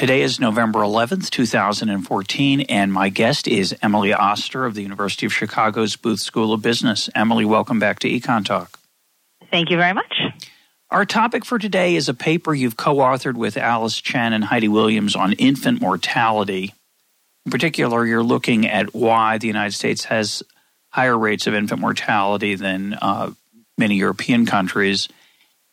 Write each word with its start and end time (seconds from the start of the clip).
Today 0.00 0.22
is 0.22 0.40
November 0.40 0.78
11th, 0.78 1.28
2014, 1.28 2.62
and 2.62 2.90
my 2.90 3.10
guest 3.10 3.46
is 3.46 3.76
Emily 3.82 4.14
Oster 4.14 4.64
of 4.64 4.72
the 4.72 4.80
University 4.80 5.26
of 5.26 5.32
Chicago's 5.34 5.94
Booth 5.96 6.20
School 6.20 6.54
of 6.54 6.62
Business. 6.62 7.10
Emily, 7.14 7.44
welcome 7.44 7.78
back 7.78 7.98
to 7.98 8.08
Econ 8.08 8.42
Talk. 8.42 8.78
Thank 9.50 9.68
you 9.68 9.76
very 9.76 9.92
much. 9.92 10.22
Our 10.88 11.04
topic 11.04 11.44
for 11.44 11.58
today 11.58 11.96
is 11.96 12.08
a 12.08 12.14
paper 12.14 12.54
you've 12.54 12.78
co 12.78 12.94
authored 12.94 13.34
with 13.34 13.58
Alice 13.58 14.00
Chen 14.00 14.32
and 14.32 14.44
Heidi 14.44 14.68
Williams 14.68 15.14
on 15.14 15.34
infant 15.34 15.82
mortality. 15.82 16.72
In 17.44 17.52
particular, 17.52 18.06
you're 18.06 18.22
looking 18.22 18.66
at 18.66 18.94
why 18.94 19.36
the 19.36 19.48
United 19.48 19.74
States 19.74 20.04
has 20.04 20.42
higher 20.88 21.18
rates 21.18 21.46
of 21.46 21.52
infant 21.52 21.82
mortality 21.82 22.54
than 22.54 22.94
uh, 22.94 23.32
many 23.76 23.96
European 23.96 24.46
countries. 24.46 25.10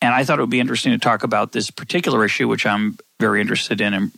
And 0.00 0.14
I 0.14 0.24
thought 0.24 0.38
it 0.38 0.42
would 0.42 0.50
be 0.50 0.60
interesting 0.60 0.92
to 0.92 0.98
talk 0.98 1.22
about 1.24 1.52
this 1.52 1.70
particular 1.70 2.24
issue, 2.24 2.48
which 2.48 2.66
I'm 2.66 2.98
very 3.20 3.40
interested 3.40 3.80
in 3.80 4.12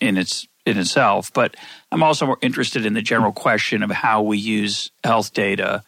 in 0.00 0.16
its 0.16 0.46
in 0.66 0.78
itself. 0.78 1.32
But 1.32 1.56
I'm 1.90 2.02
also 2.02 2.26
more 2.26 2.38
interested 2.42 2.86
in 2.86 2.94
the 2.94 3.02
general 3.02 3.32
question 3.32 3.82
of 3.82 3.90
how 3.90 4.22
we 4.22 4.38
use 4.38 4.90
health 5.02 5.32
data 5.32 5.82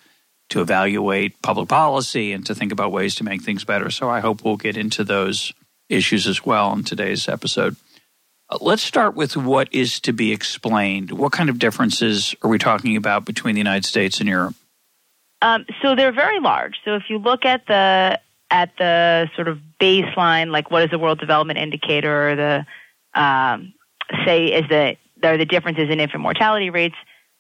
to 0.51 0.61
evaluate 0.61 1.41
public 1.43 1.69
policy 1.69 2.33
and 2.33 2.45
to 2.47 2.55
think 2.55 2.73
about 2.73 2.93
ways 2.93 3.15
to 3.17 3.25
make 3.25 3.43
things 3.43 3.65
better. 3.65 3.91
So 3.91 4.11
I 4.11 4.21
hope 4.21 4.45
we'll 4.45 4.57
get 4.57 4.77
into 4.77 5.05
those 5.05 5.53
issues 5.89 6.27
as 6.27 6.45
well 6.45 6.73
in 6.73 6.85
today's 6.85 7.29
episode. 7.29 7.77
Uh, 8.51 8.59
let's 8.61 8.83
start 8.83 9.15
with 9.15 9.37
what 9.37 9.73
is 9.73 10.01
to 10.01 10.13
be 10.13 10.33
explained. 10.33 11.11
What 11.13 11.33
kind 11.33 11.49
of 11.49 11.59
differences 11.59 12.35
are 12.43 12.51
we 12.51 12.59
talking 12.59 12.97
about 12.97 13.25
between 13.25 13.55
the 13.55 13.61
United 13.61 13.87
States 13.87 14.21
and 14.21 14.29
Europe? 14.29 14.55
Um, 15.41 15.65
so 15.81 15.95
they're 15.95 16.13
very 16.13 16.39
large. 16.39 16.77
So 16.85 16.95
if 16.97 17.05
you 17.09 17.19
look 17.19 17.45
at 17.45 17.67
the 17.67 18.21
at 18.53 18.71
the 18.77 19.31
sort 19.35 19.49
of 19.49 19.59
baseline, 19.81 20.53
like 20.53 20.71
what 20.71 20.85
is 20.85 20.91
the 20.91 20.99
World 20.99 21.19
Development 21.19 21.59
Indicator, 21.59 22.31
or 22.31 22.37
the 22.37 23.21
um, 23.21 23.73
say 24.27 24.47
is 24.49 24.69
that 24.69 24.99
there 25.21 25.33
are 25.33 25.39
the 25.39 25.47
differences 25.47 25.89
in 25.91 25.99
infant 25.99 26.23
mortality 26.23 26.69
rates. 26.69 26.95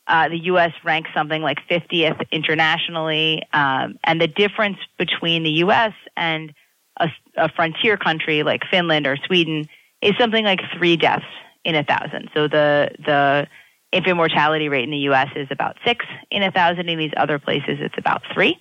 Uh, 0.08 0.28
the 0.28 0.38
U.S. 0.44 0.72
ranks 0.84 1.10
something 1.14 1.42
like 1.42 1.58
50th 1.70 2.28
internationally, 2.32 3.42
um, 3.52 3.98
and 4.02 4.20
the 4.20 4.26
difference 4.26 4.78
between 4.98 5.44
the 5.44 5.50
U.S. 5.50 5.92
and 6.16 6.52
a, 6.98 7.08
a, 7.36 7.48
frontier 7.50 7.96
country 7.96 8.42
like 8.42 8.62
Finland 8.68 9.06
or 9.06 9.16
Sweden 9.26 9.68
is 10.00 10.12
something 10.18 10.44
like 10.44 10.60
three 10.76 10.96
deaths 10.96 11.24
in 11.64 11.76
a 11.76 11.84
thousand. 11.84 12.30
So 12.34 12.48
the 12.48 12.90
the 12.98 13.46
infant 13.92 14.16
mortality 14.16 14.68
rate 14.68 14.84
in 14.84 14.90
the 14.90 15.04
U.S. 15.10 15.28
is 15.36 15.48
about 15.50 15.76
six 15.86 16.04
in 16.30 16.42
a 16.42 16.50
thousand. 16.50 16.88
In 16.88 16.98
these 16.98 17.12
other 17.16 17.38
places, 17.38 17.78
it's 17.80 17.98
about 17.98 18.22
three. 18.34 18.58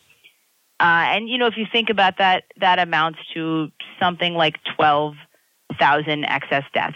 Uh, 0.82 1.14
and 1.14 1.30
you 1.30 1.38
know, 1.38 1.46
if 1.46 1.58
you 1.58 1.68
think 1.72 1.92
about 1.92 2.18
that, 2.18 2.46
that 2.60 2.80
amounts 2.80 3.20
to 3.36 3.70
something 4.00 4.34
like 4.34 4.56
12,000 4.76 6.26
excess 6.26 6.64
deaths 6.74 6.96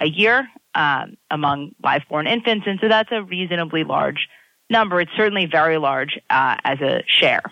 a 0.00 0.06
year 0.06 0.48
um, 0.74 1.18
among 1.30 1.72
live-born 1.84 2.26
infants, 2.26 2.66
and 2.66 2.78
so 2.80 2.88
that's 2.88 3.10
a 3.12 3.22
reasonably 3.22 3.84
large 3.84 4.28
number. 4.70 4.98
It's 4.98 5.10
certainly 5.14 5.44
very 5.44 5.76
large 5.76 6.18
uh, 6.30 6.56
as 6.64 6.80
a 6.80 7.04
share. 7.06 7.42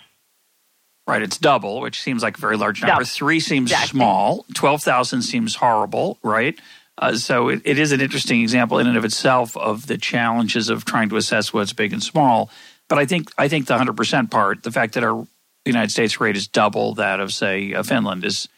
Right, 1.07 1.21
it's 1.21 1.37
double, 1.37 1.81
which 1.81 2.01
seems 2.01 2.23
like 2.23 2.39
a 2.39 2.41
very 2.41 2.57
large 2.57 2.81
number. 2.81 2.95
Double. 2.95 3.05
Three 3.05 3.39
seems 3.39 3.71
exactly. 3.71 3.99
small. 3.99 4.47
Twelve 4.55 4.83
thousand 4.83 5.23
seems 5.23 5.57
horrible, 5.57 6.19
right? 6.23 6.59
Uh, 6.97 7.17
so 7.17 7.51
it, 7.51 7.61
it 7.67 7.79
is 7.79 7.93
an 7.93 8.01
interesting 8.01 8.41
example 8.41 8.79
in 8.79 8.87
and 8.87 8.97
of 8.97 9.05
itself 9.05 9.55
of 9.59 9.89
the 9.89 9.99
challenges 9.99 10.71
of 10.71 10.87
trying 10.87 11.11
to 11.11 11.17
assess 11.17 11.53
what's 11.53 11.75
big 11.75 11.93
and 11.93 12.03
small. 12.03 12.51
But 12.89 12.99
I 12.99 13.05
think 13.05 13.31
I 13.37 13.47
think 13.49 13.67
the 13.67 13.77
hundred 13.77 13.97
percent 13.97 14.31
part, 14.31 14.63
the 14.63 14.73
fact 14.73 14.95
that 14.95 15.05
our 15.05 15.27
the 15.67 15.71
United 15.73 15.91
States 15.91 16.21
rate 16.21 16.37
is 16.37 16.47
double 16.47 16.95
that 16.95 17.19
of, 17.19 17.33
say, 17.33 17.75
uh, 17.75 17.83
Finland 17.83 18.25
is 18.25 18.49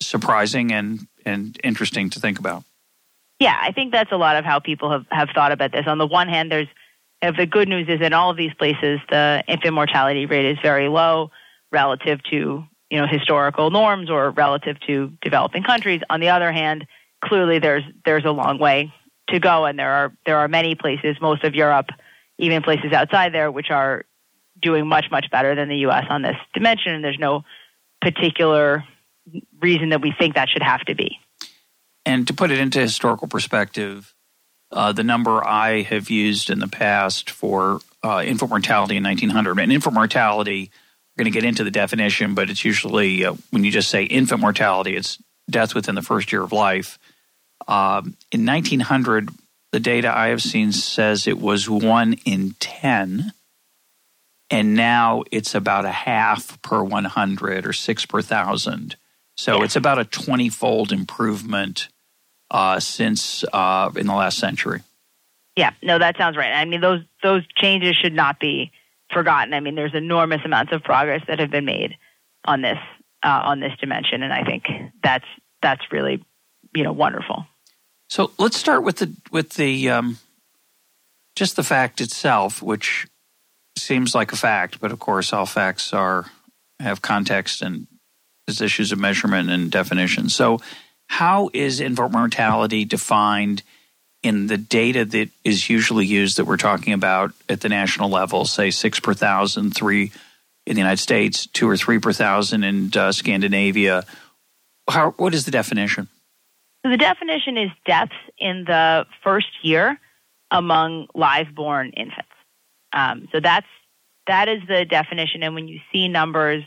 surprising 0.00 0.72
and, 0.72 1.08
and 1.26 1.58
interesting 1.64 2.10
to 2.10 2.20
think 2.20 2.38
about. 2.38 2.62
Yeah, 3.40 3.58
I 3.60 3.72
think 3.72 3.90
that's 3.90 4.12
a 4.12 4.16
lot 4.16 4.36
of 4.36 4.44
how 4.44 4.60
people 4.60 4.92
have, 4.92 5.04
have 5.10 5.30
thought 5.34 5.50
about 5.50 5.72
this. 5.72 5.88
On 5.88 5.98
the 5.98 6.06
one 6.06 6.28
hand, 6.28 6.52
there's 6.52 6.68
if 7.22 7.36
the 7.36 7.46
good 7.46 7.68
news 7.68 7.88
is 7.88 8.00
in 8.00 8.12
all 8.12 8.30
of 8.30 8.36
these 8.36 8.54
places, 8.54 9.00
the 9.10 9.42
infant 9.48 9.74
mortality 9.74 10.26
rate 10.26 10.46
is 10.46 10.58
very 10.62 10.88
low 10.88 11.32
relative 11.72 12.22
to 12.30 12.64
you 12.90 13.00
know 13.00 13.06
historical 13.08 13.70
norms 13.70 14.08
or 14.08 14.30
relative 14.30 14.78
to 14.86 15.12
developing 15.22 15.64
countries. 15.64 16.02
On 16.08 16.20
the 16.20 16.28
other 16.28 16.52
hand, 16.52 16.86
clearly 17.24 17.58
there's 17.58 17.82
there's 18.04 18.24
a 18.24 18.30
long 18.30 18.60
way 18.60 18.92
to 19.30 19.40
go, 19.40 19.64
and 19.64 19.76
there 19.76 19.90
are 19.90 20.12
there 20.24 20.38
are 20.38 20.46
many 20.46 20.76
places, 20.76 21.16
most 21.20 21.42
of 21.42 21.56
Europe, 21.56 21.86
even 22.38 22.62
places 22.62 22.92
outside 22.92 23.34
there, 23.34 23.50
which 23.50 23.70
are 23.70 24.04
doing 24.60 24.86
much, 24.86 25.06
much 25.10 25.30
better 25.30 25.54
than 25.54 25.68
the 25.68 25.76
U.S. 25.78 26.04
on 26.08 26.22
this 26.22 26.36
dimension, 26.52 26.94
and 26.94 27.04
there's 27.04 27.18
no 27.18 27.44
particular 28.00 28.84
reason 29.60 29.90
that 29.90 30.00
we 30.00 30.12
think 30.18 30.34
that 30.34 30.48
should 30.48 30.62
have 30.62 30.84
to 30.86 30.94
be. 30.94 31.18
And 32.04 32.26
to 32.28 32.34
put 32.34 32.50
it 32.50 32.58
into 32.58 32.80
historical 32.80 33.28
perspective, 33.28 34.14
uh, 34.70 34.92
the 34.92 35.04
number 35.04 35.42
I 35.44 35.82
have 35.82 36.10
used 36.10 36.50
in 36.50 36.58
the 36.58 36.68
past 36.68 37.30
for 37.30 37.80
uh, 38.02 38.22
infant 38.24 38.50
mortality 38.50 38.96
in 38.96 39.04
1900, 39.04 39.58
and 39.58 39.72
infant 39.72 39.94
mortality, 39.94 40.70
we're 41.16 41.24
going 41.24 41.32
to 41.32 41.40
get 41.40 41.46
into 41.46 41.64
the 41.64 41.70
definition, 41.70 42.34
but 42.34 42.50
it's 42.50 42.64
usually 42.64 43.24
uh, 43.24 43.34
when 43.50 43.64
you 43.64 43.70
just 43.70 43.88
say 43.88 44.04
infant 44.04 44.40
mortality, 44.40 44.96
it's 44.96 45.18
death 45.48 45.74
within 45.74 45.94
the 45.94 46.02
first 46.02 46.32
year 46.32 46.42
of 46.42 46.52
life. 46.52 46.98
Um, 47.66 48.16
in 48.30 48.44
1900, 48.44 49.30
the 49.72 49.80
data 49.80 50.14
I 50.14 50.28
have 50.28 50.42
seen 50.42 50.72
says 50.72 51.26
it 51.26 51.38
was 51.38 51.68
one 51.68 52.14
in 52.24 52.54
10 52.60 53.32
and 54.50 54.74
now 54.74 55.22
it's 55.30 55.54
about 55.54 55.84
a 55.84 55.90
half 55.90 56.60
per 56.62 56.82
100 56.82 57.66
or 57.66 57.72
six 57.72 58.04
per 58.06 58.22
thousand. 58.22 58.96
So 59.36 59.58
yeah. 59.58 59.64
it's 59.64 59.76
about 59.76 59.98
a 59.98 60.04
20 60.04 60.48
fold 60.48 60.92
improvement 60.92 61.88
uh, 62.50 62.78
since 62.80 63.44
uh, 63.52 63.90
in 63.96 64.06
the 64.06 64.14
last 64.14 64.38
century. 64.38 64.82
Yeah, 65.56 65.72
no, 65.82 65.98
that 65.98 66.16
sounds 66.16 66.36
right. 66.36 66.52
I 66.52 66.64
mean, 66.64 66.80
those 66.80 67.02
those 67.22 67.42
changes 67.56 67.96
should 67.96 68.12
not 68.12 68.40
be 68.40 68.72
forgotten. 69.12 69.54
I 69.54 69.60
mean, 69.60 69.76
there's 69.76 69.94
enormous 69.94 70.40
amounts 70.44 70.72
of 70.72 70.82
progress 70.82 71.22
that 71.28 71.38
have 71.38 71.50
been 71.50 71.64
made 71.64 71.96
on 72.44 72.60
this 72.60 72.78
uh, 73.22 73.40
on 73.44 73.60
this 73.60 73.72
dimension, 73.80 74.22
and 74.22 74.32
I 74.32 74.44
think 74.44 74.66
that's 75.02 75.26
that's 75.62 75.82
really 75.92 76.24
you 76.74 76.82
know 76.82 76.92
wonderful. 76.92 77.46
So 78.08 78.32
let's 78.38 78.56
start 78.56 78.82
with 78.82 78.96
the 78.96 79.14
with 79.30 79.50
the 79.50 79.90
um, 79.90 80.18
just 81.36 81.56
the 81.56 81.62
fact 81.62 82.00
itself, 82.00 82.60
which 82.60 83.06
seems 83.76 84.14
like 84.14 84.32
a 84.32 84.36
fact, 84.36 84.80
but 84.80 84.92
of 84.92 84.98
course, 84.98 85.32
all 85.32 85.46
facts 85.46 85.92
are 85.92 86.26
have 86.80 87.02
context 87.02 87.62
and 87.62 87.86
is 88.46 88.60
issues 88.60 88.92
of 88.92 88.98
measurement 88.98 89.50
and 89.50 89.70
definition. 89.70 90.28
So, 90.28 90.60
how 91.08 91.50
is 91.52 91.80
infant 91.80 92.12
mortality 92.12 92.84
defined 92.84 93.62
in 94.22 94.46
the 94.46 94.56
data 94.56 95.04
that 95.04 95.28
is 95.44 95.68
usually 95.68 96.06
used 96.06 96.38
that 96.38 96.46
we're 96.46 96.56
talking 96.56 96.92
about 96.92 97.32
at 97.48 97.60
the 97.60 97.68
national 97.68 98.10
level? 98.10 98.44
Say 98.44 98.70
six 98.70 99.00
per 99.00 99.14
thousand, 99.14 99.74
three 99.74 100.12
in 100.66 100.74
the 100.74 100.80
United 100.80 101.00
States, 101.00 101.46
two 101.46 101.68
or 101.68 101.76
three 101.76 101.98
per 101.98 102.12
thousand 102.12 102.64
in 102.64 102.90
uh, 102.96 103.12
Scandinavia. 103.12 104.04
How, 104.88 105.12
what 105.12 105.34
is 105.34 105.44
the 105.44 105.50
definition? 105.50 106.08
So 106.84 106.90
the 106.90 106.98
definition 106.98 107.56
is 107.56 107.70
deaths 107.86 108.12
in 108.38 108.64
the 108.66 109.06
first 109.22 109.48
year 109.62 109.98
among 110.50 111.08
live 111.14 111.54
born 111.54 111.90
infants. 111.96 112.28
Um, 112.94 113.28
so 113.32 113.40
that's 113.40 113.66
that 114.26 114.48
is 114.48 114.62
the 114.66 114.86
definition. 114.86 115.42
And 115.42 115.54
when 115.54 115.68
you 115.68 115.80
see 115.92 116.08
numbers 116.08 116.64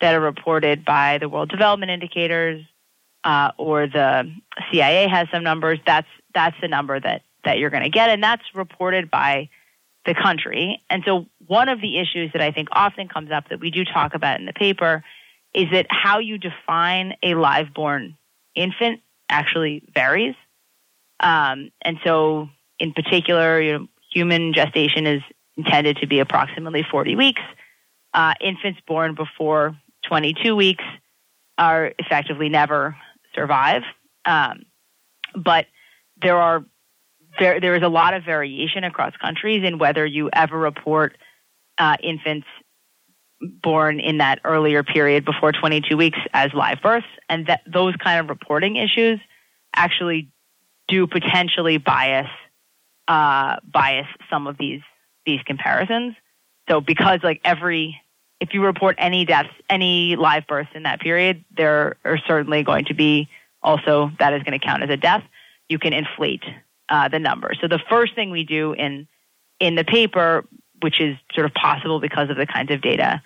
that 0.00 0.14
are 0.14 0.20
reported 0.20 0.84
by 0.84 1.18
the 1.18 1.28
World 1.28 1.50
Development 1.50 1.90
Indicators 1.90 2.64
uh, 3.24 3.50
or 3.58 3.86
the 3.86 4.32
CIA 4.70 5.08
has 5.08 5.28
some 5.30 5.42
numbers, 5.42 5.78
that's 5.86 6.08
that's 6.34 6.56
the 6.62 6.68
number 6.68 6.98
that 6.98 7.22
that 7.44 7.58
you're 7.58 7.70
going 7.70 7.82
to 7.82 7.90
get, 7.90 8.08
and 8.08 8.22
that's 8.22 8.42
reported 8.54 9.10
by 9.10 9.50
the 10.06 10.14
country. 10.14 10.82
And 10.88 11.02
so 11.04 11.26
one 11.46 11.68
of 11.68 11.80
the 11.80 11.98
issues 11.98 12.30
that 12.32 12.42
I 12.42 12.52
think 12.52 12.68
often 12.72 13.08
comes 13.08 13.30
up 13.30 13.48
that 13.48 13.60
we 13.60 13.70
do 13.70 13.84
talk 13.84 14.14
about 14.14 14.38
in 14.38 14.46
the 14.46 14.52
paper 14.52 15.02
is 15.54 15.66
that 15.72 15.86
how 15.88 16.18
you 16.18 16.38
define 16.38 17.14
a 17.22 17.34
live 17.34 17.72
born 17.74 18.16
infant 18.54 19.00
actually 19.28 19.82
varies. 19.94 20.34
Um, 21.20 21.70
and 21.82 21.98
so, 22.04 22.48
in 22.78 22.92
particular, 22.92 23.60
you 23.60 23.72
know, 23.72 23.86
human 24.12 24.52
gestation 24.52 25.06
is 25.06 25.22
intended 25.56 25.98
to 25.98 26.06
be 26.06 26.20
approximately 26.20 26.84
40 26.88 27.16
weeks. 27.16 27.42
Uh, 28.12 28.34
infants 28.40 28.80
born 28.86 29.14
before 29.14 29.76
22 30.08 30.54
weeks 30.54 30.84
are 31.58 31.92
effectively 31.98 32.48
never 32.48 32.96
survive. 33.34 33.82
Um, 34.24 34.64
but 35.34 35.66
there 36.20 36.36
are 36.36 36.64
there 37.38 37.60
there 37.60 37.74
is 37.74 37.82
a 37.82 37.88
lot 37.88 38.14
of 38.14 38.24
variation 38.24 38.84
across 38.84 39.12
countries 39.16 39.64
in 39.64 39.78
whether 39.78 40.06
you 40.06 40.30
ever 40.32 40.56
report 40.56 41.16
uh, 41.78 41.96
infants 42.02 42.46
born 43.40 44.00
in 44.00 44.18
that 44.18 44.40
earlier 44.44 44.82
period 44.82 45.24
before 45.24 45.52
22 45.52 45.96
weeks 45.96 46.18
as 46.32 46.52
live 46.54 46.80
births, 46.80 47.06
and 47.28 47.46
that 47.46 47.60
those 47.70 47.94
kind 47.96 48.20
of 48.20 48.28
reporting 48.28 48.76
issues 48.76 49.18
actually 49.74 50.30
do 50.88 51.06
potentially 51.06 51.78
bias 51.78 52.28
uh, 53.08 53.56
bias 53.64 54.06
some 54.30 54.46
of 54.46 54.56
these 54.58 54.80
these 55.26 55.40
comparisons. 55.44 56.14
So 56.68 56.80
because 56.80 57.20
like 57.22 57.40
every 57.44 58.00
if 58.40 58.52
you 58.52 58.64
report 58.64 58.96
any 58.98 59.24
deaths, 59.24 59.48
any 59.70 60.16
live 60.16 60.46
births 60.46 60.70
in 60.74 60.82
that 60.82 61.00
period, 61.00 61.44
there 61.56 61.96
are 62.04 62.18
certainly 62.26 62.62
going 62.62 62.84
to 62.86 62.94
be 62.94 63.28
also 63.62 64.10
that 64.18 64.34
is 64.34 64.42
going 64.42 64.58
to 64.58 64.64
count 64.64 64.82
as 64.82 64.90
a 64.90 64.96
death. 64.96 65.22
You 65.68 65.78
can 65.78 65.92
inflate 65.92 66.42
uh, 66.88 67.08
the 67.08 67.18
number. 67.18 67.52
So 67.60 67.68
the 67.68 67.80
first 67.88 68.14
thing 68.14 68.30
we 68.30 68.44
do 68.44 68.72
in 68.72 69.06
in 69.60 69.76
the 69.76 69.84
paper, 69.84 70.44
which 70.80 71.00
is 71.00 71.16
sort 71.32 71.46
of 71.46 71.54
possible 71.54 72.00
because 72.00 72.28
of 72.28 72.36
the 72.36 72.46
kinds 72.46 72.70
of 72.70 72.82
data 72.82 73.22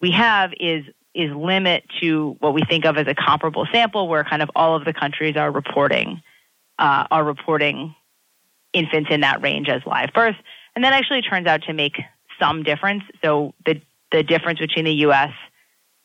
we 0.00 0.12
have, 0.12 0.52
is 0.60 0.84
is 1.14 1.30
limit 1.32 1.84
to 2.00 2.36
what 2.40 2.54
we 2.54 2.62
think 2.62 2.84
of 2.84 2.96
as 2.96 3.06
a 3.06 3.14
comparable 3.14 3.66
sample, 3.72 4.08
where 4.08 4.24
kind 4.24 4.42
of 4.42 4.50
all 4.54 4.76
of 4.76 4.84
the 4.84 4.92
countries 4.92 5.36
are 5.36 5.50
reporting 5.50 6.22
uh, 6.78 7.06
are 7.10 7.24
reporting 7.24 7.94
infants 8.72 9.10
in 9.10 9.20
that 9.20 9.42
range 9.42 9.68
as 9.68 9.82
live 9.84 10.10
births, 10.14 10.38
and 10.74 10.84
that 10.84 10.92
actually 10.92 11.22
turns 11.22 11.46
out 11.46 11.62
to 11.64 11.72
make 11.72 11.96
some 12.40 12.62
difference. 12.62 13.04
So 13.22 13.54
the 13.64 13.80
the 14.10 14.22
difference 14.22 14.58
between 14.60 14.84
the 14.84 14.94
U.S. 15.06 15.32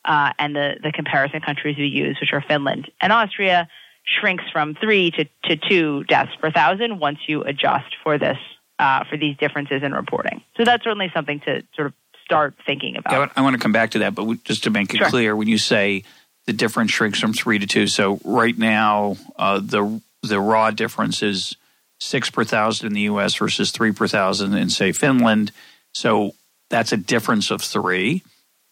Uh, 0.04 0.32
and 0.38 0.54
the 0.54 0.76
the 0.82 0.92
comparison 0.92 1.40
countries 1.40 1.76
we 1.76 1.86
use, 1.86 2.16
which 2.20 2.32
are 2.32 2.42
Finland 2.46 2.90
and 3.00 3.12
Austria, 3.12 3.68
shrinks 4.04 4.44
from 4.52 4.74
three 4.74 5.10
to, 5.12 5.24
to 5.44 5.56
two 5.56 6.04
deaths 6.04 6.32
per 6.40 6.50
thousand 6.50 6.98
once 6.98 7.18
you 7.26 7.42
adjust 7.42 7.96
for 8.02 8.18
this 8.18 8.38
uh, 8.78 9.04
for 9.04 9.16
these 9.16 9.36
differences 9.36 9.82
in 9.82 9.92
reporting. 9.92 10.42
So 10.56 10.64
that's 10.64 10.84
certainly 10.84 11.10
something 11.14 11.40
to 11.40 11.62
sort 11.74 11.88
of 11.88 11.94
start 12.24 12.54
thinking 12.66 12.96
about. 12.96 13.12
Yeah, 13.12 13.32
I 13.36 13.42
want 13.42 13.54
to 13.54 13.60
come 13.60 13.72
back 13.72 13.92
to 13.92 14.00
that, 14.00 14.14
but 14.14 14.44
just 14.44 14.64
to 14.64 14.70
make 14.70 14.92
it 14.94 14.98
sure. 14.98 15.08
clear, 15.08 15.34
when 15.34 15.48
you 15.48 15.58
say 15.58 16.04
the 16.46 16.52
difference 16.52 16.90
shrinks 16.90 17.18
from 17.18 17.32
three 17.32 17.58
to 17.58 17.66
two, 17.66 17.86
so 17.86 18.20
right 18.24 18.56
now 18.56 19.16
uh, 19.36 19.60
the 19.62 20.00
the 20.22 20.40
raw 20.40 20.70
difference 20.70 21.22
is 21.22 21.56
six 21.98 22.30
per 22.30 22.44
thousand 22.44 22.88
in 22.88 22.92
the 22.92 23.02
U.S. 23.02 23.34
versus 23.34 23.70
three 23.70 23.92
per 23.92 24.06
thousand 24.06 24.54
in 24.54 24.70
say 24.70 24.92
Finland. 24.92 25.52
So 25.94 26.32
that's 26.70 26.92
a 26.92 26.96
difference 26.96 27.50
of 27.50 27.62
three, 27.62 28.22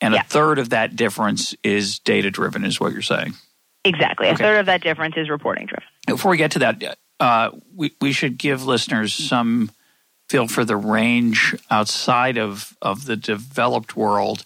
and 0.01 0.15
yeah. 0.15 0.21
a 0.21 0.25
third 0.25 0.59
of 0.59 0.71
that 0.71 0.97
difference 0.97 1.55
is 1.63 1.99
data 1.99 2.31
driven, 2.31 2.65
is 2.65 2.79
what 2.79 2.93
you're 2.93 3.03
saying. 3.03 3.35
Exactly. 3.85 4.29
A 4.29 4.33
okay. 4.33 4.43
third 4.43 4.59
of 4.61 4.67
that 4.67 4.83
difference 4.83 5.17
is 5.17 5.31
reporting 5.31 5.67
driven. 5.67 5.85
Before 6.07 6.31
we 6.31 6.37
get 6.37 6.53
to 6.53 6.59
that, 6.61 6.99
uh, 7.21 7.51
we, 7.75 7.95
we 8.01 8.13
should 8.13 8.37
give 8.37 8.67
listeners 8.67 9.15
some 9.15 9.71
feel 10.29 10.49
for 10.49 10.65
the 10.65 10.77
range 10.77 11.55
outside 11.71 12.37
of, 12.37 12.77
of 12.83 13.05
the 13.05 13.17
developed 13.17 13.97
world. 13.97 14.45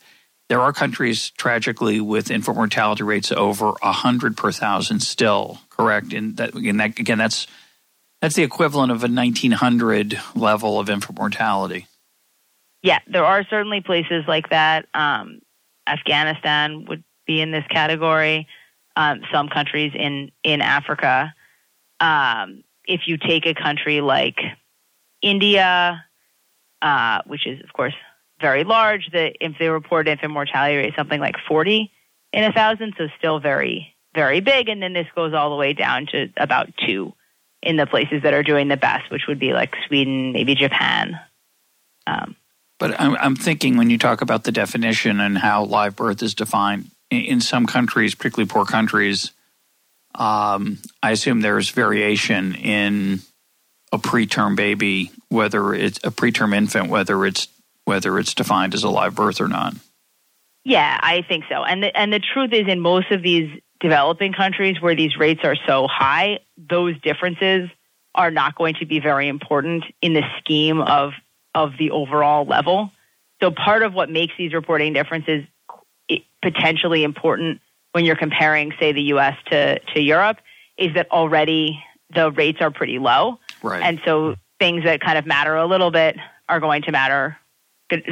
There 0.49 0.61
are 0.61 0.73
countries, 0.73 1.31
tragically, 1.31 2.01
with 2.01 2.31
infant 2.31 2.57
mortality 2.57 3.03
rates 3.03 3.33
over 3.33 3.71
100 3.71 4.37
per 4.37 4.53
thousand 4.53 5.01
still, 5.01 5.61
correct? 5.71 6.13
And 6.13 6.37
that, 6.37 6.55
again, 6.55 6.77
that, 6.77 6.99
again 6.99 7.19
that's, 7.19 7.47
that's 8.21 8.35
the 8.35 8.43
equivalent 8.43 8.93
of 8.93 9.03
a 9.03 9.09
1900 9.09 10.21
level 10.35 10.79
of 10.79 10.91
infant 10.91 11.19
mortality. 11.19 11.87
Yeah, 12.83 12.99
there 13.07 13.25
are 13.25 13.45
certainly 13.45 13.81
places 13.81 14.25
like 14.27 14.51
that. 14.51 14.87
Um, 14.95 15.41
Afghanistan 15.87 16.87
would 16.89 17.05
be 17.27 17.41
in 17.41 17.51
this 17.51 17.65
category 17.71 18.47
um, 18.97 19.21
some 19.33 19.49
countries 19.49 19.93
in 19.95 20.31
in 20.43 20.61
Africa. 20.61 21.35
Um, 22.01 22.65
if 22.85 23.03
you 23.07 23.19
take 23.19 23.47
a 23.47 23.55
country 23.55 24.01
like 24.01 24.37
India, 25.23 26.05
uh, 26.83 27.23
which 27.27 27.47
is 27.47 27.63
of 27.63 27.73
course 27.73 27.95
very 28.41 28.65
large, 28.65 29.11
the 29.13 29.33
if 29.45 29.53
they 29.59 29.69
report 29.69 30.09
infant 30.09 30.33
mortality 30.33 30.77
rate 30.77 30.95
something 30.97 31.21
like 31.21 31.37
40 31.49 31.91
in 32.33 32.45
a 32.45 32.53
thousand, 32.53 32.95
so 32.97 33.09
still 33.19 33.41
very 33.41 33.95
very 34.15 34.41
big. 34.41 34.69
And 34.69 34.83
then 34.83 34.93
this 34.93 35.07
goes 35.15 35.35
all 35.35 35.51
the 35.51 35.57
way 35.57 35.73
down 35.73 36.07
to 36.13 36.29
about 36.37 36.69
two 36.87 37.13
in 37.63 37.77
the 37.77 37.87
places 37.87 38.23
that 38.23 38.35
are 38.35 38.43
doing 38.43 38.69
the 38.69 38.77
best, 38.77 39.11
which 39.11 39.23
would 39.29 39.39
be 39.39 39.53
like 39.53 39.75
Sweden, 39.87 40.33
maybe 40.33 40.55
Japan. 40.55 41.21
Um, 42.07 42.37
but 42.79 42.99
I'm, 42.99 43.17
I'm 43.17 43.37
thinking 43.37 43.77
when 43.77 43.91
you 43.91 43.99
talk 43.99 44.23
about 44.23 44.45
the 44.45 44.53
definition 44.53 45.21
and 45.21 45.37
how 45.37 45.65
live 45.65 45.97
birth 45.97 46.23
is 46.23 46.35
defined, 46.35 46.91
in 47.11 47.41
some 47.41 47.67
countries, 47.67 48.15
particularly 48.15 48.49
poor 48.49 48.65
countries, 48.65 49.33
um, 50.15 50.79
I 51.03 51.11
assume 51.11 51.41
there's 51.41 51.71
variation 51.71 52.55
in 52.55 53.21
a 53.93 53.99
preterm 53.99 54.57
baby, 54.57 55.11
whether 55.29 55.75
it's 55.75 55.99
a 56.05 56.11
preterm 56.11 56.55
infant, 56.55 56.89
whether 56.89 57.27
it's 57.27 57.49
whether 57.85 58.19
it's 58.19 58.35
defined 58.35 58.75
as 58.75 58.85
a 58.85 58.89
live 58.89 59.15
birth 59.15 59.41
or 59.41 59.49
not. 59.49 59.75
Yeah, 60.65 60.99
I 61.01 61.23
think 61.29 61.45
so. 61.49 61.65
And 61.65 61.83
the, 61.83 61.97
and 61.97 62.13
the 62.13 62.21
truth 62.21 62.53
is, 62.53 62.69
in 62.69 62.81
most 62.81 63.11
of 63.11 63.23
these 63.23 63.51
developing 63.81 64.33
countries 64.33 64.81
where 64.81 64.95
these 64.95 65.17
rates 65.17 65.41
are 65.43 65.57
so 65.67 65.89
high, 65.91 66.41
those 66.69 67.01
differences 67.01 67.71
are 68.15 68.31
not 68.31 68.57
going 68.57 68.75
to 68.81 68.87
be 68.87 69.01
very 69.01 69.29
important 69.29 69.85
in 70.03 70.13
the 70.13 70.23
scheme 70.39 70.81
of 70.81 71.13
of 71.55 71.73
the 71.79 71.91
overall 71.91 72.45
level. 72.45 72.93
So 73.43 73.51
part 73.51 73.83
of 73.83 73.95
what 73.95 74.11
makes 74.11 74.35
these 74.39 74.53
reporting 74.53 74.93
differences 74.93 75.45
potentially 76.43 77.05
important 77.05 77.61
when 77.93 78.05
you're 78.05 78.17
comparing, 78.17 78.73
say, 78.79 78.93
the 78.93 79.03
U.S. 79.03 79.37
to, 79.51 79.79
to 79.95 80.01
Europe 80.01 80.39
is 80.79 80.95
that 80.95 81.11
already 81.11 81.83
the 82.15 82.31
rates 82.31 82.59
are 82.61 82.71
pretty 82.71 82.99
low. 82.99 83.39
Right. 83.63 83.83
And 83.83 84.01
so 84.05 84.37
things 84.59 84.85
that 84.85 85.01
kind 85.01 85.19
of 85.19 85.27
matter 85.27 85.57
a 85.57 85.67
little 85.67 85.91
bit 85.91 86.17
are 86.49 86.61
going 86.61 86.83
to 86.83 86.93
matter 86.93 87.37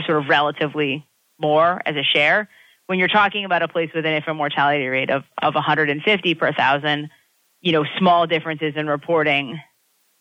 sort 0.06 0.22
of 0.22 0.28
relatively 0.28 1.06
more 1.38 1.80
as 1.86 1.96
a 1.96 2.02
share. 2.02 2.48
When 2.86 2.98
you're 2.98 3.08
talking 3.08 3.44
about 3.44 3.62
a 3.62 3.68
place 3.68 3.90
with 3.94 4.04
an 4.06 4.14
infant 4.14 4.36
mortality 4.36 4.86
rate 4.86 5.10
of, 5.10 5.24
of 5.40 5.54
150 5.54 6.34
per 6.34 6.52
thousand, 6.52 7.10
you 7.60 7.72
know, 7.72 7.84
small 7.98 8.26
differences 8.26 8.74
in 8.76 8.86
reporting 8.86 9.60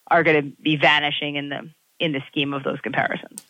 are 0.09 0.23
going 0.23 0.41
to 0.41 0.61
be 0.61 0.75
vanishing 0.75 1.35
in 1.35 1.49
the 1.49 1.69
in 1.99 2.11
the 2.11 2.21
scheme 2.27 2.53
of 2.53 2.63
those 2.63 2.79
comparisons. 2.81 3.41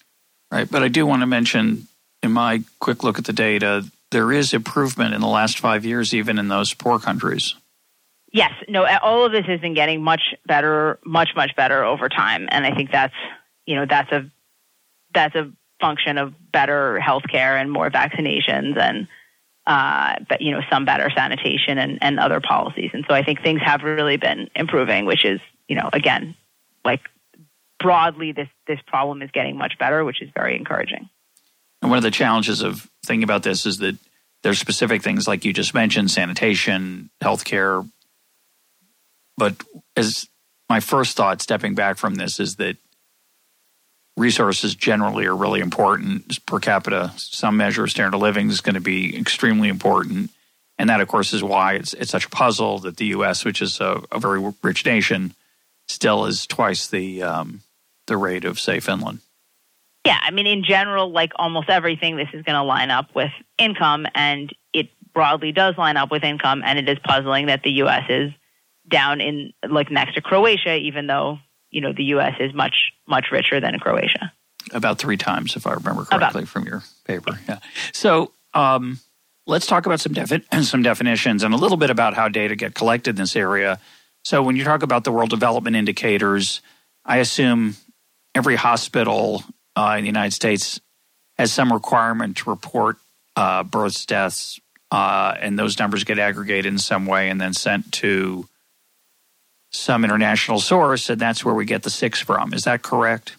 Right, 0.51 0.69
but 0.69 0.81
I 0.81 0.87
do 0.87 1.05
want 1.05 1.21
to 1.21 1.27
mention 1.27 1.87
in 2.23 2.31
my 2.31 2.63
quick 2.79 3.03
look 3.03 3.19
at 3.19 3.25
the 3.25 3.33
data 3.33 3.83
there 4.11 4.31
is 4.31 4.53
improvement 4.53 5.13
in 5.13 5.21
the 5.21 5.27
last 5.27 5.59
five 5.59 5.85
years, 5.85 6.13
even 6.13 6.39
in 6.39 6.47
those 6.47 6.73
poor 6.73 6.99
countries. 6.99 7.55
Yes, 8.31 8.51
no, 8.67 8.85
all 9.01 9.25
of 9.25 9.31
this 9.31 9.45
has 9.45 9.59
been 9.59 9.73
getting 9.73 10.01
much 10.01 10.35
better, 10.45 10.99
much 11.05 11.29
much 11.35 11.55
better 11.55 11.83
over 11.83 12.09
time, 12.09 12.47
and 12.51 12.65
I 12.65 12.73
think 12.73 12.91
that's 12.91 13.15
you 13.65 13.75
know 13.75 13.85
that's 13.85 14.11
a 14.11 14.29
that's 15.13 15.35
a 15.35 15.51
function 15.79 16.17
of 16.17 16.33
better 16.51 16.99
healthcare 17.01 17.59
and 17.59 17.71
more 17.71 17.89
vaccinations 17.89 18.77
and 18.77 19.07
uh, 19.67 20.15
but 20.27 20.41
you 20.41 20.51
know 20.51 20.61
some 20.71 20.85
better 20.85 21.11
sanitation 21.13 21.77
and, 21.77 21.99
and 22.01 22.19
other 22.19 22.39
policies, 22.39 22.89
and 22.93 23.05
so 23.07 23.13
I 23.13 23.23
think 23.23 23.43
things 23.43 23.61
have 23.61 23.83
really 23.83 24.17
been 24.17 24.49
improving, 24.55 25.05
which 25.05 25.25
is 25.25 25.39
you 25.67 25.75
know 25.75 25.89
again 25.91 26.35
like 26.85 27.01
broadly 27.79 28.31
this 28.31 28.47
this 28.65 28.79
problem 28.87 29.21
is 29.21 29.29
getting 29.31 29.57
much 29.57 29.77
better, 29.77 30.03
which 30.05 30.21
is 30.21 30.29
very 30.33 30.55
encouraging. 30.55 31.09
And 31.81 31.91
one 31.91 31.97
of 31.97 32.03
the 32.03 32.11
challenges 32.11 32.61
of 32.61 32.89
thinking 33.05 33.23
about 33.23 33.43
this 33.43 33.65
is 33.65 33.77
that 33.79 33.97
there's 34.41 34.57
specific 34.57 35.03
things 35.03 35.27
like 35.27 35.45
you 35.45 35.51
just 35.51 35.73
mentioned, 35.73 36.09
sanitation, 36.11 37.09
healthcare. 37.21 37.87
But 39.35 39.61
as 39.95 40.27
my 40.69 40.79
first 40.79 41.17
thought 41.17 41.41
stepping 41.41 41.75
back 41.75 41.97
from 41.97 42.15
this 42.15 42.39
is 42.39 42.55
that 42.55 42.77
resources 44.17 44.75
generally 44.75 45.25
are 45.27 45.35
really 45.35 45.61
important 45.61 46.45
per 46.45 46.59
capita. 46.59 47.13
Some 47.15 47.55
measure 47.55 47.83
of 47.83 47.91
standard 47.91 48.15
of 48.15 48.21
living 48.21 48.49
is 48.49 48.61
going 48.61 48.75
to 48.75 48.81
be 48.81 49.17
extremely 49.17 49.69
important. 49.69 50.31
And 50.79 50.89
that, 50.89 51.01
of 51.01 51.07
course, 51.07 51.33
is 51.33 51.43
why 51.43 51.75
it's, 51.75 51.93
it's 51.93 52.11
such 52.11 52.25
a 52.25 52.29
puzzle 52.29 52.79
that 52.79 52.97
the 52.97 53.05
U.S., 53.05 53.45
which 53.45 53.61
is 53.61 53.79
a, 53.79 54.03
a 54.11 54.19
very 54.19 54.53
rich 54.61 54.85
nation, 54.85 55.33
still 55.87 56.25
is 56.25 56.45
twice 56.45 56.87
the 56.87 57.23
um, 57.23 57.61
the 58.07 58.17
rate 58.17 58.45
of, 58.45 58.59
say, 58.59 58.79
Finland. 58.79 59.19
Yeah, 60.05 60.19
I 60.21 60.31
mean, 60.31 60.47
in 60.47 60.63
general, 60.63 61.11
like 61.11 61.31
almost 61.35 61.69
everything, 61.69 62.15
this 62.15 62.29
is 62.33 62.43
going 62.43 62.55
to 62.55 62.63
line 62.63 62.91
up 62.91 63.13
with 63.15 63.31
income, 63.57 64.05
and 64.15 64.53
it 64.71 64.89
broadly 65.13 65.51
does 65.51 65.77
line 65.77 65.97
up 65.97 66.11
with 66.11 66.23
income. 66.23 66.61
And 66.63 66.79
it 66.79 66.87
is 66.87 66.97
puzzling 67.03 67.47
that 67.47 67.63
the 67.63 67.71
U.S. 67.71 68.03
is 68.09 68.31
down 68.87 69.19
in 69.19 69.53
like 69.67 69.91
next 69.91 70.15
to 70.15 70.21
Croatia, 70.21 70.75
even 70.75 71.07
though 71.07 71.39
you 71.71 71.81
know 71.81 71.91
the 71.91 72.05
U.S. 72.05 72.35
is 72.39 72.53
much 72.53 72.93
much 73.07 73.27
richer 73.31 73.59
than 73.59 73.79
Croatia. 73.79 74.33
About 74.71 74.99
three 74.99 75.17
times, 75.17 75.55
if 75.55 75.65
I 75.65 75.73
remember 75.73 76.05
correctly 76.05 76.41
about. 76.41 76.49
from 76.49 76.65
your 76.65 76.83
paper. 77.05 77.39
Yeah. 77.47 77.59
So 77.93 78.31
um, 78.53 78.99
let's 79.45 79.65
talk 79.65 79.85
about 79.85 79.99
some 79.99 80.13
defi- 80.13 80.43
some 80.63 80.83
definitions 80.83 81.43
and 81.43 81.53
a 81.53 81.57
little 81.57 81.77
bit 81.77 81.89
about 81.89 82.13
how 82.13 82.27
data 82.27 82.55
get 82.55 82.75
collected 82.75 83.11
in 83.11 83.15
this 83.15 83.35
area. 83.35 83.79
So 84.23 84.43
when 84.43 84.57
you 84.57 84.63
talk 84.63 84.83
about 84.83 85.05
the 85.05 85.11
World 85.11 85.29
Development 85.29 85.75
Indicators, 85.75 86.61
I 87.05 87.17
assume 87.17 87.77
every 88.35 88.55
hospital 88.55 89.43
uh, 89.75 89.95
in 89.97 90.03
the 90.03 90.07
United 90.07 90.33
States 90.33 90.81
has 91.37 91.53
some 91.53 91.71
requirement 91.71 92.37
to 92.37 92.49
report 92.49 92.97
uh, 93.37 93.63
births, 93.63 94.05
deaths, 94.05 94.59
uh, 94.91 95.35
and 95.39 95.57
those 95.57 95.79
numbers 95.79 96.03
get 96.03 96.19
aggregated 96.19 96.65
in 96.65 96.79
some 96.79 97.05
way 97.05 97.29
and 97.29 97.39
then 97.39 97.53
sent 97.53 97.91
to 97.93 98.47
some 99.77 100.03
international 100.03 100.59
source, 100.59 101.09
and 101.09 101.19
that's 101.19 101.43
where 101.45 101.53
we 101.53 101.65
get 101.65 101.83
the 101.83 101.89
six 101.89 102.21
from. 102.21 102.53
Is 102.53 102.63
that 102.63 102.81
correct? 102.81 103.35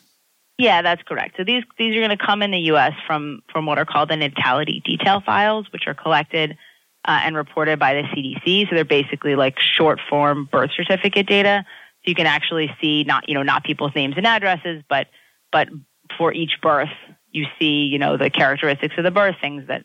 Yeah, 0.59 0.83
that's 0.83 1.03
correct. 1.03 1.37
So 1.37 1.45
these 1.45 1.63
these 1.79 1.95
are 1.97 2.01
going 2.01 2.17
to 2.17 2.25
come 2.25 2.43
in 2.43 2.51
the 2.51 2.59
U.S. 2.73 2.93
from 3.07 3.43
from 3.53 3.67
what 3.67 3.79
are 3.79 3.85
called 3.85 4.11
the 4.11 4.17
natality 4.17 4.83
detail 4.85 5.21
files, 5.25 5.67
which 5.73 5.87
are 5.87 5.95
collected 5.95 6.57
uh, 7.05 7.21
and 7.23 7.37
reported 7.37 7.79
by 7.79 7.95
the 7.95 8.03
CDC. 8.03 8.69
So 8.69 8.75
they're 8.75 8.85
basically 8.85 9.37
like 9.37 9.59
short 9.61 10.01
form 10.11 10.49
birth 10.51 10.71
certificate 10.77 11.27
data. 11.27 11.65
So 12.05 12.11
you 12.11 12.15
can 12.15 12.27
actually 12.27 12.71
see 12.81 13.05
not 13.05 13.29
you 13.29 13.35
know 13.35 13.45
not 13.45 13.63
people's 13.63 13.95
names 13.95 14.15
and 14.17 14.27
addresses, 14.27 14.83
but 14.89 15.07
but 15.53 15.69
for 16.17 16.33
each 16.33 16.61
birth 16.61 16.89
you 17.31 17.47
see 17.59 17.85
you 17.85 17.99
know 17.99 18.17
the 18.17 18.31
characteristics 18.31 18.95
of 18.99 19.05
the 19.05 19.13
birth, 19.13 19.37
things 19.41 19.69
that 19.69 19.85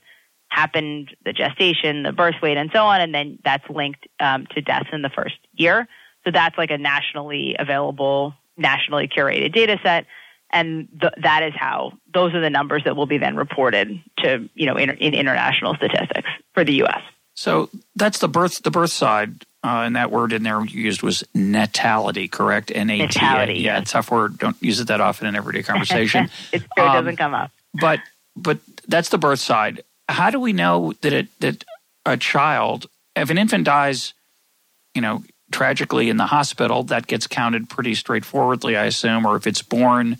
happened, 0.50 1.16
the 1.26 1.34
gestation, 1.34 2.04
the 2.04 2.12
birth 2.12 2.36
weight, 2.42 2.58
and 2.58 2.70
so 2.74 2.86
on, 2.86 3.02
and 3.02 3.14
then 3.14 3.40
that's 3.44 3.68
linked 3.70 4.08
um, 4.20 4.48
to 4.48 4.62
deaths 4.62 4.90
in 4.92 5.02
the 5.02 5.10
first 5.10 5.36
year. 5.54 5.88
So 6.26 6.32
that's 6.32 6.58
like 6.58 6.72
a 6.72 6.78
nationally 6.78 7.56
available, 7.60 8.34
nationally 8.58 9.08
curated 9.08 9.54
data 9.54 9.80
set 9.84 10.06
and 10.54 10.88
th- 11.02 11.14
that 11.22 11.44
is 11.44 11.54
how 11.56 11.92
those 12.14 12.34
are 12.34 12.40
the 12.40 12.50
numbers 12.50 12.84
that 12.86 12.96
will 12.96 13.08
be 13.08 13.18
then 13.18 13.36
reported 13.36 14.02
to 14.20 14.48
you 14.54 14.66
know 14.68 14.78
in, 14.78 14.92
in 14.92 15.14
international 15.14 15.76
statistics 15.76 16.30
for 16.54 16.64
the 16.64 16.76
U.S. 16.76 17.02
So 17.34 17.70
that's 17.96 18.20
the 18.20 18.30
birth 18.30 18.62
the 18.64 18.72
birth 18.72 18.92
side, 18.92 19.44
uh, 19.64 19.84
and 19.86 19.96
that 19.96 20.12
word 20.12 20.32
in 20.32 20.44
there 20.44 20.64
used 20.64 21.02
was 21.02 21.24
natality, 21.34 22.28
correct? 22.28 22.72
N 22.74 22.90
a 22.92 23.08
t 23.08 23.20
a. 23.20 23.52
Yeah, 23.54 23.80
it's 23.80 23.90
a 23.90 23.94
tough 23.94 24.12
word. 24.12 24.38
Don't 24.38 24.62
use 24.62 24.80
it 24.80 24.88
that 24.88 25.02
often 25.02 25.28
in 25.28 25.36
everyday 25.36 25.64
conversation. 25.64 26.30
it 26.54 26.64
sure 26.78 26.88
um, 26.88 27.04
doesn't 27.04 27.18
come 27.18 27.34
up. 27.34 27.52
But 27.74 28.00
but 28.36 28.60
that's 28.88 29.10
the 29.10 29.18
birth 29.18 29.40
side. 29.40 29.82
How 30.08 30.30
do 30.30 30.40
we 30.40 30.54
know 30.54 30.94
that 31.02 31.12
it 31.12 31.28
that 31.40 31.66
a 32.06 32.16
child, 32.16 32.86
if 33.16 33.32
an 33.32 33.40
infant 33.40 33.66
dies, 33.66 34.14
you 34.94 35.02
know, 35.02 35.24
tragically 35.54 36.10
in 36.10 36.18
the 36.18 36.26
hospital, 36.26 36.84
that 36.84 37.08
gets 37.08 37.28
counted 37.28 37.70
pretty 37.70 37.96
straightforwardly, 37.96 38.76
I 38.76 38.86
assume, 38.86 39.26
or 39.26 39.38
if 39.38 39.48
it's 39.48 39.62
born 39.62 40.18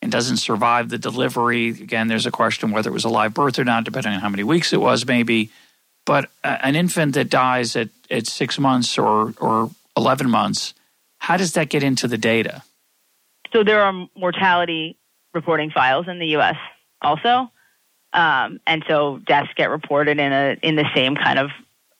and 0.00 0.10
doesn't 0.10 0.38
survive 0.38 0.88
the 0.88 0.98
delivery. 0.98 1.68
Again, 1.68 2.08
there's 2.08 2.26
a 2.26 2.32
question 2.32 2.72
whether 2.72 2.90
it 2.90 2.92
was 2.92 3.04
a 3.04 3.08
live 3.08 3.34
birth 3.34 3.58
or 3.58 3.64
not, 3.64 3.84
depending 3.84 4.14
on 4.14 4.20
how 4.20 4.28
many 4.28 4.42
weeks 4.42 4.72
it 4.72 4.80
was, 4.80 5.06
maybe. 5.06 5.50
But 6.04 6.28
an 6.42 6.74
infant 6.74 7.14
that 7.14 7.30
dies 7.30 7.76
at, 7.76 7.90
at 8.10 8.26
six 8.26 8.58
months 8.58 8.98
or, 8.98 9.34
or 9.38 9.70
11 9.96 10.28
months, 10.28 10.74
how 11.18 11.36
does 11.36 11.52
that 11.52 11.68
get 11.68 11.84
into 11.84 12.08
the 12.08 12.18
data? 12.18 12.64
So 13.52 13.62
there 13.62 13.82
are 13.82 14.08
mortality 14.16 14.96
reporting 15.34 15.70
files 15.70 16.08
in 16.08 16.18
the 16.18 16.26
U.S. 16.28 16.56
also. 17.00 17.50
Um, 18.12 18.60
and 18.66 18.84
so 18.88 19.18
deaths 19.18 19.50
get 19.56 19.70
reported 19.70 20.18
in 20.18 20.32
a 20.32 20.56
in 20.62 20.76
the 20.76 20.84
same 20.94 21.14
kind 21.14 21.38
of 21.38 21.50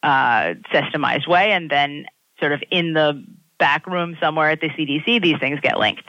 uh, 0.03 0.55
systemized 0.75 1.27
way, 1.27 1.53
and 1.53 1.71
then 1.71 2.07
sort 2.43 2.53
of 2.53 2.63
in 2.71 2.93
the 2.93 3.25
back 3.59 3.87
room 3.87 4.17
somewhere 4.21 4.51
at 4.51 4.61
the 4.61 4.69
CDC, 4.69 5.23
these 5.23 5.39
things 5.39 5.61
get 5.61 5.79
linked. 5.79 6.09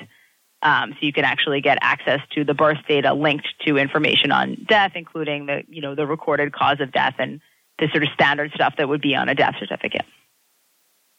Um, 0.63 0.93
so 0.93 0.97
you 1.05 1.13
can 1.13 1.23
actually 1.23 1.61
get 1.61 1.77
access 1.81 2.19
to 2.31 2.43
the 2.43 2.55
birth 2.55 2.79
data 2.87 3.13
linked 3.13 3.47
to 3.67 3.77
information 3.77 4.31
on 4.31 4.65
death, 4.67 4.93
including 4.95 5.45
the 5.45 5.63
you 5.67 5.81
know 5.81 5.93
the 5.93 6.07
recorded 6.07 6.51
cause 6.53 6.79
of 6.79 6.91
death 6.91 7.15
and 7.19 7.41
the 7.79 7.87
sort 7.89 8.03
of 8.03 8.09
standard 8.13 8.51
stuff 8.53 8.75
that 8.77 8.89
would 8.89 9.01
be 9.01 9.13
on 9.13 9.29
a 9.29 9.35
death 9.35 9.55
certificate. 9.59 10.05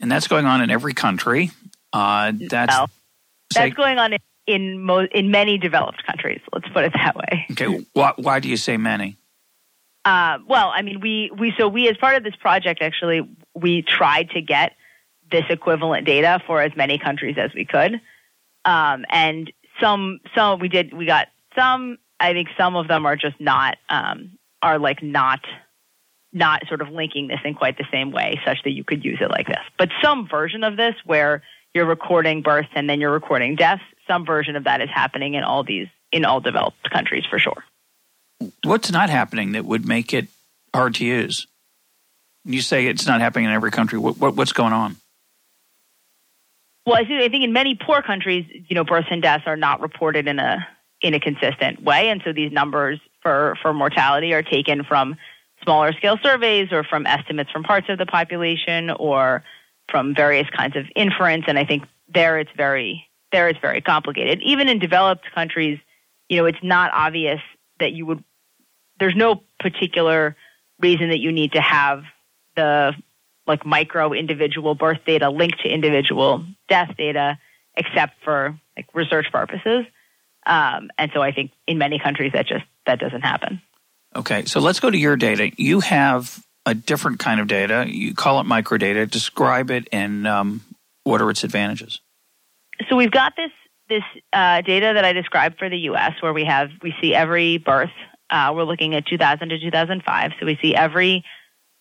And 0.00 0.10
that's 0.10 0.26
going 0.26 0.46
on 0.46 0.60
in 0.60 0.70
every 0.70 0.94
country. 0.94 1.50
Uh, 1.92 2.32
that's 2.34 2.72
well, 2.72 2.90
that's 3.54 3.68
say, 3.68 3.70
going 3.70 3.98
on 3.98 4.14
in 4.14 4.18
in, 4.46 4.80
mo- 4.80 5.06
in 5.12 5.30
many 5.30 5.56
developed 5.56 6.04
countries. 6.04 6.40
Let's 6.52 6.68
put 6.68 6.84
it 6.84 6.92
that 6.94 7.16
way. 7.16 7.46
Okay, 7.52 7.86
why, 7.92 8.12
why 8.16 8.40
do 8.40 8.48
you 8.48 8.56
say 8.56 8.76
many? 8.76 9.16
Uh, 10.04 10.38
well, 10.46 10.70
I 10.74 10.82
mean, 10.82 11.00
we 11.00 11.30
we 11.38 11.54
so 11.58 11.68
we 11.68 11.88
as 11.88 11.96
part 11.96 12.16
of 12.16 12.24
this 12.24 12.36
project 12.36 12.82
actually 12.82 13.28
we 13.54 13.82
tried 13.82 14.30
to 14.30 14.40
get 14.40 14.72
this 15.34 15.44
equivalent 15.50 16.06
data 16.06 16.40
for 16.46 16.62
as 16.62 16.70
many 16.76 16.96
countries 16.96 17.34
as 17.36 17.52
we 17.54 17.64
could. 17.64 18.00
Um, 18.64 19.04
and 19.10 19.52
some 19.80 20.20
some 20.34 20.60
we 20.60 20.68
did 20.68 20.94
we 20.94 21.06
got 21.06 21.26
some. 21.56 21.98
I 22.20 22.32
think 22.32 22.48
some 22.56 22.76
of 22.76 22.86
them 22.86 23.04
are 23.04 23.16
just 23.16 23.40
not 23.40 23.76
um, 23.88 24.38
are 24.62 24.78
like 24.78 25.02
not 25.02 25.40
not 26.32 26.62
sort 26.68 26.80
of 26.80 26.88
linking 26.88 27.26
this 27.26 27.40
in 27.44 27.54
quite 27.54 27.76
the 27.76 27.86
same 27.92 28.12
way, 28.12 28.40
such 28.46 28.62
that 28.62 28.70
you 28.70 28.84
could 28.84 29.04
use 29.04 29.18
it 29.20 29.30
like 29.30 29.48
this. 29.48 29.58
But 29.76 29.90
some 30.02 30.28
version 30.28 30.62
of 30.62 30.76
this 30.76 30.94
where 31.04 31.42
you're 31.74 31.84
recording 31.84 32.42
births 32.42 32.70
and 32.74 32.88
then 32.88 33.00
you're 33.00 33.12
recording 33.12 33.56
deaths, 33.56 33.82
some 34.06 34.24
version 34.24 34.54
of 34.54 34.64
that 34.64 34.80
is 34.80 34.88
happening 34.92 35.34
in 35.34 35.42
all 35.42 35.64
these 35.64 35.88
in 36.12 36.24
all 36.24 36.40
developed 36.40 36.88
countries 36.90 37.24
for 37.28 37.40
sure. 37.40 37.64
What's 38.62 38.92
not 38.92 39.10
happening 39.10 39.52
that 39.52 39.64
would 39.64 39.86
make 39.86 40.14
it 40.14 40.28
hard 40.72 40.94
to 40.96 41.04
use? 41.04 41.48
You 42.44 42.60
say 42.60 42.86
it's 42.86 43.06
not 43.06 43.20
happening 43.20 43.46
in 43.46 43.50
every 43.50 43.70
country. 43.72 43.98
What, 43.98 44.18
what, 44.18 44.36
what's 44.36 44.52
going 44.52 44.72
on? 44.72 44.96
Well, 46.86 46.96
I 46.96 47.04
think 47.06 47.44
in 47.44 47.52
many 47.52 47.74
poor 47.74 48.02
countries, 48.02 48.44
you 48.68 48.74
know, 48.74 48.84
births 48.84 49.08
and 49.10 49.22
deaths 49.22 49.44
are 49.46 49.56
not 49.56 49.80
reported 49.80 50.28
in 50.28 50.38
a 50.38 50.66
in 51.00 51.14
a 51.14 51.20
consistent 51.20 51.82
way, 51.82 52.08
and 52.08 52.22
so 52.24 52.32
these 52.32 52.52
numbers 52.52 53.00
for 53.22 53.56
for 53.62 53.72
mortality 53.72 54.32
are 54.34 54.42
taken 54.42 54.84
from 54.84 55.16
smaller 55.62 55.92
scale 55.94 56.18
surveys 56.22 56.72
or 56.72 56.84
from 56.84 57.06
estimates 57.06 57.50
from 57.50 57.62
parts 57.62 57.86
of 57.88 57.98
the 57.98 58.06
population 58.06 58.90
or 58.90 59.42
from 59.90 60.14
various 60.14 60.48
kinds 60.50 60.76
of 60.76 60.84
inference. 60.94 61.44
And 61.48 61.58
I 61.58 61.64
think 61.64 61.84
there 62.12 62.38
it's 62.38 62.50
very 62.56 63.06
there 63.32 63.48
it's 63.48 63.60
very 63.60 63.80
complicated. 63.80 64.40
Even 64.42 64.68
in 64.68 64.78
developed 64.78 65.24
countries, 65.34 65.78
you 66.28 66.36
know, 66.36 66.44
it's 66.44 66.62
not 66.62 66.90
obvious 66.92 67.40
that 67.80 67.92
you 67.92 68.06
would. 68.06 68.22
There's 69.00 69.16
no 69.16 69.42
particular 69.58 70.36
reason 70.80 71.08
that 71.08 71.18
you 71.18 71.32
need 71.32 71.52
to 71.52 71.60
have 71.60 72.04
the 72.56 72.92
like 73.46 73.66
micro 73.66 74.12
individual 74.12 74.74
birth 74.74 75.00
data 75.06 75.30
linked 75.30 75.60
to 75.62 75.68
individual 75.68 76.44
death 76.68 76.94
data, 76.96 77.38
except 77.76 78.14
for 78.24 78.58
like 78.76 78.86
research 78.94 79.26
purposes. 79.32 79.84
Um, 80.46 80.90
and 80.98 81.10
so 81.14 81.22
I 81.22 81.32
think 81.32 81.52
in 81.66 81.78
many 81.78 81.98
countries 81.98 82.32
that 82.34 82.46
just 82.46 82.64
that 82.86 82.98
doesn't 83.00 83.22
happen. 83.22 83.62
Okay, 84.16 84.44
so 84.44 84.60
let's 84.60 84.80
go 84.80 84.90
to 84.90 84.98
your 84.98 85.16
data. 85.16 85.50
You 85.56 85.80
have 85.80 86.44
a 86.66 86.74
different 86.74 87.18
kind 87.18 87.40
of 87.40 87.46
data. 87.46 87.84
You 87.88 88.14
call 88.14 88.40
it 88.40 88.44
microdata. 88.44 89.10
Describe 89.10 89.70
it 89.70 89.88
and 89.92 90.26
um, 90.26 90.62
what 91.02 91.20
are 91.20 91.30
its 91.30 91.44
advantages? 91.44 92.00
So 92.88 92.96
we've 92.96 93.10
got 93.10 93.34
this 93.36 93.50
this 93.88 94.02
uh, 94.32 94.62
data 94.62 94.92
that 94.94 95.04
I 95.04 95.12
described 95.12 95.58
for 95.58 95.68
the 95.68 95.76
U.S., 95.78 96.12
where 96.20 96.32
we 96.32 96.44
have 96.44 96.70
we 96.82 96.94
see 97.00 97.14
every 97.14 97.58
birth. 97.58 97.90
Uh, 98.30 98.52
we're 98.54 98.64
looking 98.64 98.94
at 98.94 99.06
2000 99.06 99.50
to 99.50 99.60
2005, 99.60 100.32
so 100.40 100.46
we 100.46 100.58
see 100.60 100.74
every 100.74 101.24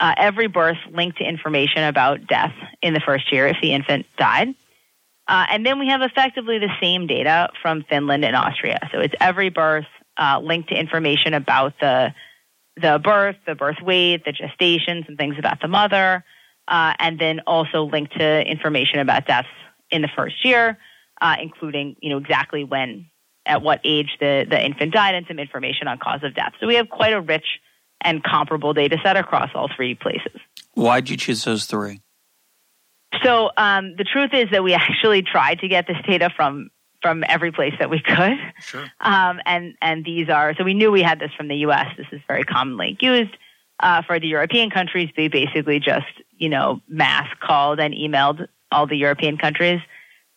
uh, 0.03 0.13
every 0.17 0.47
birth 0.47 0.77
linked 0.91 1.19
to 1.19 1.23
information 1.23 1.85
about 1.85 2.27
death 2.27 2.53
in 2.81 2.93
the 2.93 2.99
first 2.99 3.31
year 3.31 3.47
if 3.47 3.55
the 3.61 3.71
infant 3.71 4.05
died. 4.17 4.53
Uh, 5.29 5.45
and 5.49 5.65
then 5.65 5.79
we 5.79 5.87
have 5.87 6.01
effectively 6.01 6.59
the 6.59 6.67
same 6.81 7.07
data 7.07 7.47
from 7.61 7.83
Finland 7.83 8.25
and 8.25 8.35
Austria. 8.35 8.79
So 8.91 8.99
it's 8.99 9.13
every 9.21 9.47
birth 9.47 9.85
uh, 10.17 10.41
linked 10.43 10.67
to 10.69 10.75
information 10.75 11.33
about 11.33 11.79
the 11.79 12.13
the 12.75 12.99
birth, 13.01 13.37
the 13.45 13.55
birth 13.55 13.77
weight, 13.81 14.25
the 14.25 14.33
gestation, 14.33 15.05
some 15.05 15.15
things 15.15 15.35
about 15.39 15.61
the 15.61 15.69
mother, 15.69 16.25
uh, 16.67 16.93
and 16.99 17.17
then 17.17 17.39
also 17.47 17.83
linked 17.83 18.17
to 18.17 18.41
information 18.45 18.99
about 18.99 19.25
deaths 19.25 19.47
in 19.89 20.01
the 20.01 20.09
first 20.13 20.43
year, 20.43 20.77
uh, 21.21 21.37
including 21.41 21.95
you 22.01 22.09
know 22.09 22.17
exactly 22.17 22.65
when, 22.65 23.05
at 23.45 23.61
what 23.61 23.79
age 23.85 24.17
the 24.19 24.45
the 24.49 24.61
infant 24.61 24.91
died, 24.91 25.15
and 25.15 25.25
some 25.27 25.39
information 25.39 25.87
on 25.87 25.97
cause 25.97 26.23
of 26.23 26.35
death. 26.35 26.51
So 26.59 26.67
we 26.67 26.75
have 26.75 26.89
quite 26.89 27.13
a 27.13 27.21
rich 27.21 27.47
and 28.03 28.23
comparable 28.23 28.73
data 28.73 28.97
set 29.03 29.17
across 29.17 29.49
all 29.55 29.69
three 29.75 29.95
places. 29.95 30.39
Why 30.73 31.01
did 31.01 31.09
you 31.09 31.17
choose 31.17 31.43
those 31.43 31.65
three? 31.65 32.01
So 33.23 33.51
um, 33.57 33.95
the 33.95 34.03
truth 34.03 34.31
is 34.33 34.49
that 34.51 34.63
we 34.63 34.73
actually 34.73 35.21
tried 35.21 35.59
to 35.59 35.67
get 35.67 35.87
this 35.87 35.97
data 36.07 36.29
from 36.35 36.69
from 37.01 37.23
every 37.27 37.51
place 37.51 37.73
that 37.79 37.89
we 37.89 37.99
could. 38.01 38.37
Sure. 38.61 38.85
Um, 39.01 39.39
and 39.45 39.75
and 39.81 40.05
these 40.05 40.29
are 40.29 40.55
so 40.55 40.63
we 40.63 40.73
knew 40.73 40.91
we 40.91 41.03
had 41.03 41.19
this 41.19 41.31
from 41.35 41.47
the 41.49 41.57
U.S. 41.57 41.87
This 41.97 42.07
is 42.11 42.21
very 42.27 42.43
commonly 42.43 42.97
used 43.01 43.35
uh, 43.79 44.01
for 44.03 44.19
the 44.19 44.27
European 44.27 44.69
countries. 44.69 45.09
We 45.17 45.27
basically 45.27 45.79
just 45.79 46.07
you 46.37 46.49
know 46.49 46.81
mass 46.87 47.27
called 47.41 47.79
and 47.79 47.93
emailed 47.93 48.47
all 48.71 48.87
the 48.87 48.97
European 48.97 49.37
countries 49.37 49.81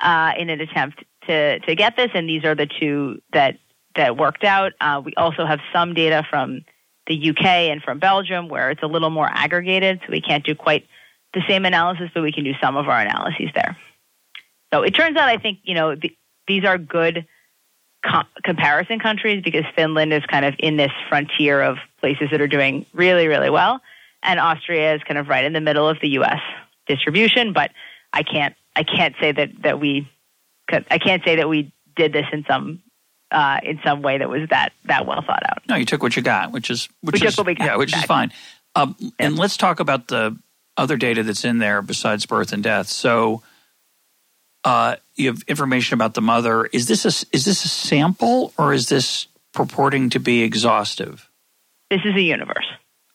uh, 0.00 0.32
in 0.36 0.50
an 0.50 0.60
attempt 0.60 1.04
to 1.28 1.60
to 1.60 1.74
get 1.74 1.96
this. 1.96 2.10
And 2.14 2.28
these 2.28 2.44
are 2.44 2.54
the 2.54 2.66
two 2.66 3.22
that 3.32 3.58
that 3.94 4.16
worked 4.16 4.44
out. 4.44 4.72
Uh, 4.80 5.00
we 5.04 5.14
also 5.16 5.46
have 5.46 5.60
some 5.72 5.94
data 5.94 6.26
from 6.28 6.64
the 7.06 7.30
UK 7.30 7.44
and 7.44 7.82
from 7.82 7.98
Belgium, 7.98 8.48
where 8.48 8.70
it's 8.70 8.82
a 8.82 8.86
little 8.86 9.10
more 9.10 9.28
aggregated, 9.30 10.00
so 10.04 10.12
we 10.12 10.20
can't 10.20 10.44
do 10.44 10.54
quite 10.54 10.86
the 11.34 11.42
same 11.48 11.64
analysis, 11.64 12.10
but 12.14 12.22
we 12.22 12.32
can 12.32 12.44
do 12.44 12.52
some 12.60 12.76
of 12.76 12.88
our 12.88 13.00
analyses 13.00 13.50
there. 13.54 13.76
So 14.72 14.82
it 14.82 14.92
turns 14.92 15.16
out, 15.16 15.28
I 15.28 15.38
think, 15.38 15.58
you 15.62 15.74
know, 15.74 15.94
the, 15.94 16.16
these 16.48 16.64
are 16.64 16.78
good 16.78 17.26
com- 18.04 18.26
comparison 18.42 18.98
countries 18.98 19.42
because 19.42 19.64
Finland 19.74 20.12
is 20.12 20.24
kind 20.26 20.44
of 20.44 20.54
in 20.58 20.76
this 20.76 20.92
frontier 21.08 21.62
of 21.62 21.76
places 22.00 22.28
that 22.30 22.40
are 22.40 22.48
doing 22.48 22.86
really, 22.92 23.28
really 23.28 23.50
well, 23.50 23.80
and 24.22 24.40
Austria 24.40 24.94
is 24.94 25.02
kind 25.02 25.18
of 25.18 25.28
right 25.28 25.44
in 25.44 25.52
the 25.52 25.60
middle 25.60 25.88
of 25.88 25.98
the 26.00 26.08
U.S. 26.10 26.40
distribution. 26.86 27.52
But 27.52 27.70
I 28.12 28.22
can't, 28.22 28.54
I 28.74 28.82
can't 28.82 29.14
say 29.20 29.32
that 29.32 29.50
that 29.62 29.78
we, 29.78 30.08
I 30.68 30.98
can't 30.98 31.22
say 31.24 31.36
that 31.36 31.48
we 31.48 31.72
did 31.94 32.12
this 32.12 32.26
in 32.32 32.44
some 32.48 32.82
uh, 33.30 33.58
in 33.62 33.80
some 33.84 34.02
way 34.02 34.18
that 34.18 34.28
was 34.28 34.48
that 34.50 34.72
that 34.84 35.06
well 35.06 35.22
thought 35.22 35.42
out. 35.48 35.62
No, 35.68 35.76
you 35.76 35.84
took 35.84 36.02
what 36.02 36.16
you 36.16 36.22
got, 36.22 36.52
which 36.52 36.70
is 36.70 36.88
which 37.00 37.20
we 37.20 37.26
is 37.26 37.38
yeah, 37.58 37.76
which 37.76 37.94
is 37.94 38.04
fine. 38.04 38.32
Um, 38.74 38.94
yeah. 38.98 39.10
And 39.18 39.38
let's 39.38 39.56
talk 39.56 39.80
about 39.80 40.08
the 40.08 40.36
other 40.76 40.96
data 40.96 41.22
that's 41.22 41.44
in 41.44 41.58
there 41.58 41.82
besides 41.82 42.26
birth 42.26 42.52
and 42.52 42.62
death. 42.62 42.88
So 42.88 43.42
uh, 44.64 44.96
you 45.14 45.28
have 45.28 45.42
information 45.48 45.94
about 45.94 46.14
the 46.14 46.20
mother. 46.20 46.66
Is 46.66 46.86
this 46.86 47.04
a 47.04 47.26
is 47.34 47.44
this 47.44 47.64
a 47.64 47.68
sample 47.68 48.52
or 48.58 48.72
is 48.72 48.88
this 48.88 49.28
purporting 49.52 50.10
to 50.10 50.20
be 50.20 50.42
exhaustive? 50.42 51.30
This 51.90 52.00
is 52.04 52.14
a 52.14 52.20
universe. 52.20 52.66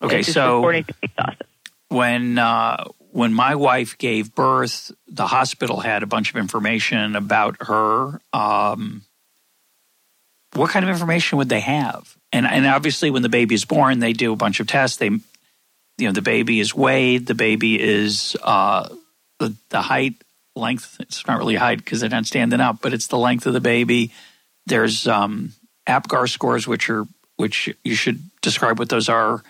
Okay, 0.02 0.24
so 0.24 0.60
purporting 0.60 0.84
to 0.86 0.94
be 0.94 1.08
exhaustive. 1.08 1.48
when 1.90 2.38
uh, 2.38 2.86
when 3.12 3.34
my 3.34 3.56
wife 3.56 3.98
gave 3.98 4.34
birth, 4.34 4.92
the 5.08 5.28
hospital 5.28 5.82
had 5.82 6.04
a 6.04 6.08
bunch 6.08 6.32
of 6.32 6.38
information 6.38 7.16
about 7.16 7.58
her. 7.68 8.20
Um, 8.34 9.04
what 10.54 10.70
kind 10.70 10.84
of 10.84 10.90
information 10.90 11.38
would 11.38 11.50
they 11.50 11.60
have? 11.60 12.16
And 12.32 12.46
and 12.46 12.66
obviously, 12.66 13.12
when 13.12 13.22
the 13.22 13.30
baby 13.30 13.56
is 13.56 13.66
born, 13.66 14.00
they 14.00 14.14
do 14.14 14.34
a 14.34 14.36
bunch 14.36 14.60
of 14.60 14.68
tests. 14.68 14.98
They, 14.98 15.10
you 15.10 15.22
know, 16.00 16.12
the 16.12 16.22
baby 16.22 16.60
is 16.60 16.74
weighed. 16.74 17.28
The 17.28 17.36
baby 17.36 17.82
is 17.82 18.38
uh, 18.42 18.90
the 19.40 19.56
the 19.70 19.82
height, 19.82 20.16
length. 20.56 20.98
It's 21.00 21.26
not 21.28 21.38
really 21.38 21.56
height 21.56 21.78
because 21.80 22.00
they're 22.00 22.10
not 22.10 22.26
standing 22.26 22.62
up, 22.62 22.78
but 22.82 22.94
it's 22.94 23.08
the 23.08 23.18
length 23.18 23.46
of 23.46 23.54
the 23.54 23.62
baby. 23.62 24.12
There's 24.66 25.08
um, 25.08 25.54
APGAR 25.88 26.30
scores, 26.30 26.68
which 26.68 26.90
are 26.90 27.06
which 27.38 27.74
you 27.84 27.96
should 27.96 28.22
describe 28.42 28.80
what 28.80 28.90
those 28.90 29.10
are, 29.10 29.44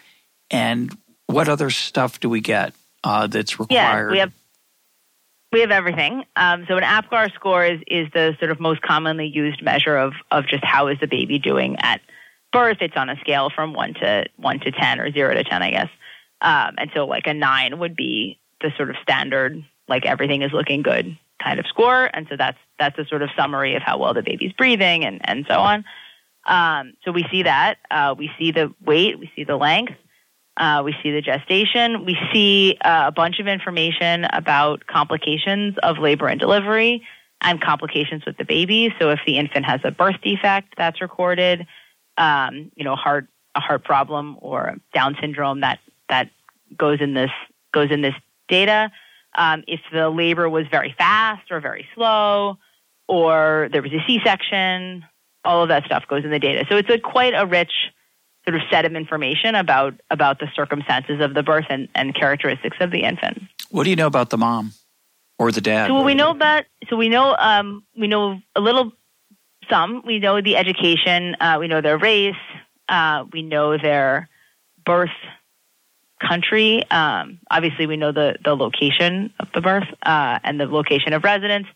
and 0.49 0.95
what 1.27 1.49
other 1.49 1.69
stuff 1.69 2.19
do 2.19 2.29
we 2.29 2.41
get 2.41 2.73
uh, 3.03 3.27
that's 3.27 3.59
required? 3.59 4.07
Yeah, 4.07 4.11
we 4.11 4.19
have 4.19 4.33
we 5.51 5.61
have 5.61 5.71
everything. 5.71 6.23
Um, 6.35 6.65
so 6.67 6.77
an 6.77 6.83
APGAR 6.83 7.33
score 7.33 7.65
is, 7.65 7.79
is 7.87 8.07
the 8.13 8.35
sort 8.39 8.51
of 8.51 8.59
most 8.59 8.81
commonly 8.81 9.27
used 9.27 9.61
measure 9.61 9.97
of 9.97 10.13
of 10.31 10.47
just 10.47 10.63
how 10.63 10.87
is 10.87 10.97
the 10.99 11.07
baby 11.07 11.39
doing 11.39 11.75
at 11.79 12.01
birth. 12.51 12.77
It's 12.81 12.95
on 12.95 13.09
a 13.09 13.17
scale 13.17 13.49
from 13.53 13.73
one 13.73 13.93
to 13.95 14.25
one 14.37 14.59
to 14.61 14.71
ten 14.71 14.99
or 14.99 15.11
zero 15.11 15.33
to 15.33 15.43
ten, 15.43 15.61
I 15.61 15.71
guess. 15.71 15.89
Um, 16.41 16.75
and 16.77 16.89
so 16.93 17.05
like 17.05 17.27
a 17.27 17.33
nine 17.33 17.79
would 17.79 17.95
be 17.95 18.39
the 18.61 18.71
sort 18.77 18.89
of 18.89 18.95
standard, 19.03 19.63
like 19.87 20.05
everything 20.05 20.41
is 20.41 20.51
looking 20.51 20.81
good 20.81 21.17
kind 21.43 21.59
of 21.59 21.65
score. 21.67 22.09
And 22.13 22.27
so 22.29 22.37
that's 22.37 22.57
that's 22.79 22.97
a 22.97 23.05
sort 23.05 23.21
of 23.21 23.29
summary 23.37 23.75
of 23.75 23.81
how 23.81 23.97
well 23.97 24.13
the 24.13 24.23
baby's 24.23 24.53
breathing 24.53 25.05
and 25.05 25.19
and 25.23 25.45
so 25.47 25.59
on. 25.59 25.83
Um, 26.45 26.93
so 27.03 27.11
we 27.11 27.25
see 27.29 27.43
that. 27.43 27.77
Uh, 27.89 28.15
we 28.17 28.31
see 28.39 28.51
the 28.51 28.73
weight. 28.83 29.19
We 29.19 29.31
see 29.35 29.43
the 29.43 29.57
length. 29.57 29.93
Uh, 30.57 30.81
we 30.83 30.95
see 31.01 31.11
the 31.11 31.21
gestation. 31.21 32.05
We 32.05 32.17
see 32.33 32.77
uh, 32.81 33.05
a 33.07 33.11
bunch 33.11 33.39
of 33.39 33.47
information 33.47 34.25
about 34.25 34.85
complications 34.85 35.75
of 35.81 35.97
labor 35.97 36.27
and 36.27 36.39
delivery 36.39 37.03
and 37.41 37.61
complications 37.61 38.25
with 38.25 38.37
the 38.37 38.45
baby. 38.45 38.93
So 38.99 39.09
if 39.09 39.19
the 39.25 39.37
infant 39.37 39.65
has 39.65 39.81
a 39.83 39.91
birth 39.91 40.21
defect, 40.21 40.75
that's 40.77 41.01
recorded. 41.01 41.65
Um, 42.17 42.71
you 42.75 42.83
know, 42.83 42.95
heart 42.95 43.27
a 43.55 43.59
heart 43.59 43.83
problem 43.83 44.37
or 44.39 44.75
Down 44.93 45.17
syndrome 45.19 45.61
that 45.61 45.79
that 46.09 46.29
goes 46.77 47.01
in 47.01 47.13
this 47.13 47.31
goes 47.73 47.91
in 47.91 48.01
this 48.01 48.15
data. 48.47 48.91
Um, 49.35 49.63
if 49.67 49.79
the 49.91 50.09
labor 50.09 50.49
was 50.49 50.65
very 50.69 50.93
fast 50.97 51.51
or 51.51 51.61
very 51.61 51.87
slow, 51.95 52.57
or 53.07 53.69
there 53.71 53.81
was 53.81 53.91
a 53.93 54.03
C-section, 54.05 55.05
all 55.45 55.63
of 55.63 55.69
that 55.69 55.85
stuff 55.85 56.03
goes 56.07 56.25
in 56.25 56.31
the 56.31 56.39
data. 56.39 56.65
So 56.69 56.75
it's 56.75 56.89
a 56.89 56.99
quite 56.99 57.33
a 57.33 57.45
rich 57.45 57.71
sort 58.45 58.55
of 58.55 58.61
set 58.71 58.85
of 58.85 58.93
information 58.93 59.55
about 59.55 59.93
about 60.09 60.39
the 60.39 60.47
circumstances 60.55 61.21
of 61.21 61.33
the 61.33 61.43
birth 61.43 61.65
and, 61.69 61.87
and 61.95 62.15
characteristics 62.15 62.77
of 62.79 62.91
the 62.91 63.03
infant. 63.03 63.41
What 63.69 63.83
do 63.83 63.89
you 63.89 63.95
know 63.95 64.07
about 64.07 64.29
the 64.29 64.37
mom 64.37 64.73
or 65.37 65.51
the 65.51 65.61
dad? 65.61 65.87
So 65.87 65.95
what 65.95 66.05
we 66.05 66.15
know 66.15 66.31
about 66.31 66.65
so 66.89 66.95
we 66.95 67.09
know 67.09 67.35
um, 67.37 67.83
we 67.97 68.07
know 68.07 68.41
a 68.55 68.61
little 68.61 68.91
some 69.69 70.03
we 70.05 70.19
know 70.19 70.41
the 70.41 70.57
education 70.57 71.35
uh, 71.39 71.57
we 71.59 71.67
know 71.67 71.81
their 71.81 71.97
race 71.97 72.35
uh, 72.89 73.25
we 73.31 73.41
know 73.41 73.77
their 73.77 74.29
birth 74.85 75.09
country 76.19 76.83
um, 76.91 77.39
obviously 77.49 77.85
we 77.85 77.97
know 77.97 78.11
the 78.11 78.37
the 78.43 78.55
location 78.55 79.33
of 79.39 79.47
the 79.53 79.61
birth 79.61 79.87
uh, 80.03 80.39
and 80.43 80.59
the 80.59 80.65
location 80.65 81.13
of 81.13 81.23
residence 81.23 81.67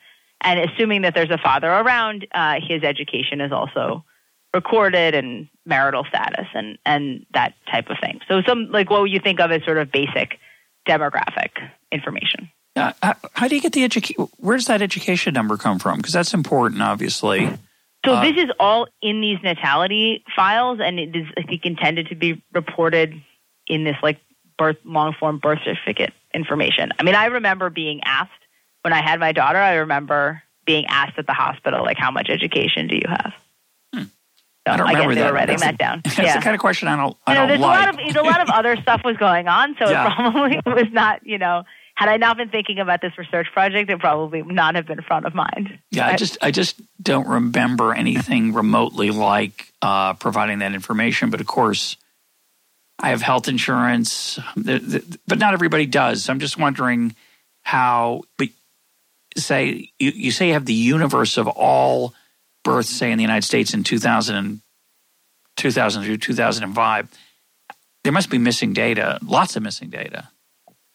and 0.41 0.60
assuming 0.60 1.03
that 1.03 1.13
there's 1.15 1.29
a 1.29 1.38
father 1.38 1.69
around 1.69 2.27
uh, 2.34 2.60
his 2.67 2.84
education 2.84 3.41
is 3.41 3.51
also 3.51 4.04
recorded 4.56 5.13
and 5.13 5.48
marital 5.65 6.04
status 6.06 6.48
and 6.54 6.78
and 6.86 7.26
that 7.34 7.54
type 7.72 7.88
of 7.89 7.98
thing 8.02 8.20
so 8.28 8.41
some 8.48 8.72
like 8.72 8.89
what 8.89 9.02
would 9.02 9.12
you 9.12 9.20
think 9.20 9.39
of 9.39 9.52
as 9.52 9.62
sort 9.63 9.78
of 9.78 9.91
basic 9.91 10.39
demographic 10.88 11.52
information 11.91 12.50
Uh, 12.76 12.91
how, 13.02 13.15
how 13.39 13.48
do 13.48 13.56
you 13.56 13.62
get 13.62 13.72
the 13.72 13.84
education? 13.89 14.28
Where 14.38 14.58
does 14.58 14.68
that 14.68 14.82
education 14.82 15.34
number 15.34 15.56
come 15.56 15.80
from? 15.80 15.96
Because 16.00 16.12
that's 16.12 16.34
important, 16.34 16.82
obviously. 16.82 17.48
So 18.06 18.15
Uh, 18.15 18.22
this 18.28 18.38
is 18.44 18.52
all 18.60 18.88
in 19.02 19.22
these 19.22 19.39
natality 19.44 20.24
files, 20.36 20.80
and 20.84 21.00
it 21.00 21.15
is, 21.15 21.26
I 21.39 21.44
think, 21.44 21.65
intended 21.65 22.10
to 22.10 22.15
be 22.15 22.44
reported 22.54 23.10
in 23.65 23.86
this 23.88 23.96
like 24.04 24.20
birth 24.58 24.78
long 24.84 25.15
form 25.20 25.39
birth 25.39 25.60
certificate 25.63 26.13
information. 26.34 26.91
I 27.00 27.04
mean, 27.04 27.15
I 27.15 27.28
remember 27.39 27.70
being 27.70 28.02
asked 28.04 28.44
when 28.84 28.94
I 28.94 29.02
had 29.02 29.20
my 29.22 29.32
daughter. 29.32 29.58
I 29.72 29.76
remember 29.76 30.44
being 30.65 30.86
asked 30.88 31.18
at 31.18 31.28
the 31.32 31.38
hospital, 31.46 31.80
like, 31.89 31.98
"How 31.98 32.12
much 32.12 32.28
education 32.30 32.88
do 32.91 32.96
you 32.96 33.08
have?" 33.08 33.34
So. 34.65 34.73
I 34.73 34.78
don't 34.78 34.88
remember 34.88 35.10
guess 35.13 35.15
they 35.15 35.21
that. 35.21 35.28
were 35.32 35.36
writing 35.36 35.58
That's 35.58 35.63
that 35.63 35.78
down. 35.78 36.01
That's 36.06 36.17
yeah. 36.17 36.36
the 36.38 36.41
kind 36.43 36.56
of 36.56 36.60
question 36.60 36.88
I 36.88 36.95
don't. 36.95 37.15
I 37.28 37.34
you 37.34 37.39
know, 37.39 37.47
there's 37.47 37.60
like. 37.60 37.78
a 37.78 37.86
lot 37.86 37.89
of 37.89 37.97
there's 37.97 38.15
a 38.15 38.21
lot 38.21 38.41
of 38.41 38.49
other 38.49 38.75
stuff 38.82 39.01
was 39.06 39.15
going 39.17 39.47
on, 39.47 39.75
so 39.80 39.89
Yeah. 39.89 40.08
it 40.08 40.15
probably 40.15 40.60
was 40.84 40.91
not. 40.91 41.25
You 41.25 41.38
know, 41.38 41.63
had 41.95 42.10
I 42.10 42.17
not 42.17 42.38
been 42.38 42.49
thinking 42.49 42.80
about 42.80 42.99
this 43.01 43.15
research 43.17 43.47
project, 43.54 43.89
it 43.91 43.99
probably 43.99 44.41
would 44.41 44.56
not 44.56 44.73
have 44.75 44.88
been 44.88 45.01
front 45.01 45.25
of 45.28 45.36
mind. 45.36 45.78
yeah, 45.91 46.08
I 46.08 46.15
just 46.15 46.38
I 46.41 46.49
just 46.51 46.82
don't 47.01 47.28
remember 47.28 47.93
anything 47.93 48.54
remotely 48.54 49.12
like 49.12 49.71
uh, 49.84 50.13
providing 50.15 50.60
that 50.60 50.73
information. 50.73 51.30
But 51.30 51.41
of 51.41 51.47
course, 51.47 51.95
I 52.97 53.10
have 53.10 53.21
health 53.21 53.47
insurance, 53.47 54.39
but 54.56 55.38
not 55.38 55.54
everybody 55.54 55.86
does. 55.86 56.23
So 56.23 56.34
I'm 56.34 56.39
just 56.39 56.58
wondering 56.58 57.15
how. 57.62 58.23
But 58.38 58.47
say 59.38 59.91
you, 59.99 60.12
you 60.12 60.32
say 60.32 60.47
you 60.47 60.54
have 60.54 60.65
the 60.65 60.73
universe 60.73 61.38
of 61.38 61.47
all 61.47 62.13
births, 62.65 62.89
say 62.89 63.12
in 63.12 63.17
the 63.17 63.23
United 63.23 63.45
States 63.45 63.73
in 63.73 63.86
2000 63.86 64.36
and 64.36 64.60
2002, 65.56 66.17
2005. 66.17 67.10
There 68.04 68.12
must 68.12 68.30
be 68.30 68.38
missing 68.38 68.73
data, 68.73 69.19
lots 69.23 69.56
of 69.56 69.63
missing 69.63 69.89
data. 69.89 70.28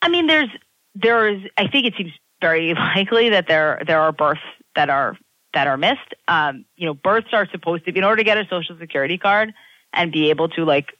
I 0.02 0.09
mean, 0.09 0.26
there's 0.26 0.50
there 0.94 1.28
is. 1.28 1.42
I 1.56 1.66
think 1.68 1.87
it 1.87 1.94
seems 1.96 2.12
very 2.42 2.74
likely 2.96 3.30
that 3.30 3.48
there 3.48 3.83
there 3.87 4.00
are 4.00 4.12
births 4.12 4.40
that 4.76 4.90
are 4.90 5.16
that 5.54 5.66
are 5.66 5.78
missed. 5.78 6.14
Um, 6.28 6.66
you 6.76 6.87
know, 6.87 6.94
births 6.94 7.28
are 7.33 7.48
supposed 7.50 7.87
to 7.87 7.96
in 7.96 8.04
order 8.04 8.16
to 8.16 8.24
get 8.24 8.37
a 8.37 8.44
social 8.50 8.76
security 8.78 9.16
card 9.16 9.54
and 9.92 10.12
be 10.12 10.30
able 10.30 10.48
to 10.50 10.64
like 10.64 10.92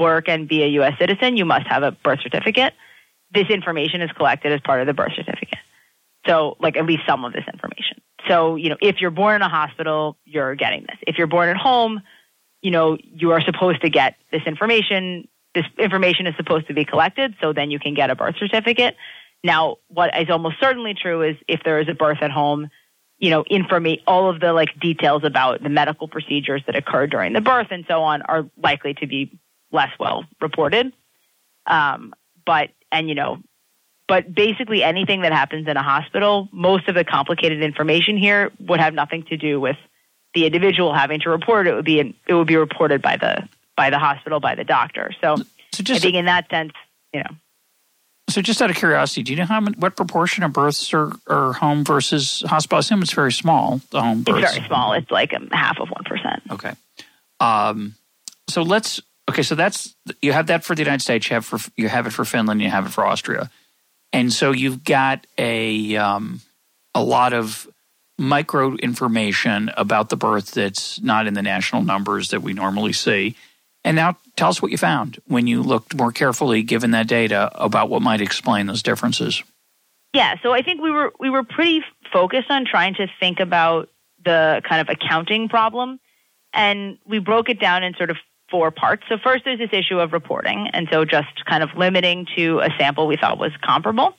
work 0.00 0.28
and 0.28 0.48
be 0.48 0.62
a 0.62 0.66
U.S. 0.68 0.94
citizen, 0.98 1.36
you 1.36 1.44
must 1.44 1.66
have 1.66 1.82
a 1.82 1.92
birth 1.92 2.20
certificate. 2.22 2.74
This 3.32 3.48
information 3.48 4.00
is 4.00 4.10
collected 4.12 4.52
as 4.52 4.60
part 4.60 4.80
of 4.80 4.86
the 4.86 4.94
birth 4.94 5.12
certificate. 5.14 5.58
So, 6.26 6.56
like 6.58 6.76
at 6.76 6.86
least 6.86 7.02
some 7.06 7.24
of 7.24 7.32
this 7.32 7.44
information. 7.52 8.00
So, 8.28 8.56
you 8.56 8.70
know, 8.70 8.76
if 8.80 9.00
you're 9.00 9.10
born 9.10 9.36
in 9.36 9.42
a 9.42 9.48
hospital, 9.48 10.16
you're 10.24 10.54
getting 10.54 10.82
this. 10.82 10.96
If 11.06 11.18
you're 11.18 11.26
born 11.26 11.48
at 11.48 11.56
home, 11.56 12.00
you 12.62 12.70
know, 12.70 12.96
you 13.00 13.32
are 13.32 13.42
supposed 13.42 13.82
to 13.82 13.90
get 13.90 14.16
this 14.32 14.42
information. 14.46 15.28
This 15.54 15.66
information 15.78 16.26
is 16.26 16.34
supposed 16.36 16.66
to 16.68 16.74
be 16.74 16.84
collected, 16.84 17.34
so 17.40 17.52
then 17.52 17.70
you 17.70 17.78
can 17.78 17.94
get 17.94 18.10
a 18.10 18.16
birth 18.16 18.36
certificate. 18.38 18.96
Now, 19.44 19.76
what 19.88 20.18
is 20.18 20.30
almost 20.30 20.56
certainly 20.58 20.94
true 20.94 21.22
is 21.22 21.36
if 21.46 21.60
there 21.64 21.78
is 21.78 21.88
a 21.88 21.94
birth 21.94 22.18
at 22.22 22.30
home, 22.30 22.70
you 23.18 23.30
know, 23.30 23.44
informa- 23.44 24.02
all 24.06 24.30
of 24.30 24.40
the 24.40 24.52
like 24.52 24.70
details 24.80 25.22
about 25.22 25.62
the 25.62 25.68
medical 25.68 26.08
procedures 26.08 26.62
that 26.66 26.74
occurred 26.74 27.10
during 27.10 27.34
the 27.34 27.40
birth 27.42 27.68
and 27.70 27.84
so 27.86 28.02
on 28.02 28.22
are 28.22 28.48
likely 28.56 28.94
to 28.94 29.06
be 29.06 29.38
less 29.70 29.90
well 30.00 30.24
reported. 30.40 30.92
Um, 31.66 32.14
but 32.46 32.70
and 32.90 33.08
you 33.08 33.14
know, 33.14 33.42
but 34.08 34.34
basically 34.34 34.82
anything 34.82 35.22
that 35.22 35.32
happens 35.32 35.66
in 35.66 35.76
a 35.76 35.82
hospital, 35.82 36.48
most 36.52 36.88
of 36.88 36.94
the 36.94 37.04
complicated 37.04 37.62
information 37.62 38.16
here 38.16 38.52
would 38.60 38.80
have 38.80 38.94
nothing 38.94 39.24
to 39.24 39.36
do 39.36 39.60
with 39.60 39.76
the 40.34 40.46
individual 40.46 40.92
having 40.92 41.20
to 41.20 41.30
report 41.30 41.66
it. 41.66 41.74
Would 41.74 41.84
be 41.84 42.14
it 42.26 42.34
would 42.34 42.46
be 42.46 42.56
reported 42.56 43.00
by 43.02 43.16
the 43.16 43.48
by 43.76 43.90
the 43.90 43.98
hospital 43.98 44.40
by 44.40 44.54
the 44.54 44.64
doctor. 44.64 45.12
So, 45.20 45.36
So 45.36 45.44
I 45.80 45.82
just 45.82 46.02
think 46.02 46.16
in 46.16 46.26
that 46.26 46.48
sense, 46.50 46.72
you 47.12 47.20
know, 47.20 47.30
so 48.28 48.40
just 48.40 48.62
out 48.62 48.70
of 48.70 48.76
curiosity, 48.76 49.22
do 49.22 49.32
you 49.32 49.38
know 49.38 49.44
how 49.44 49.60
many, 49.60 49.76
what 49.76 49.96
proportion 49.96 50.44
of 50.44 50.52
births 50.52 50.94
are, 50.94 51.12
are 51.26 51.52
home 51.52 51.84
versus 51.84 52.42
hospital? 52.46 52.76
I 52.76 52.80
assume 52.80 53.02
it's 53.02 53.12
very 53.12 53.32
small. 53.32 53.80
The 53.90 54.00
home 54.00 54.24
it's 54.26 54.54
very 54.54 54.66
small. 54.66 54.92
It's 54.94 55.10
like 55.10 55.34
um, 55.34 55.48
half 55.52 55.78
of 55.78 55.90
one 55.90 56.04
percent. 56.04 56.42
Okay. 56.50 56.72
Um, 57.40 57.94
so 58.48 58.62
let's 58.62 59.00
okay. 59.30 59.42
So 59.42 59.54
that's 59.54 59.94
you 60.22 60.32
have 60.32 60.46
that 60.46 60.64
for 60.64 60.74
the 60.74 60.82
United 60.82 61.02
States. 61.02 61.28
You 61.28 61.34
have 61.34 61.44
for 61.44 61.58
you 61.76 61.88
have 61.88 62.06
it 62.06 62.12
for 62.12 62.24
Finland. 62.24 62.62
You 62.62 62.70
have 62.70 62.86
it 62.86 62.90
for 62.90 63.04
Austria, 63.04 63.50
and 64.14 64.32
so 64.32 64.52
you've 64.52 64.84
got 64.84 65.26
a 65.36 65.96
um, 65.96 66.40
a 66.94 67.02
lot 67.02 67.32
of 67.32 67.68
micro 68.16 68.76
information 68.76 69.72
about 69.76 70.08
the 70.08 70.16
birth 70.16 70.52
that's 70.52 71.00
not 71.00 71.26
in 71.26 71.34
the 71.34 71.42
national 71.42 71.82
numbers 71.82 72.28
that 72.28 72.40
we 72.40 72.52
normally 72.52 72.92
see. 72.92 73.34
And 73.82 73.96
now 73.96 74.16
tell 74.36 74.50
us 74.50 74.62
what 74.62 74.70
you 74.70 74.78
found 74.78 75.20
when 75.26 75.48
you 75.48 75.62
looked 75.62 75.96
more 75.96 76.12
carefully, 76.12 76.62
given 76.62 76.92
that 76.92 77.08
data, 77.08 77.50
about 77.54 77.90
what 77.90 78.02
might 78.02 78.20
explain 78.20 78.66
those 78.66 78.84
differences. 78.84 79.42
Yeah, 80.12 80.36
so 80.44 80.52
I 80.52 80.62
think 80.62 80.80
we 80.80 80.92
were 80.92 81.12
we 81.18 81.28
were 81.28 81.42
pretty 81.42 81.82
focused 82.12 82.52
on 82.52 82.66
trying 82.66 82.94
to 82.94 83.08
think 83.18 83.40
about 83.40 83.88
the 84.24 84.62
kind 84.66 84.80
of 84.80 84.88
accounting 84.88 85.48
problem, 85.48 85.98
and 86.52 86.98
we 87.04 87.18
broke 87.18 87.48
it 87.48 87.58
down 87.58 87.82
in 87.82 87.94
sort 87.94 88.10
of 88.10 88.16
four 88.54 88.70
parts. 88.70 89.02
So 89.08 89.18
first, 89.18 89.44
there's 89.44 89.58
this 89.58 89.70
issue 89.72 89.98
of 89.98 90.12
reporting, 90.12 90.68
and 90.72 90.86
so 90.92 91.04
just 91.04 91.44
kind 91.44 91.64
of 91.64 91.70
limiting 91.76 92.24
to 92.36 92.60
a 92.60 92.68
sample 92.78 93.08
we 93.08 93.16
thought 93.16 93.36
was 93.36 93.50
comparable. 93.60 94.14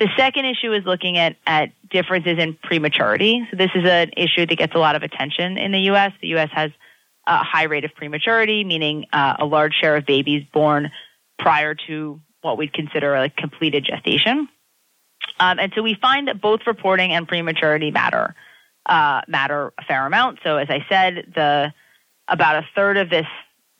The 0.00 0.08
second 0.16 0.46
issue 0.46 0.72
is 0.72 0.84
looking 0.84 1.16
at, 1.16 1.36
at 1.46 1.70
differences 1.88 2.38
in 2.40 2.58
prematurity. 2.60 3.46
So 3.52 3.56
this 3.56 3.70
is 3.76 3.84
an 3.88 4.10
issue 4.16 4.46
that 4.46 4.56
gets 4.56 4.74
a 4.74 4.78
lot 4.78 4.96
of 4.96 5.04
attention 5.04 5.58
in 5.58 5.70
the 5.70 5.78
U.S. 5.92 6.10
The 6.20 6.26
U.S. 6.28 6.48
has 6.52 6.72
a 7.28 7.36
high 7.36 7.62
rate 7.62 7.84
of 7.84 7.94
prematurity, 7.94 8.64
meaning 8.64 9.06
uh, 9.12 9.36
a 9.38 9.44
large 9.44 9.74
share 9.80 9.94
of 9.94 10.06
babies 10.06 10.44
born 10.52 10.90
prior 11.38 11.76
to 11.86 12.20
what 12.40 12.58
we'd 12.58 12.72
consider 12.72 13.14
a 13.14 13.30
completed 13.30 13.84
gestation. 13.84 14.48
Um, 15.38 15.60
and 15.60 15.72
so 15.76 15.82
we 15.82 15.94
find 16.02 16.26
that 16.26 16.40
both 16.40 16.62
reporting 16.66 17.12
and 17.12 17.28
prematurity 17.28 17.92
matter 17.92 18.34
uh, 18.86 19.20
matter 19.28 19.72
a 19.78 19.84
fair 19.84 20.04
amount. 20.04 20.40
So 20.42 20.56
as 20.56 20.66
I 20.68 20.84
said, 20.88 21.32
the 21.36 21.72
about 22.28 22.56
a 22.56 22.66
third 22.74 22.96
of 22.96 23.10
this 23.10 23.26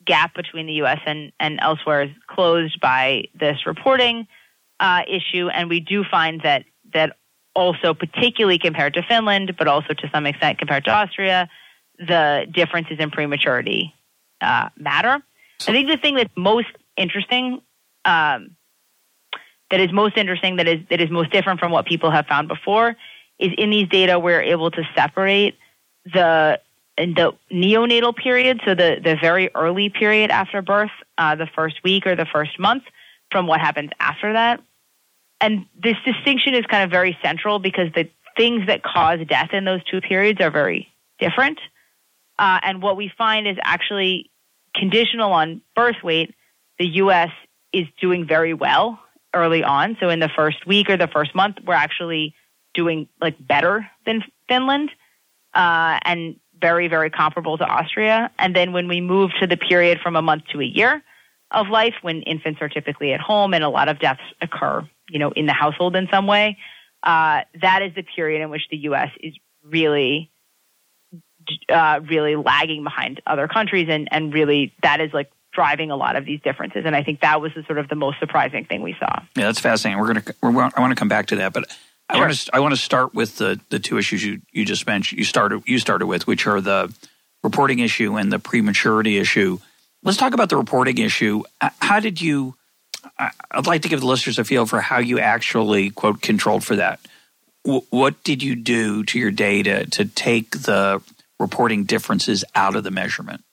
gap 0.05 0.35
between 0.35 0.65
the 0.65 0.73
U.S. 0.73 0.99
and, 1.05 1.31
and 1.39 1.59
elsewhere 1.61 2.03
is 2.03 2.11
closed 2.27 2.79
by 2.79 3.25
this 3.33 3.65
reporting 3.65 4.27
uh, 4.79 5.01
issue, 5.07 5.49
and 5.49 5.69
we 5.69 5.79
do 5.79 6.03
find 6.09 6.41
that 6.43 6.65
that 6.93 7.17
also, 7.55 7.93
particularly 7.93 8.57
compared 8.57 8.95
to 8.95 9.03
Finland, 9.03 9.55
but 9.57 9.67
also 9.67 9.93
to 9.93 10.09
some 10.13 10.25
extent 10.25 10.57
compared 10.57 10.85
to 10.85 10.91
Austria, 10.91 11.49
the 11.99 12.45
differences 12.51 12.97
in 12.99 13.11
prematurity 13.11 13.93
uh, 14.41 14.69
matter. 14.77 15.21
I 15.61 15.71
think 15.71 15.87
the 15.87 15.97
thing 15.97 16.15
that's 16.15 16.33
most 16.35 16.67
interesting, 16.97 17.61
um, 18.05 18.55
that 19.71 19.79
is 19.79 19.91
most 19.91 20.17
interesting, 20.17 20.57
that 20.57 20.67
is 20.67 20.79
that 20.89 20.99
is 20.99 21.09
most 21.09 21.31
different 21.31 21.59
from 21.59 21.71
what 21.71 21.85
people 21.85 22.11
have 22.11 22.25
found 22.25 22.47
before, 22.47 22.95
is 23.39 23.51
in 23.57 23.69
these 23.69 23.87
data 23.87 24.19
we're 24.19 24.41
able 24.41 24.71
to 24.71 24.83
separate 24.95 25.57
the 26.05 26.59
the 26.97 27.31
neonatal 27.51 28.15
period, 28.15 28.61
so 28.65 28.75
the 28.75 28.99
the 29.03 29.15
very 29.19 29.49
early 29.55 29.89
period 29.89 30.31
after 30.31 30.61
birth, 30.61 30.91
uh, 31.17 31.35
the 31.35 31.47
first 31.55 31.83
week 31.83 32.05
or 32.05 32.15
the 32.15 32.27
first 32.31 32.59
month, 32.59 32.83
from 33.31 33.47
what 33.47 33.59
happens 33.59 33.89
after 33.99 34.33
that. 34.33 34.61
And 35.41 35.65
this 35.81 35.95
distinction 36.05 36.53
is 36.53 36.65
kind 36.67 36.83
of 36.83 36.91
very 36.91 37.17
central 37.21 37.59
because 37.59 37.89
the 37.93 38.09
things 38.37 38.67
that 38.67 38.83
cause 38.83 39.19
death 39.27 39.49
in 39.53 39.65
those 39.65 39.83
two 39.83 40.01
periods 40.01 40.39
are 40.39 40.51
very 40.51 40.87
different. 41.19 41.59
Uh, 42.39 42.59
and 42.63 42.81
what 42.81 42.97
we 42.97 43.11
find 43.17 43.47
is 43.47 43.57
actually 43.63 44.31
conditional 44.75 45.31
on 45.31 45.61
birth 45.75 45.97
weight, 46.03 46.33
the 46.79 46.87
U.S. 47.03 47.29
is 47.71 47.85
doing 48.01 48.25
very 48.25 48.53
well 48.53 48.99
early 49.33 49.63
on. 49.63 49.97
So 49.99 50.09
in 50.09 50.19
the 50.19 50.29
first 50.29 50.65
week 50.65 50.89
or 50.89 50.97
the 50.97 51.07
first 51.07 51.35
month, 51.35 51.57
we're 51.65 51.73
actually 51.73 52.35
doing 52.73 53.07
like 53.21 53.35
better 53.45 53.87
than 54.05 54.23
Finland, 54.47 54.89
uh, 55.53 55.99
and 56.03 56.35
very 56.63 56.87
very 56.87 57.09
comparable 57.09 57.57
to 57.57 57.65
Austria. 57.65 58.31
And 58.39 58.55
then 58.55 58.71
when 58.71 58.87
we 58.87 59.01
move 59.01 59.31
to 59.41 59.47
the 59.47 59.57
period 59.57 59.99
from 60.01 60.15
a 60.15 60.21
month 60.21 60.43
to 60.53 60.61
a 60.61 60.65
year 60.65 61.03
of 61.51 61.67
life, 61.67 61.95
when 62.01 62.21
infants 62.21 62.59
are 62.61 62.69
typically 62.69 63.11
at 63.13 63.19
home 63.19 63.53
and 63.53 63.63
a 63.63 63.69
lot 63.69 63.89
of 63.89 63.99
deaths 63.99 64.21
occur, 64.41 64.87
you 65.09 65.19
know, 65.19 65.31
in 65.31 65.45
the 65.45 65.53
household 65.53 65.95
in 65.95 66.07
some 66.09 66.25
way, 66.25 66.57
uh, 67.03 67.41
that 67.61 67.81
is 67.81 67.93
the 67.95 68.03
period 68.15 68.41
in 68.41 68.49
which 68.49 68.63
the 68.71 68.77
U.S. 68.89 69.09
is 69.19 69.33
really 69.61 70.31
uh, 71.67 71.99
really 72.09 72.37
lagging 72.37 72.83
behind 72.83 73.21
other 73.27 73.49
countries, 73.49 73.87
and 73.89 74.07
and 74.11 74.33
really 74.33 74.73
that 74.83 75.01
is 75.01 75.11
like 75.13 75.29
driving 75.51 75.91
a 75.91 75.97
lot 75.97 76.15
of 76.15 76.25
these 76.25 76.39
differences. 76.41 76.83
And 76.85 76.95
I 76.95 77.03
think 77.03 77.19
that 77.21 77.41
was 77.41 77.51
the 77.55 77.63
sort 77.63 77.77
of 77.77 77.89
the 77.89 77.95
most 77.95 78.19
surprising 78.19 78.65
thing 78.65 78.81
we 78.81 78.95
saw. 78.99 79.21
Yeah, 79.35 79.47
that's 79.47 79.59
fascinating. 79.59 79.99
We're 80.01 80.13
gonna 80.13 80.23
we're, 80.41 80.69
I 80.75 80.79
want 80.79 80.91
to 80.91 80.95
come 80.95 81.09
back 81.09 81.27
to 81.27 81.35
that, 81.35 81.51
but 81.51 81.65
I 82.09 82.19
want 82.19 82.33
to 82.33 82.55
I 82.55 82.59
want 82.59 82.73
to 82.73 82.79
start 82.79 83.13
with 83.13 83.37
the 83.37 83.59
the 83.69 83.79
two 83.79 83.97
issues 83.97 84.23
you 84.23 84.41
you 84.51 84.65
just 84.65 84.85
mentioned. 84.85 85.19
You 85.19 85.25
started 85.25 85.63
you 85.65 85.79
started 85.79 86.07
with, 86.07 86.27
which 86.27 86.45
are 86.47 86.61
the 86.61 86.93
reporting 87.43 87.79
issue 87.79 88.17
and 88.17 88.31
the 88.31 88.39
prematurity 88.39 89.17
issue. 89.17 89.59
Let's 90.03 90.17
talk 90.17 90.33
about 90.33 90.49
the 90.49 90.57
reporting 90.57 90.97
issue. 90.97 91.43
How 91.59 91.99
did 91.99 92.21
you? 92.21 92.55
I'd 93.51 93.67
like 93.67 93.81
to 93.83 93.89
give 93.89 93.99
the 93.99 94.05
listeners 94.05 94.39
a 94.39 94.43
feel 94.43 94.65
for 94.65 94.81
how 94.81 94.99
you 94.99 95.19
actually 95.19 95.89
quote 95.89 96.21
controlled 96.21 96.63
for 96.63 96.75
that. 96.75 96.99
What 97.63 98.23
did 98.23 98.43
you 98.43 98.55
do 98.55 99.03
to 99.05 99.19
your 99.19 99.31
data 99.31 99.85
to 99.91 100.05
take 100.05 100.51
the 100.51 101.01
reporting 101.39 101.85
differences 101.85 102.43
out 102.53 102.75
of 102.75 102.83
the 102.83 102.91
measurement? 102.91 103.43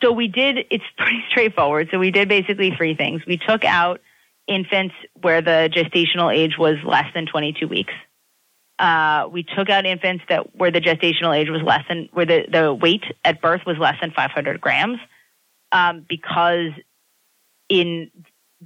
So 0.00 0.12
we 0.12 0.28
did. 0.28 0.66
It's 0.70 0.84
pretty 0.96 1.24
straightforward. 1.30 1.88
So 1.90 1.98
we 1.98 2.10
did 2.10 2.28
basically 2.28 2.70
three 2.70 2.94
things. 2.94 3.24
We 3.26 3.38
took 3.38 3.64
out 3.64 4.00
infants 4.46 4.94
where 5.20 5.40
the 5.40 5.70
gestational 5.72 6.34
age 6.34 6.58
was 6.58 6.76
less 6.84 7.06
than 7.14 7.26
22 7.26 7.68
weeks. 7.68 7.92
Uh, 8.78 9.28
we 9.30 9.44
took 9.44 9.70
out 9.70 9.86
infants 9.86 10.24
that 10.28 10.56
where 10.56 10.70
the 10.70 10.80
gestational 10.80 11.36
age 11.36 11.48
was 11.48 11.62
less 11.62 11.82
than 11.88 12.08
where 12.12 12.26
the, 12.26 12.46
the 12.50 12.74
weight 12.74 13.04
at 13.24 13.40
birth 13.40 13.60
was 13.66 13.76
less 13.78 13.94
than 14.00 14.10
500 14.10 14.60
grams, 14.60 14.98
um, 15.70 16.04
because 16.08 16.70
in 17.68 18.10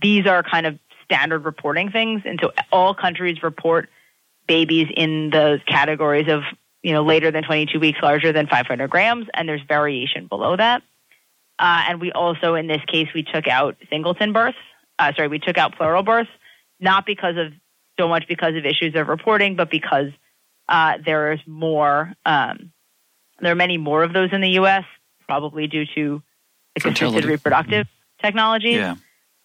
these 0.00 0.26
are 0.26 0.42
kind 0.42 0.66
of 0.66 0.78
standard 1.04 1.44
reporting 1.44 1.90
things, 1.90 2.22
and 2.24 2.38
so 2.42 2.52
all 2.72 2.94
countries 2.94 3.42
report 3.42 3.88
babies 4.48 4.86
in 4.96 5.30
the 5.30 5.60
categories 5.68 6.28
of 6.28 6.42
you 6.82 6.92
know 6.92 7.04
later 7.04 7.30
than 7.30 7.42
22 7.42 7.78
weeks, 7.78 7.98
larger 8.02 8.32
than 8.32 8.46
500 8.46 8.88
grams, 8.88 9.26
and 9.34 9.48
there's 9.48 9.62
variation 9.68 10.28
below 10.28 10.56
that. 10.56 10.82
Uh, 11.58 11.84
and 11.88 12.00
we 12.00 12.12
also, 12.12 12.54
in 12.54 12.66
this 12.66 12.82
case, 12.86 13.08
we 13.14 13.22
took 13.22 13.48
out 13.48 13.76
singleton 13.90 14.32
births 14.32 14.58
uh, 14.98 15.12
sorry, 15.14 15.28
we 15.28 15.38
took 15.38 15.58
out 15.58 15.76
plural 15.76 16.02
births, 16.02 16.30
not 16.80 17.06
because 17.06 17.36
of 17.36 17.52
so 17.98 18.08
much 18.08 18.24
because 18.28 18.54
of 18.54 18.64
issues 18.64 18.94
of 18.94 19.08
reporting, 19.08 19.56
but 19.56 19.70
because 19.70 20.10
uh, 20.68 20.94
there 21.04 21.32
is 21.32 21.40
more. 21.46 22.12
Um, 22.24 22.72
there 23.40 23.52
are 23.52 23.56
many 23.56 23.76
more 23.76 24.02
of 24.02 24.12
those 24.12 24.30
in 24.32 24.40
the 24.40 24.50
U.S., 24.50 24.84
probably 25.26 25.66
due 25.66 25.84
to 25.94 26.22
assisted 26.76 27.24
reproductive 27.24 27.86
technologies. 28.22 28.76
Yeah. 28.76 28.96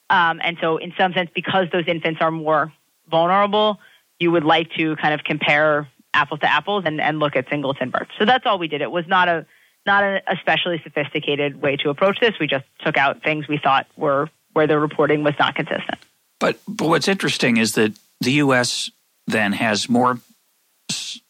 Um, 0.10 0.42
and 0.44 0.58
so, 0.62 0.78
in 0.78 0.94
some 0.98 1.14
sense, 1.14 1.30
because 1.34 1.68
those 1.72 1.86
infants 1.88 2.20
are 2.22 2.32
more 2.32 2.74
vulnerable, 3.10 3.80
you 4.20 4.32
would 4.32 4.44
like 4.44 4.70
to 4.78 4.96
kind 4.98 5.14
of 5.14 5.24
compare 5.24 5.88
apples 6.14 6.40
to 6.42 6.52
apples 6.52 6.84
and, 6.86 7.00
and 7.00 7.20
look 7.20 7.36
at 7.36 7.50
singleton 7.50 7.90
births. 7.90 8.12
So 8.20 8.26
that's 8.26 8.46
all 8.46 8.60
we 8.60 8.68
did. 8.68 8.82
It 8.82 8.92
was 8.92 9.06
not 9.08 9.28
a 9.28 9.46
not 9.86 10.04
a 10.04 10.22
especially 10.28 10.80
sophisticated 10.84 11.62
way 11.62 11.76
to 11.78 11.90
approach 11.90 12.20
this. 12.20 12.34
We 12.40 12.48
just 12.48 12.66
took 12.86 12.98
out 12.98 13.24
things 13.24 13.48
we 13.48 13.58
thought 13.58 13.88
were 13.96 14.30
where 14.54 14.68
the 14.68 14.80
reporting 14.80 15.24
was 15.24 15.34
not 15.40 15.56
consistent. 15.56 16.00
But 16.40 16.60
but 16.68 16.88
what's 16.88 17.08
interesting 17.08 17.58
is 17.58 17.74
that 17.74 17.94
the 18.20 18.34
U.S. 18.34 18.92
then 19.28 19.54
has 19.54 19.90
more 19.90 20.20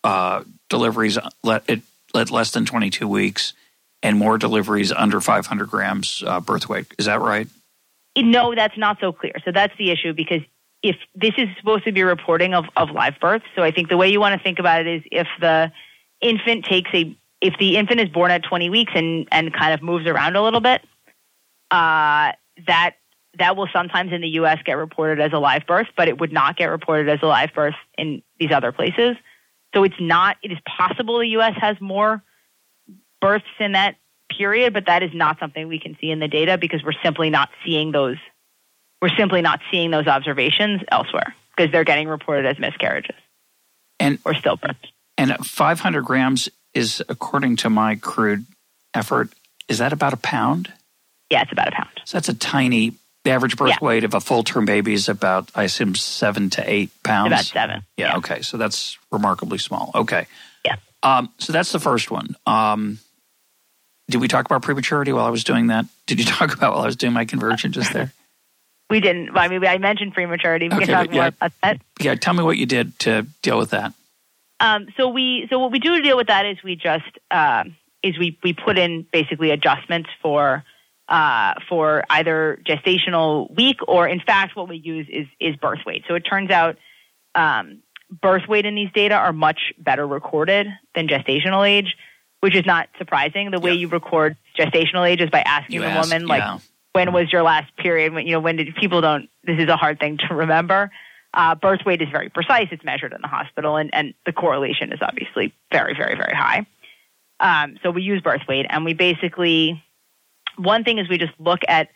uh, 0.03 0.43
deliveries 0.69 1.17
let 1.43 1.63
it 1.67 1.81
let 2.13 2.31
less 2.31 2.51
than 2.51 2.65
22 2.65 3.07
weeks 3.07 3.53
and 4.03 4.17
more 4.17 4.37
deliveries 4.37 4.91
under 4.91 5.21
500 5.21 5.69
grams 5.69 6.23
uh, 6.25 6.39
birth 6.39 6.67
weight. 6.67 6.87
Is 6.97 7.05
that 7.05 7.21
right? 7.21 7.47
No, 8.17 8.53
that's 8.55 8.77
not 8.77 8.97
so 8.99 9.11
clear. 9.11 9.33
So 9.45 9.51
that's 9.51 9.73
the 9.77 9.91
issue 9.91 10.13
because 10.13 10.41
if 10.83 10.97
this 11.15 11.33
is 11.37 11.47
supposed 11.59 11.85
to 11.85 11.91
be 11.91 12.03
reporting 12.03 12.53
of, 12.53 12.65
of 12.75 12.89
live 12.89 13.19
births, 13.21 13.45
so 13.55 13.61
I 13.61 13.71
think 13.71 13.89
the 13.89 13.97
way 13.97 14.09
you 14.09 14.19
want 14.19 14.37
to 14.37 14.43
think 14.43 14.59
about 14.59 14.81
it 14.81 14.87
is 14.87 15.03
if 15.11 15.27
the 15.39 15.71
infant 16.19 16.65
takes 16.65 16.89
a 16.93 17.15
if 17.39 17.55
the 17.57 17.77
infant 17.77 17.99
is 17.99 18.09
born 18.09 18.29
at 18.29 18.43
20 18.43 18.69
weeks 18.69 18.91
and 18.95 19.27
and 19.31 19.53
kind 19.53 19.73
of 19.73 19.81
moves 19.81 20.05
around 20.07 20.35
a 20.35 20.43
little 20.43 20.59
bit, 20.59 20.81
uh, 21.69 22.33
that 22.67 22.95
that 23.37 23.55
will 23.55 23.67
sometimes 23.71 24.11
in 24.11 24.21
the 24.21 24.27
U.S. 24.29 24.59
get 24.65 24.73
reported 24.73 25.21
as 25.21 25.31
a 25.33 25.39
live 25.39 25.65
birth, 25.65 25.87
but 25.95 26.07
it 26.07 26.19
would 26.19 26.33
not 26.33 26.57
get 26.57 26.65
reported 26.65 27.09
as 27.09 27.19
a 27.21 27.27
live 27.27 27.53
birth 27.53 27.75
in 27.97 28.21
these 28.39 28.51
other 28.51 28.71
places. 28.71 29.15
So 29.73 29.83
it's 29.83 29.95
not, 29.99 30.37
it 30.43 30.51
is 30.51 30.57
possible 30.77 31.19
the 31.19 31.27
U.S. 31.29 31.53
has 31.59 31.79
more 31.79 32.21
births 33.21 33.45
in 33.59 33.71
that 33.73 33.95
period, 34.29 34.73
but 34.73 34.87
that 34.87 35.03
is 35.03 35.11
not 35.13 35.39
something 35.39 35.67
we 35.67 35.79
can 35.79 35.97
see 36.01 36.11
in 36.11 36.19
the 36.19 36.27
data 36.27 36.57
because 36.57 36.83
we're 36.83 36.91
simply 37.03 37.29
not 37.29 37.49
seeing 37.65 37.91
those, 37.91 38.17
we're 39.01 39.15
simply 39.17 39.41
not 39.41 39.61
seeing 39.71 39.91
those 39.91 40.07
observations 40.07 40.81
elsewhere 40.89 41.35
because 41.55 41.71
they're 41.71 41.83
getting 41.83 42.07
reported 42.07 42.45
as 42.45 42.59
miscarriages 42.59 43.15
and, 43.99 44.19
or 44.25 44.33
stillbirths. 44.33 44.75
And 45.17 45.33
500 45.45 46.01
grams 46.03 46.49
is, 46.73 47.01
according 47.07 47.57
to 47.57 47.69
my 47.69 47.95
crude 47.95 48.45
effort, 48.93 49.29
is 49.69 49.77
that 49.77 49.93
about 49.93 50.13
a 50.13 50.17
pound? 50.17 50.71
Yeah, 51.29 51.43
it's 51.43 51.51
about 51.51 51.69
a 51.69 51.71
pound. 51.71 51.89
So 52.05 52.17
that's 52.17 52.29
a 52.29 52.33
tiny 52.33 52.93
the 53.23 53.31
average 53.31 53.55
birth 53.55 53.69
yeah. 53.69 53.85
weight 53.85 54.03
of 54.03 54.13
a 54.13 54.19
full 54.19 54.43
term 54.43 54.65
baby 54.65 54.93
is 54.93 55.07
about, 55.07 55.51
I 55.53 55.63
assume, 55.63 55.95
seven 55.95 56.49
to 56.51 56.69
eight 56.69 56.91
pounds. 57.03 57.27
About 57.27 57.45
seven. 57.45 57.81
Yeah, 57.97 58.07
yeah. 58.07 58.17
Okay. 58.17 58.41
So 58.41 58.57
that's 58.57 58.97
remarkably 59.11 59.57
small. 59.57 59.91
Okay. 59.93 60.27
Yeah. 60.65 60.77
Um, 61.03 61.31
so 61.37 61.53
that's 61.53 61.71
the 61.71 61.79
first 61.79 62.09
one. 62.09 62.35
Um, 62.45 62.99
did 64.09 64.19
we 64.19 64.27
talk 64.27 64.45
about 64.45 64.61
prematurity 64.61 65.13
while 65.13 65.25
I 65.25 65.29
was 65.29 65.43
doing 65.43 65.67
that? 65.67 65.85
Did 66.07 66.19
you 66.19 66.25
talk 66.37 66.53
about 66.53 66.73
while 66.73 66.83
I 66.83 66.87
was 66.87 66.95
doing 66.95 67.13
my 67.13 67.25
conversion 67.25 67.71
just 67.71 67.93
there? 67.93 68.11
we 68.89 68.99
didn't. 68.99 69.35
I 69.37 69.47
mean, 69.47 69.65
I 69.65 69.77
mentioned 69.77 70.13
prematurity. 70.13 70.67
We 70.67 70.75
okay, 70.75 70.85
can 70.85 70.93
talk 70.93 71.07
yeah, 71.07 71.21
more 71.21 71.27
about 71.27 71.51
that. 71.63 71.81
Yeah. 71.99 72.15
Tell 72.15 72.33
me 72.33 72.43
what 72.43 72.57
you 72.57 72.65
did 72.65 72.97
to 72.99 73.25
deal 73.41 73.57
with 73.57 73.69
that. 73.69 73.93
Um, 74.59 74.87
so 74.97 75.07
we, 75.07 75.47
so 75.49 75.59
what 75.59 75.71
we 75.71 75.79
do 75.79 75.95
to 75.95 76.03
deal 76.03 76.17
with 76.17 76.27
that 76.27 76.45
is 76.45 76.57
we 76.63 76.75
just, 76.75 77.17
uh, 77.31 77.63
is 78.03 78.17
we, 78.19 78.37
we 78.43 78.53
put 78.53 78.77
in 78.77 79.07
basically 79.11 79.51
adjustments 79.51 80.09
for 80.21 80.63
uh, 81.11 81.53
for 81.67 82.03
either 82.09 82.59
gestational 82.65 83.53
week 83.55 83.77
or, 83.87 84.07
in 84.07 84.21
fact, 84.21 84.55
what 84.55 84.69
we 84.69 84.77
use 84.77 85.07
is 85.09 85.27
is 85.39 85.55
birth 85.57 85.79
weight. 85.85 86.03
So 86.07 86.15
it 86.15 86.21
turns 86.21 86.49
out 86.49 86.77
um, 87.35 87.83
birth 88.09 88.47
weight 88.47 88.65
in 88.65 88.75
these 88.75 88.91
data 88.93 89.15
are 89.15 89.33
much 89.33 89.73
better 89.77 90.07
recorded 90.07 90.67
than 90.95 91.09
gestational 91.09 91.67
age, 91.67 91.97
which 92.39 92.55
is 92.55 92.65
not 92.65 92.87
surprising. 92.97 93.51
The 93.51 93.59
way 93.59 93.73
you 93.73 93.89
record 93.89 94.37
gestational 94.57 95.07
age 95.07 95.21
is 95.21 95.29
by 95.29 95.41
asking 95.41 95.75
you 95.75 95.81
the 95.81 95.87
ask, 95.87 96.09
woman 96.09 96.27
like, 96.27 96.43
yeah. 96.43 96.59
when 96.93 97.11
was 97.11 97.31
your 97.31 97.43
last 97.43 97.75
period? 97.75 98.13
When 98.13 98.25
you 98.25 98.31
know 98.31 98.39
when 98.39 98.55
did 98.55 98.73
people 98.75 99.01
don't? 99.01 99.29
This 99.43 99.59
is 99.59 99.67
a 99.67 99.75
hard 99.75 99.99
thing 99.99 100.17
to 100.29 100.33
remember. 100.33 100.91
Uh, 101.33 101.55
birth 101.55 101.81
weight 101.85 102.01
is 102.01 102.09
very 102.09 102.29
precise. 102.29 102.67
It's 102.71 102.83
measured 102.83 103.13
in 103.13 103.21
the 103.21 103.27
hospital, 103.27 103.75
and, 103.77 103.89
and 103.93 104.13
the 104.25 104.33
correlation 104.33 104.91
is 104.91 104.99
obviously 105.01 105.53
very, 105.71 105.93
very, 105.95 106.15
very 106.15 106.35
high. 106.35 106.65
Um, 107.39 107.77
so 107.83 107.91
we 107.91 108.01
use 108.01 108.21
birth 108.21 108.41
weight, 108.47 108.65
and 108.69 108.83
we 108.83 108.93
basically, 108.93 109.81
one 110.63 110.83
thing 110.83 110.97
is 110.97 111.09
we 111.09 111.17
just 111.17 111.33
look 111.39 111.59
at 111.67 111.89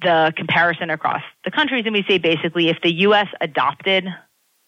the 0.00 0.32
comparison 0.36 0.90
across 0.90 1.22
the 1.44 1.50
countries, 1.50 1.84
and 1.86 1.94
we 1.94 2.04
say 2.08 2.18
basically 2.18 2.68
if 2.68 2.78
the 2.82 2.92
U.S. 3.02 3.28
adopted 3.40 4.06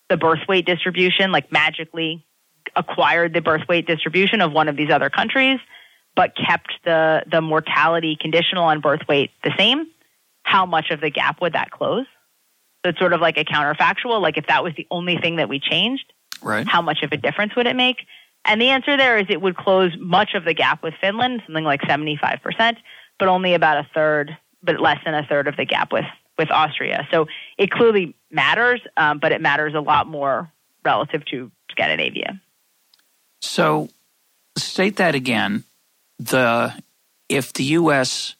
the 0.08 0.16
birth 0.16 0.40
weight 0.48 0.66
distribution, 0.66 1.32
like 1.32 1.50
magically 1.50 2.24
acquired 2.76 3.34
the 3.34 3.40
birth 3.40 3.62
weight 3.68 3.86
distribution 3.86 4.40
of 4.40 4.52
one 4.52 4.68
of 4.68 4.76
these 4.76 4.90
other 4.90 5.10
countries, 5.10 5.58
but 6.16 6.32
kept 6.36 6.72
the, 6.84 7.22
the 7.30 7.40
mortality 7.40 8.16
conditional 8.20 8.64
on 8.64 8.80
birth 8.80 9.00
weight 9.08 9.30
the 9.42 9.52
same, 9.58 9.86
how 10.42 10.66
much 10.66 10.90
of 10.90 11.00
the 11.00 11.10
gap 11.10 11.40
would 11.40 11.54
that 11.54 11.70
close? 11.70 12.06
So 12.84 12.90
it's 12.90 12.98
sort 12.98 13.12
of 13.12 13.20
like 13.20 13.38
a 13.38 13.44
counterfactual, 13.44 14.20
like 14.20 14.36
if 14.36 14.46
that 14.46 14.62
was 14.62 14.74
the 14.76 14.86
only 14.90 15.16
thing 15.16 15.36
that 15.36 15.48
we 15.48 15.58
changed, 15.58 16.12
right. 16.42 16.66
how 16.66 16.82
much 16.82 17.02
of 17.02 17.12
a 17.12 17.16
difference 17.16 17.56
would 17.56 17.66
it 17.66 17.76
make? 17.76 17.96
And 18.44 18.60
the 18.60 18.68
answer 18.68 18.96
there 18.96 19.18
is 19.18 19.26
it 19.30 19.40
would 19.40 19.56
close 19.56 19.92
much 19.98 20.34
of 20.34 20.44
the 20.44 20.52
gap 20.52 20.82
with 20.82 20.94
Finland, 21.00 21.42
something 21.46 21.64
like 21.64 21.80
75%, 21.80 22.76
but 23.18 23.28
only 23.28 23.54
about 23.54 23.78
a 23.78 23.88
third, 23.94 24.36
but 24.62 24.80
less 24.80 24.98
than 25.04 25.14
a 25.14 25.24
third 25.26 25.48
of 25.48 25.56
the 25.56 25.64
gap 25.64 25.92
with, 25.92 26.04
with 26.38 26.50
Austria. 26.50 27.06
So 27.10 27.26
it 27.58 27.70
clearly 27.70 28.14
matters, 28.30 28.80
um, 28.96 29.18
but 29.18 29.32
it 29.32 29.40
matters 29.40 29.74
a 29.74 29.80
lot 29.80 30.06
more 30.06 30.50
relative 30.84 31.24
to 31.26 31.50
Scandinavia. 31.70 32.40
So 33.40 33.88
state 34.56 34.96
that 34.96 35.14
again. 35.14 35.64
The 36.18 36.74
if 37.28 37.52
the 37.52 37.64
U.S. 37.64 38.36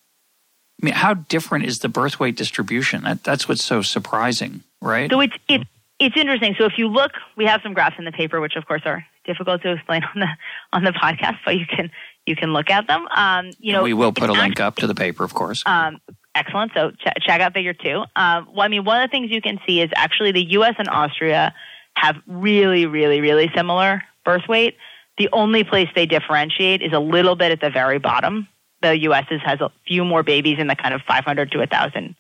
I 0.83 0.87
mean, 0.87 0.95
how 0.95 1.15
different 1.15 1.67
is 1.67 1.81
the 1.81 1.89
birth 1.89 2.21
weight 2.21 2.37
distribution? 2.37 3.03
That, 3.03 3.25
that's 3.25 3.49
what's 3.49 3.65
so 3.65 3.83
surprising, 3.83 4.63
right? 4.81 5.11
So 5.11 5.21
it's 5.21 5.37
it's 5.49 5.65
it's 5.99 6.17
interesting. 6.17 6.55
So 6.59 6.65
if 6.65 6.75
you 6.77 6.89
look, 6.89 7.13
we 7.37 7.47
have 7.47 7.61
some 7.63 7.75
graphs 7.75 7.97
in 7.99 8.05
the 8.05 8.13
paper, 8.13 8.41
which 8.41 8.57
of 8.57 8.67
course 8.67 8.83
are 8.85 9.05
difficult 9.25 9.63
to 9.63 9.73
explain 9.73 10.03
on 10.15 10.21
the 10.21 10.29
on 10.73 10.85
the 10.85 10.93
podcast, 10.93 11.39
but 11.45 11.57
you 11.57 11.67
can 11.67 11.91
you 12.27 12.37
can 12.37 12.53
look 12.53 12.71
at 12.71 12.87
them. 12.87 13.07
Um, 13.15 13.51
you 13.59 13.73
know, 13.73 13.83
we 13.83 13.95
will 13.95 14.13
put 14.13 14.31
a 14.31 14.33
link 14.33 14.61
up 14.61 14.77
to 14.77 14.87
the 14.87 14.95
paper, 14.95 15.25
of 15.25 15.35
course. 15.35 15.63
Um, 15.67 16.01
excellent. 16.35 16.73
So 16.75 16.91
ch- 16.91 17.23
check 17.23 17.41
out 17.41 17.55
Figure 17.55 17.75
Two. 17.75 18.05
Um, 18.17 18.49
well, 18.53 18.63
I 18.63 18.69
mean, 18.69 18.85
one 18.85 19.03
of 19.03 19.09
the 19.09 19.13
things 19.13 19.31
you 19.31 19.43
can 19.43 19.61
see 19.67 19.81
is 19.81 19.91
actually 19.95 20.33
the 20.33 20.45
U.S. 20.53 20.75
and 20.79 20.89
Austria 20.89 21.55
have 21.97 22.17
really, 22.27 22.87
really, 22.87 23.21
really 23.21 23.51
similar 23.55 24.03
birth 24.25 24.49
weight. 24.49 24.77
The 25.19 25.29
only 25.33 25.63
place 25.63 25.89
they 25.95 26.07
differentiate 26.07 26.83
is 26.83 26.93
a 26.93 26.99
little 26.99 27.37
bit 27.37 27.53
at 27.53 27.61
the 27.61 27.71
very 27.71 27.99
bottom. 27.99 28.49
The 28.83 28.99
U.S. 29.03 29.27
has 29.45 29.61
a 29.61 29.71
few 29.87 30.05
more 30.05 30.23
babies 30.23 30.59
in 30.59 30.67
the 30.67 30.75
kind 30.75 30.93
of 30.93 31.03
500 31.03 31.53
to 31.53 31.59
1,000 31.59 32.17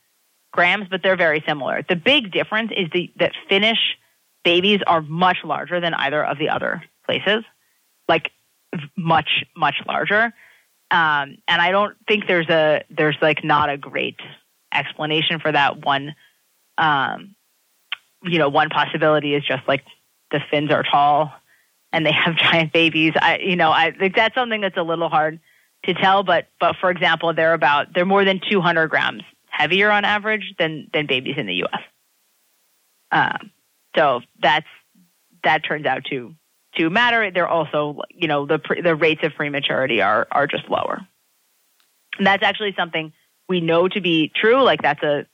grams, 0.52 0.86
but 0.88 1.02
they're 1.02 1.16
very 1.16 1.42
similar. 1.46 1.84
The 1.88 1.96
big 1.96 2.30
difference 2.30 2.70
is 2.76 2.88
the, 2.92 3.12
that 3.18 3.32
Finnish 3.48 3.98
babies 4.44 4.80
are 4.86 5.02
much 5.02 5.38
larger 5.44 5.80
than 5.80 5.94
either 5.94 6.24
of 6.24 6.38
the 6.38 6.50
other 6.50 6.84
places, 7.04 7.44
like 8.08 8.30
much, 8.96 9.44
much 9.56 9.76
larger. 9.86 10.32
Um, 10.90 11.38
and 11.48 11.60
I 11.60 11.70
don't 11.70 11.96
think 12.06 12.26
there's 12.26 12.48
a 12.48 12.84
there's 12.90 13.16
like 13.20 13.42
not 13.42 13.70
a 13.70 13.76
great 13.76 14.16
explanation 14.72 15.40
for 15.40 15.50
that. 15.50 15.84
One, 15.84 16.14
um, 16.78 17.34
you 18.22 18.38
know, 18.38 18.48
one 18.48 18.68
possibility 18.68 19.34
is 19.34 19.44
just 19.44 19.66
like 19.66 19.82
the 20.30 20.40
Finns 20.50 20.70
are 20.70 20.82
tall 20.82 21.32
and 21.92 22.04
they 22.04 22.12
have 22.12 22.36
giant 22.50 22.72
babies. 22.72 23.12
I, 23.20 23.38
you 23.38 23.56
know, 23.56 23.70
I 23.70 23.92
think 23.92 24.14
that's 24.14 24.34
something 24.34 24.60
that's 24.60 24.76
a 24.76 24.82
little 24.82 25.08
hard 25.08 25.40
to 25.86 25.94
tell. 25.94 26.22
But, 26.22 26.48
but 26.60 26.76
for 26.80 26.90
example, 26.90 27.32
they're 27.34 27.54
about 27.54 27.94
they're 27.94 28.04
more 28.04 28.24
than 28.24 28.40
200 28.50 28.88
grams 28.88 29.22
heavier 29.48 29.90
on 29.90 30.04
average 30.04 30.54
than 30.58 30.88
than 30.92 31.06
babies 31.06 31.36
in 31.38 31.46
the 31.46 31.54
U.S. 31.54 31.80
Um, 33.10 33.50
so 33.96 34.20
that's 34.42 34.66
that 35.44 35.64
turns 35.64 35.86
out 35.86 36.04
to 36.10 36.34
to 36.76 36.90
matter. 36.90 37.30
They're 37.30 37.48
also, 37.48 38.00
you 38.10 38.28
know, 38.28 38.46
the 38.46 38.60
the 38.82 38.94
rates 38.94 39.20
of 39.22 39.34
prematurity 39.34 40.00
are 40.02 40.26
are 40.30 40.46
just 40.46 40.68
lower. 40.68 41.06
And 42.18 42.26
that's 42.26 42.42
actually 42.42 42.74
something 42.76 43.12
we 43.48 43.60
know 43.60 43.88
to 43.88 44.00
be 44.00 44.30
true. 44.34 44.62
Like 44.62 44.82
that's 44.82 45.02
a 45.02 45.26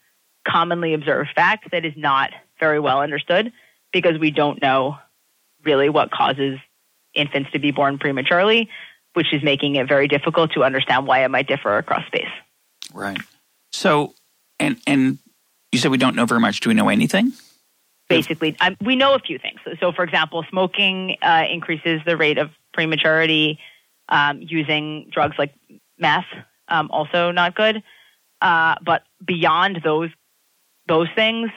commonly 0.49 0.95
observed 0.95 1.31
fact 1.35 1.71
that 1.73 1.85
is 1.85 1.95
not 1.97 2.31
very 2.59 2.81
well 2.81 3.01
understood 3.01 3.53
because 3.93 4.19
we 4.19 4.31
don't 4.31 4.61
know 4.63 4.97
really 5.65 5.89
what 5.89 6.11
causes 6.11 6.59
infants 7.15 7.51
to 7.53 7.59
be 7.59 7.71
born 7.71 7.99
prematurely, 7.99 8.69
which 9.15 9.33
is 9.33 9.43
making 9.43 9.77
it 9.77 9.89
very 9.89 10.09
difficult 10.09 10.53
to 10.53 10.65
understand 10.65 11.07
why 11.07 11.25
it 11.25 11.29
might 11.29 11.47
differ 11.47 11.77
across 11.77 12.07
space. 12.07 12.31
Right. 12.93 13.19
So, 13.73 14.15
and 14.59 14.81
and 14.87 15.19
you 15.73 15.79
said 15.79 15.91
we 15.91 15.99
don't 15.99 16.17
know 16.17 16.27
very 16.27 16.41
much. 16.41 16.61
Do 16.61 16.71
we 16.71 16.75
know 16.75 16.89
anything? 16.89 17.33
Basically, 18.17 18.57
um, 18.61 18.77
we 18.85 18.97
know 18.97 19.15
a 19.15 19.19
few 19.19 19.39
things. 19.39 19.61
So, 19.65 19.73
so 19.81 19.93
for 19.93 20.05
example, 20.05 20.45
smoking 20.51 21.17
uh, 21.23 21.45
increases 21.51 22.01
the 22.05 22.17
rate 22.17 22.39
of 22.39 22.51
prematurity. 22.73 23.59
Um, 24.09 24.43
using 24.43 25.09
drugs 25.13 25.37
like 25.39 25.55
meth, 25.97 26.25
um, 26.67 26.91
also 26.91 27.31
not 27.31 27.55
good. 27.55 27.83
Uh, 28.43 28.75
but 28.85 29.05
beyond 29.25 29.81
those 29.85 30.11
those 30.89 31.09
things, 31.15 31.51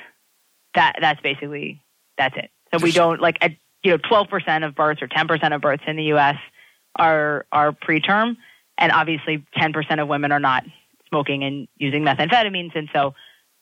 that 0.75 0.97
that's 1.01 1.19
basically 1.21 1.81
that's 2.17 2.35
it. 2.37 2.51
So 2.71 2.83
we 2.83 2.91
don't 2.91 3.21
like 3.21 3.37
you 3.83 3.91
know, 3.91 3.97
12% 3.97 4.65
of 4.65 4.75
births 4.75 5.01
or 5.01 5.07
10% 5.07 5.55
of 5.55 5.61
births 5.61 5.83
in 5.87 5.95
the 5.95 6.03
U.S. 6.05 6.37
are 6.95 7.45
are 7.51 7.71
preterm, 7.71 8.37
and 8.77 8.91
obviously 8.91 9.43
10% 9.57 10.01
of 10.01 10.07
women 10.07 10.31
are 10.31 10.39
not 10.39 10.63
smoking 11.09 11.43
and 11.43 11.67
using 11.77 12.03
methamphetamines, 12.03 12.75
and 12.75 12.89
so 12.93 13.13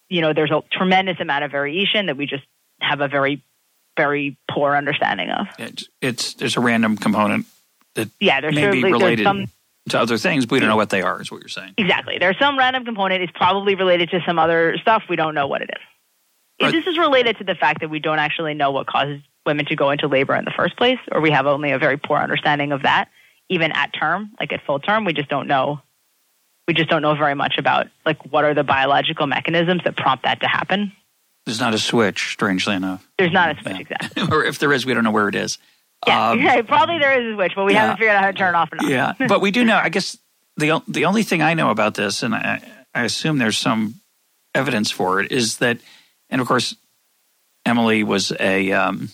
you 0.08 0.20
know, 0.20 0.34
there's 0.34 0.50
a 0.50 0.62
tremendous 0.70 1.18
amount 1.20 1.42
of 1.42 1.50
variation 1.50 2.06
that 2.06 2.18
we 2.18 2.26
just 2.26 2.44
have 2.82 3.00
a 3.00 3.08
very 3.08 3.42
very 3.96 4.38
poor 4.50 4.74
understanding 4.74 5.30
of. 5.30 5.46
It's, 5.58 5.88
it's 6.00 6.34
there's 6.34 6.56
a 6.56 6.60
random 6.60 6.96
component 6.96 7.46
that 7.94 8.08
yeah, 8.20 8.40
there's 8.40 8.54
may 8.54 8.70
be 8.70 8.82
related 8.82 9.24
some, 9.24 9.46
to 9.90 10.00
other 10.00 10.16
things, 10.16 10.46
but 10.46 10.54
we 10.54 10.60
don't 10.60 10.68
know 10.68 10.76
what 10.76 10.90
they 10.90 11.02
are. 11.02 11.20
Is 11.20 11.30
what 11.30 11.40
you're 11.40 11.48
saying? 11.48 11.74
Exactly. 11.76 12.18
There's 12.18 12.38
some 12.38 12.58
random 12.58 12.84
component. 12.84 13.22
It's 13.22 13.32
probably 13.34 13.74
related 13.74 14.10
to 14.10 14.20
some 14.26 14.38
other 14.38 14.76
stuff. 14.78 15.04
We 15.08 15.16
don't 15.16 15.34
know 15.34 15.46
what 15.46 15.62
it 15.62 15.70
is. 15.70 15.82
Right. 16.62 16.72
This 16.72 16.86
is 16.86 16.98
related 16.98 17.38
to 17.38 17.44
the 17.44 17.54
fact 17.54 17.80
that 17.80 17.90
we 17.90 17.98
don't 17.98 18.18
actually 18.18 18.54
know 18.54 18.70
what 18.70 18.86
causes 18.86 19.20
women 19.44 19.66
to 19.66 19.76
go 19.76 19.90
into 19.90 20.06
labor 20.06 20.34
in 20.36 20.44
the 20.44 20.52
first 20.56 20.76
place, 20.76 20.98
or 21.10 21.20
we 21.20 21.30
have 21.30 21.46
only 21.46 21.72
a 21.72 21.78
very 21.78 21.96
poor 21.96 22.18
understanding 22.18 22.72
of 22.72 22.82
that, 22.82 23.08
even 23.48 23.72
at 23.72 23.92
term, 23.92 24.30
like 24.38 24.52
at 24.52 24.64
full 24.64 24.78
term. 24.78 25.04
We 25.04 25.12
just 25.12 25.28
don't 25.28 25.48
know. 25.48 25.80
We 26.68 26.74
just 26.74 26.88
don't 26.88 27.02
know 27.02 27.16
very 27.16 27.34
much 27.34 27.58
about 27.58 27.88
like 28.06 28.24
what 28.30 28.44
are 28.44 28.54
the 28.54 28.62
biological 28.62 29.26
mechanisms 29.26 29.82
that 29.84 29.96
prompt 29.96 30.24
that 30.24 30.40
to 30.40 30.46
happen. 30.46 30.92
There's 31.44 31.60
not 31.60 31.74
a 31.74 31.78
switch, 31.78 32.32
strangely 32.32 32.74
enough. 32.74 33.06
There's 33.18 33.32
not 33.32 33.56
a 33.56 33.60
switch, 33.60 33.74
yeah. 33.74 33.80
exactly. 33.80 34.28
or 34.30 34.44
if 34.44 34.58
there 34.58 34.72
is, 34.72 34.86
we 34.86 34.94
don't 34.94 35.04
know 35.04 35.10
where 35.10 35.28
it 35.28 35.34
is. 35.34 35.58
Yeah, 36.06 36.30
um, 36.30 36.40
yeah 36.42 36.62
probably 36.62 36.98
there 36.98 37.20
is 37.20 37.32
a 37.32 37.36
switch, 37.36 37.52
but 37.56 37.64
we 37.64 37.72
yeah. 37.72 37.80
haven't 37.80 37.96
figured 37.96 38.16
out 38.16 38.22
how 38.22 38.30
to 38.30 38.36
turn 38.36 38.54
it 38.54 38.58
off 38.58 38.70
and 38.72 38.80
on. 38.80 38.88
Yeah, 38.88 39.12
but 39.28 39.40
we 39.40 39.50
do 39.50 39.64
know. 39.64 39.76
I 39.76 39.88
guess 39.88 40.16
the 40.56 40.82
the 40.86 41.04
only 41.06 41.22
thing 41.22 41.42
I 41.42 41.54
know 41.54 41.70
about 41.70 41.94
this, 41.94 42.22
and 42.22 42.34
I, 42.34 42.62
I 42.94 43.04
assume 43.04 43.38
there's 43.38 43.58
some 43.58 44.00
evidence 44.54 44.90
for 44.90 45.20
it, 45.20 45.32
is 45.32 45.58
that, 45.58 45.78
and 46.30 46.40
of 46.40 46.46
course, 46.46 46.76
Emily 47.64 48.04
was 48.04 48.32
a 48.38 48.72
um, 48.72 49.10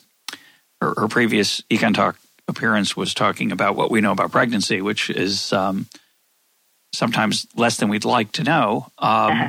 her, 0.80 0.94
her 0.96 1.08
previous 1.08 1.62
Econ 1.62 1.94
Talk 1.94 2.18
appearance 2.46 2.96
was 2.96 3.14
talking 3.14 3.52
about 3.52 3.76
what 3.76 3.90
we 3.90 4.00
know 4.00 4.12
about 4.12 4.32
pregnancy, 4.32 4.80
which 4.80 5.10
is 5.10 5.52
um, 5.52 5.86
sometimes 6.92 7.46
less 7.54 7.76
than 7.76 7.88
we'd 7.88 8.04
like 8.04 8.32
to 8.32 8.42
know. 8.42 8.90
Um, 8.98 9.32
uh-huh. 9.32 9.48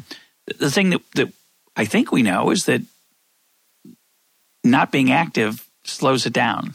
The 0.57 0.71
thing 0.71 0.89
that, 0.89 1.01
that 1.15 1.33
I 1.79 1.85
think 1.85 2.11
we 2.11 2.23
know 2.23 2.49
is 2.49 2.65
that 2.65 2.81
not 4.65 4.91
being 4.91 5.13
active 5.13 5.65
slows 5.85 6.25
it 6.25 6.33
down. 6.33 6.73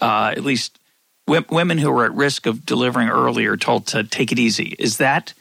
Uh, 0.00 0.32
at 0.34 0.44
least 0.44 0.78
w- 1.26 1.44
women 1.50 1.76
who 1.76 1.90
are 1.90 2.06
at 2.06 2.14
risk 2.14 2.46
of 2.46 2.64
delivering 2.64 3.10
early 3.10 3.44
are 3.44 3.58
told 3.58 3.86
to 3.88 4.02
take 4.02 4.32
it 4.32 4.38
easy. 4.38 4.74
Is 4.78 4.96
that 4.96 5.34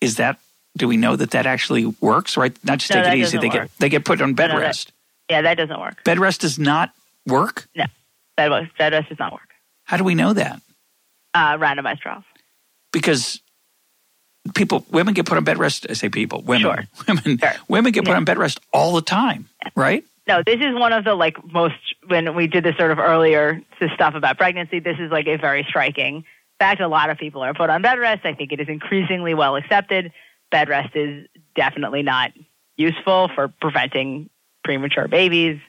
is 0.00 0.16
that? 0.16 0.40
Do 0.76 0.88
we 0.88 0.96
know 0.96 1.14
that 1.14 1.30
that 1.30 1.46
actually 1.46 1.86
works? 2.00 2.36
Right? 2.36 2.52
Not 2.64 2.78
just 2.78 2.92
no, 2.92 3.04
take 3.04 3.12
it 3.12 3.18
easy. 3.18 3.38
They 3.38 3.46
work. 3.46 3.52
get 3.52 3.78
they 3.78 3.88
get 3.88 4.04
put 4.04 4.20
on 4.20 4.34
bed 4.34 4.48
no, 4.48 4.58
rest. 4.58 4.88
That, 5.28 5.34
yeah, 5.34 5.42
that 5.42 5.54
doesn't 5.54 5.78
work. 5.78 6.02
Bed 6.02 6.18
rest 6.18 6.40
does 6.40 6.58
not 6.58 6.92
work? 7.28 7.68
No, 7.76 7.84
bed 8.36 8.68
bed 8.76 8.92
rest 8.94 9.10
does 9.10 9.18
not 9.20 9.32
work. 9.32 9.54
How 9.84 9.96
do 9.96 10.02
we 10.02 10.16
know 10.16 10.32
that? 10.32 10.60
Uh, 11.34 11.56
randomized 11.56 12.00
trials. 12.00 12.24
Because 12.92 13.40
people, 14.54 14.84
women 14.90 15.14
get 15.14 15.26
put 15.26 15.36
on 15.36 15.44
bed 15.44 15.58
rest. 15.58 15.86
I 15.88 15.94
say 15.94 16.08
people, 16.08 16.42
women, 16.42 16.62
sure. 16.62 16.84
women, 17.08 17.38
sure. 17.38 17.52
women 17.68 17.92
get 17.92 18.04
put 18.04 18.10
yeah. 18.10 18.16
on 18.16 18.24
bed 18.24 18.38
rest 18.38 18.60
all 18.72 18.94
the 18.94 19.02
time, 19.02 19.48
yeah. 19.62 19.70
right? 19.74 20.04
No, 20.26 20.42
this 20.44 20.60
is 20.60 20.74
one 20.74 20.92
of 20.92 21.04
the 21.04 21.14
like 21.14 21.36
most 21.52 21.74
when 22.06 22.34
we 22.34 22.46
did 22.46 22.64
this 22.64 22.76
sort 22.76 22.90
of 22.90 22.98
earlier 22.98 23.60
stuff 23.94 24.14
about 24.14 24.38
pregnancy. 24.38 24.80
This 24.80 24.96
is 24.98 25.10
like 25.10 25.26
a 25.26 25.36
very 25.36 25.64
striking 25.68 26.24
fact. 26.58 26.80
A 26.80 26.88
lot 26.88 27.10
of 27.10 27.18
people 27.18 27.42
are 27.42 27.52
put 27.52 27.68
on 27.68 27.82
bed 27.82 27.98
rest. 27.98 28.24
I 28.24 28.32
think 28.34 28.52
it 28.52 28.60
is 28.60 28.68
increasingly 28.68 29.34
well 29.34 29.56
accepted. 29.56 30.12
Bed 30.50 30.68
rest 30.68 30.96
is 30.96 31.26
definitely 31.54 32.02
not 32.02 32.32
useful 32.76 33.30
for 33.34 33.48
preventing 33.48 34.30
premature 34.62 35.08
babies 35.08 35.60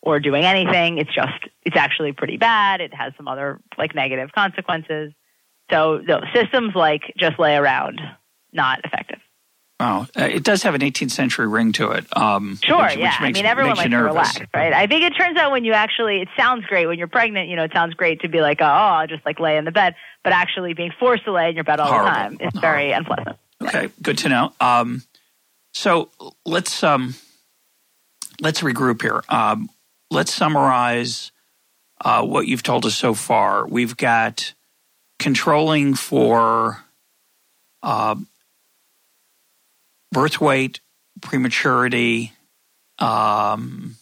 or 0.00 0.20
doing 0.20 0.44
anything. 0.44 0.98
It's 0.98 1.14
just, 1.14 1.48
it's 1.62 1.76
actually 1.76 2.12
pretty 2.12 2.36
bad. 2.36 2.80
It 2.80 2.94
has 2.94 3.12
some 3.16 3.28
other 3.28 3.60
like 3.76 3.94
negative 3.94 4.32
consequences. 4.32 5.12
So 5.70 5.98
no, 5.98 6.20
systems 6.34 6.74
like 6.74 7.02
just 7.18 7.38
lay 7.38 7.56
around, 7.56 8.00
not 8.52 8.80
effective. 8.84 9.18
Oh, 9.80 10.06
it 10.14 10.44
does 10.44 10.62
have 10.62 10.74
an 10.74 10.82
18th 10.82 11.10
century 11.10 11.48
ring 11.48 11.72
to 11.72 11.90
it. 11.90 12.06
Um, 12.16 12.58
sure, 12.62 12.84
which, 12.84 12.96
yeah. 12.96 13.10
Which 13.10 13.20
makes, 13.20 13.38
I 13.38 13.42
mean, 13.42 13.46
everyone 13.46 13.76
likes 13.76 13.90
to 13.90 13.96
relax, 13.96 14.40
right? 14.54 14.72
I 14.72 14.86
think 14.86 15.02
it 15.02 15.10
turns 15.18 15.36
out 15.36 15.50
when 15.50 15.64
you 15.64 15.72
actually, 15.72 16.20
it 16.20 16.28
sounds 16.36 16.64
great 16.66 16.86
when 16.86 16.96
you're 16.96 17.08
pregnant. 17.08 17.48
You 17.48 17.56
know, 17.56 17.64
it 17.64 17.72
sounds 17.74 17.94
great 17.94 18.20
to 18.20 18.28
be 18.28 18.40
like, 18.40 18.60
oh, 18.60 18.64
I'll 18.64 19.06
just 19.08 19.26
like 19.26 19.40
lay 19.40 19.56
in 19.56 19.64
the 19.64 19.72
bed, 19.72 19.96
but 20.22 20.32
actually 20.32 20.74
being 20.74 20.92
forced 20.98 21.24
to 21.24 21.32
lay 21.32 21.48
in 21.48 21.56
your 21.56 21.64
bed 21.64 21.80
all 21.80 21.88
Horrible. 21.88 22.08
the 22.08 22.14
time 22.14 22.38
is 22.40 22.60
very 22.60 22.92
unpleasant. 22.92 23.36
Okay, 23.60 23.90
good 24.00 24.18
to 24.18 24.28
know. 24.28 24.52
Um, 24.60 25.02
so 25.72 26.10
let's 26.46 26.84
um, 26.84 27.14
let's 28.40 28.60
regroup 28.60 29.02
here. 29.02 29.22
Um, 29.28 29.68
let's 30.10 30.32
summarize 30.32 31.32
uh, 32.00 32.24
what 32.24 32.46
you've 32.46 32.62
told 32.62 32.86
us 32.86 32.94
so 32.94 33.12
far. 33.12 33.66
We've 33.66 33.96
got 33.96 34.54
controlling 35.18 35.94
for 35.94 36.84
uh, 37.82 38.16
birth 40.12 40.40
weight, 40.40 40.80
prematurity. 41.20 42.32
Um, 42.98 43.96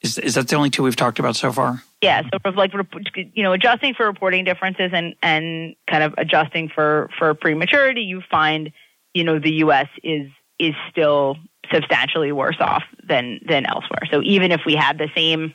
is 0.00 0.18
is 0.18 0.34
that 0.34 0.48
the 0.48 0.56
only 0.56 0.70
two 0.70 0.82
we've 0.82 0.96
talked 0.96 1.18
about 1.18 1.36
so 1.36 1.50
far? 1.52 1.82
Yeah, 2.00 2.22
so 2.22 2.50
like 2.50 2.72
you 3.14 3.42
know, 3.42 3.52
adjusting 3.52 3.94
for 3.94 4.06
reporting 4.06 4.44
differences 4.44 4.90
and 4.92 5.14
and 5.22 5.74
kind 5.90 6.04
of 6.04 6.14
adjusting 6.16 6.68
for 6.68 7.10
for 7.18 7.34
prematurity, 7.34 8.02
you 8.02 8.22
find 8.30 8.70
you 9.14 9.24
know 9.24 9.38
the 9.38 9.54
U.S. 9.54 9.88
is 10.04 10.30
is 10.60 10.74
still 10.90 11.36
substantially 11.72 12.30
worse 12.30 12.56
off 12.60 12.84
than 13.08 13.40
than 13.48 13.66
elsewhere. 13.66 14.02
So 14.10 14.22
even 14.22 14.52
if 14.52 14.60
we 14.64 14.74
had 14.74 14.98
the 14.98 15.08
same 15.16 15.54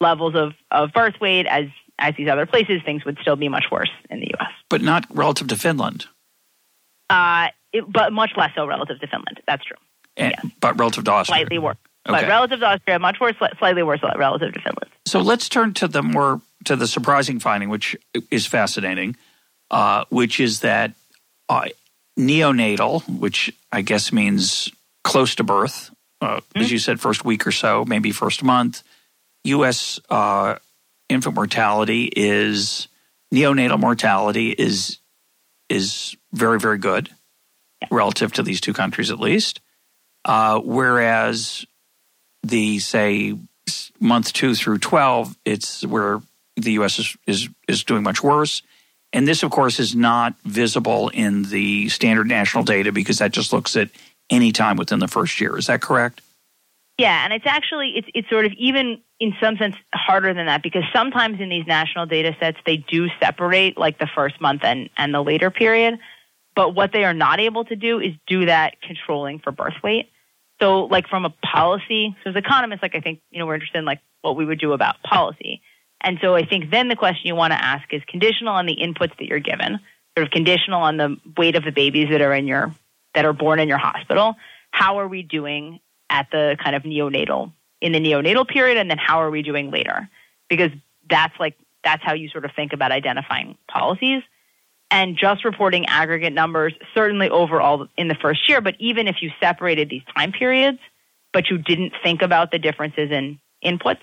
levels 0.00 0.34
of 0.34 0.52
of 0.72 0.92
birth 0.92 1.14
weight 1.20 1.46
as 1.46 1.66
as 1.98 2.14
these 2.16 2.28
other 2.28 2.46
places, 2.46 2.82
things 2.84 3.04
would 3.04 3.18
still 3.20 3.36
be 3.36 3.48
much 3.48 3.66
worse 3.70 3.90
in 4.10 4.20
the 4.20 4.26
U.S. 4.26 4.50
But 4.68 4.82
not 4.82 5.06
relative 5.14 5.48
to 5.48 5.56
Finland. 5.56 6.06
Uh, 7.10 7.48
it, 7.72 7.84
but 7.90 8.12
much 8.12 8.32
less 8.36 8.50
so 8.54 8.66
relative 8.66 9.00
to 9.00 9.06
Finland. 9.06 9.40
That's 9.46 9.64
true. 9.64 9.76
And, 10.16 10.34
Yes. 10.42 10.52
But 10.60 10.78
relative 10.78 11.04
to 11.04 11.10
Austria. 11.10 11.38
Slightly 11.38 11.58
worse. 11.58 11.76
Okay. 12.06 12.20
But 12.20 12.28
relative 12.28 12.60
to 12.60 12.66
Austria, 12.66 12.98
much 12.98 13.18
worse, 13.20 13.34
slightly 13.58 13.82
worse 13.82 14.00
relative 14.16 14.52
to 14.52 14.60
Finland. 14.60 14.90
So 15.06 15.20
let's 15.20 15.48
turn 15.48 15.72
to 15.74 15.88
the 15.88 16.02
more 16.02 16.40
to 16.64 16.76
the 16.76 16.86
surprising 16.86 17.40
finding, 17.40 17.68
which 17.68 17.96
is 18.30 18.46
fascinating, 18.46 19.16
uh, 19.70 20.04
which 20.10 20.38
is 20.38 20.60
that 20.60 20.92
uh, 21.48 21.68
neonatal, 22.18 23.08
which 23.18 23.54
I 23.72 23.82
guess 23.82 24.12
means 24.12 24.70
close 25.02 25.34
to 25.36 25.44
birth, 25.44 25.90
uh, 26.20 26.40
as 26.54 26.70
you 26.70 26.78
said, 26.78 27.00
first 27.00 27.24
week 27.24 27.46
or 27.46 27.52
so, 27.52 27.84
maybe 27.84 28.12
first 28.12 28.42
month, 28.42 28.82
U.S. 29.44 30.00
Uh, 30.08 30.56
infant 31.14 31.34
mortality 31.34 32.10
is 32.14 32.88
neonatal 33.32 33.80
mortality 33.80 34.50
is 34.50 34.98
is 35.68 36.16
very 36.32 36.60
very 36.60 36.78
good 36.78 37.10
relative 37.90 38.32
to 38.32 38.42
these 38.42 38.60
two 38.60 38.72
countries 38.72 39.10
at 39.10 39.18
least, 39.18 39.60
uh, 40.24 40.58
whereas 40.60 41.64
the 42.42 42.78
say 42.78 43.34
month 44.00 44.32
two 44.32 44.54
through 44.54 44.78
12, 44.78 45.36
it's 45.44 45.84
where 45.86 46.20
the 46.56 46.72
U.S. 46.72 46.98
is, 46.98 47.16
is, 47.26 47.48
is 47.66 47.84
doing 47.84 48.02
much 48.02 48.22
worse. 48.22 48.62
And 49.12 49.26
this, 49.28 49.42
of 49.42 49.50
course, 49.50 49.78
is 49.78 49.94
not 49.94 50.34
visible 50.44 51.08
in 51.10 51.44
the 51.44 51.88
standard 51.88 52.26
national 52.26 52.64
data 52.64 52.92
because 52.92 53.18
that 53.18 53.32
just 53.32 53.52
looks 53.52 53.76
at 53.76 53.90
any 54.28 54.52
time 54.52 54.76
within 54.76 54.98
the 54.98 55.08
first 55.08 55.40
year. 55.40 55.56
Is 55.56 55.66
that 55.66 55.80
correct? 55.80 56.20
Yeah, 56.98 57.24
and 57.24 57.32
it's 57.32 57.46
actually 57.46 57.94
it's 57.96 58.08
it's 58.14 58.28
sort 58.28 58.44
of 58.44 58.52
even 58.52 59.00
in 59.24 59.32
some 59.40 59.56
sense 59.56 59.74
harder 59.94 60.34
than 60.34 60.44
that 60.44 60.62
because 60.62 60.82
sometimes 60.94 61.40
in 61.40 61.48
these 61.48 61.66
national 61.66 62.04
data 62.04 62.36
sets 62.38 62.58
they 62.66 62.76
do 62.76 63.08
separate 63.22 63.78
like 63.78 63.98
the 63.98 64.08
first 64.14 64.38
month 64.38 64.62
and 64.64 64.90
and 64.98 65.14
the 65.14 65.22
later 65.22 65.50
period, 65.50 65.98
but 66.54 66.74
what 66.74 66.92
they 66.92 67.04
are 67.04 67.14
not 67.14 67.40
able 67.40 67.64
to 67.64 67.74
do 67.74 68.00
is 68.00 68.12
do 68.26 68.44
that 68.44 68.74
controlling 68.82 69.38
for 69.38 69.50
birth 69.50 69.82
weight. 69.82 70.10
So 70.60 70.84
like 70.84 71.08
from 71.08 71.24
a 71.24 71.30
policy, 71.30 72.14
so 72.22 72.30
as 72.30 72.36
economists, 72.36 72.82
like 72.82 72.94
I 72.94 73.00
think 73.00 73.20
you 73.30 73.38
know 73.38 73.46
we're 73.46 73.54
interested 73.54 73.78
in 73.78 73.86
like 73.86 74.00
what 74.20 74.36
we 74.36 74.44
would 74.44 74.60
do 74.60 74.74
about 74.74 75.02
policy, 75.02 75.62
and 76.02 76.18
so 76.20 76.34
I 76.34 76.44
think 76.44 76.70
then 76.70 76.88
the 76.88 76.96
question 76.96 77.22
you 77.24 77.34
want 77.34 77.54
to 77.54 77.64
ask 77.64 77.90
is 77.94 78.02
conditional 78.06 78.52
on 78.52 78.66
the 78.66 78.76
inputs 78.76 79.16
that 79.16 79.24
you're 79.24 79.40
given, 79.40 79.80
sort 80.18 80.26
of 80.26 80.32
conditional 80.32 80.82
on 80.82 80.98
the 80.98 81.16
weight 81.38 81.56
of 81.56 81.64
the 81.64 81.72
babies 81.72 82.10
that 82.10 82.20
are 82.20 82.34
in 82.34 82.46
your 82.46 82.74
that 83.14 83.24
are 83.24 83.32
born 83.32 83.58
in 83.58 83.68
your 83.68 83.78
hospital. 83.78 84.34
How 84.70 84.98
are 84.98 85.08
we 85.08 85.22
doing 85.22 85.80
at 86.10 86.26
the 86.30 86.58
kind 86.62 86.76
of 86.76 86.82
neonatal 86.82 87.52
in 87.84 87.92
the 87.92 88.00
neonatal 88.00 88.48
period 88.48 88.78
and 88.78 88.88
then 88.88 88.96
how 88.96 89.20
are 89.20 89.30
we 89.30 89.42
doing 89.42 89.70
later 89.70 90.08
because 90.48 90.70
that's 91.10 91.38
like 91.38 91.54
that's 91.84 92.02
how 92.02 92.14
you 92.14 92.30
sort 92.30 92.46
of 92.46 92.50
think 92.56 92.72
about 92.72 92.90
identifying 92.90 93.58
policies 93.68 94.22
and 94.90 95.18
just 95.18 95.44
reporting 95.44 95.84
aggregate 95.84 96.32
numbers 96.32 96.72
certainly 96.94 97.28
overall 97.28 97.86
in 97.98 98.08
the 98.08 98.14
first 98.14 98.48
year 98.48 98.62
but 98.62 98.74
even 98.78 99.06
if 99.06 99.16
you 99.20 99.30
separated 99.38 99.90
these 99.90 100.00
time 100.16 100.32
periods 100.32 100.78
but 101.34 101.50
you 101.50 101.58
didn't 101.58 101.92
think 102.02 102.22
about 102.22 102.50
the 102.50 102.58
differences 102.58 103.10
in 103.10 103.38
inputs 103.62 104.00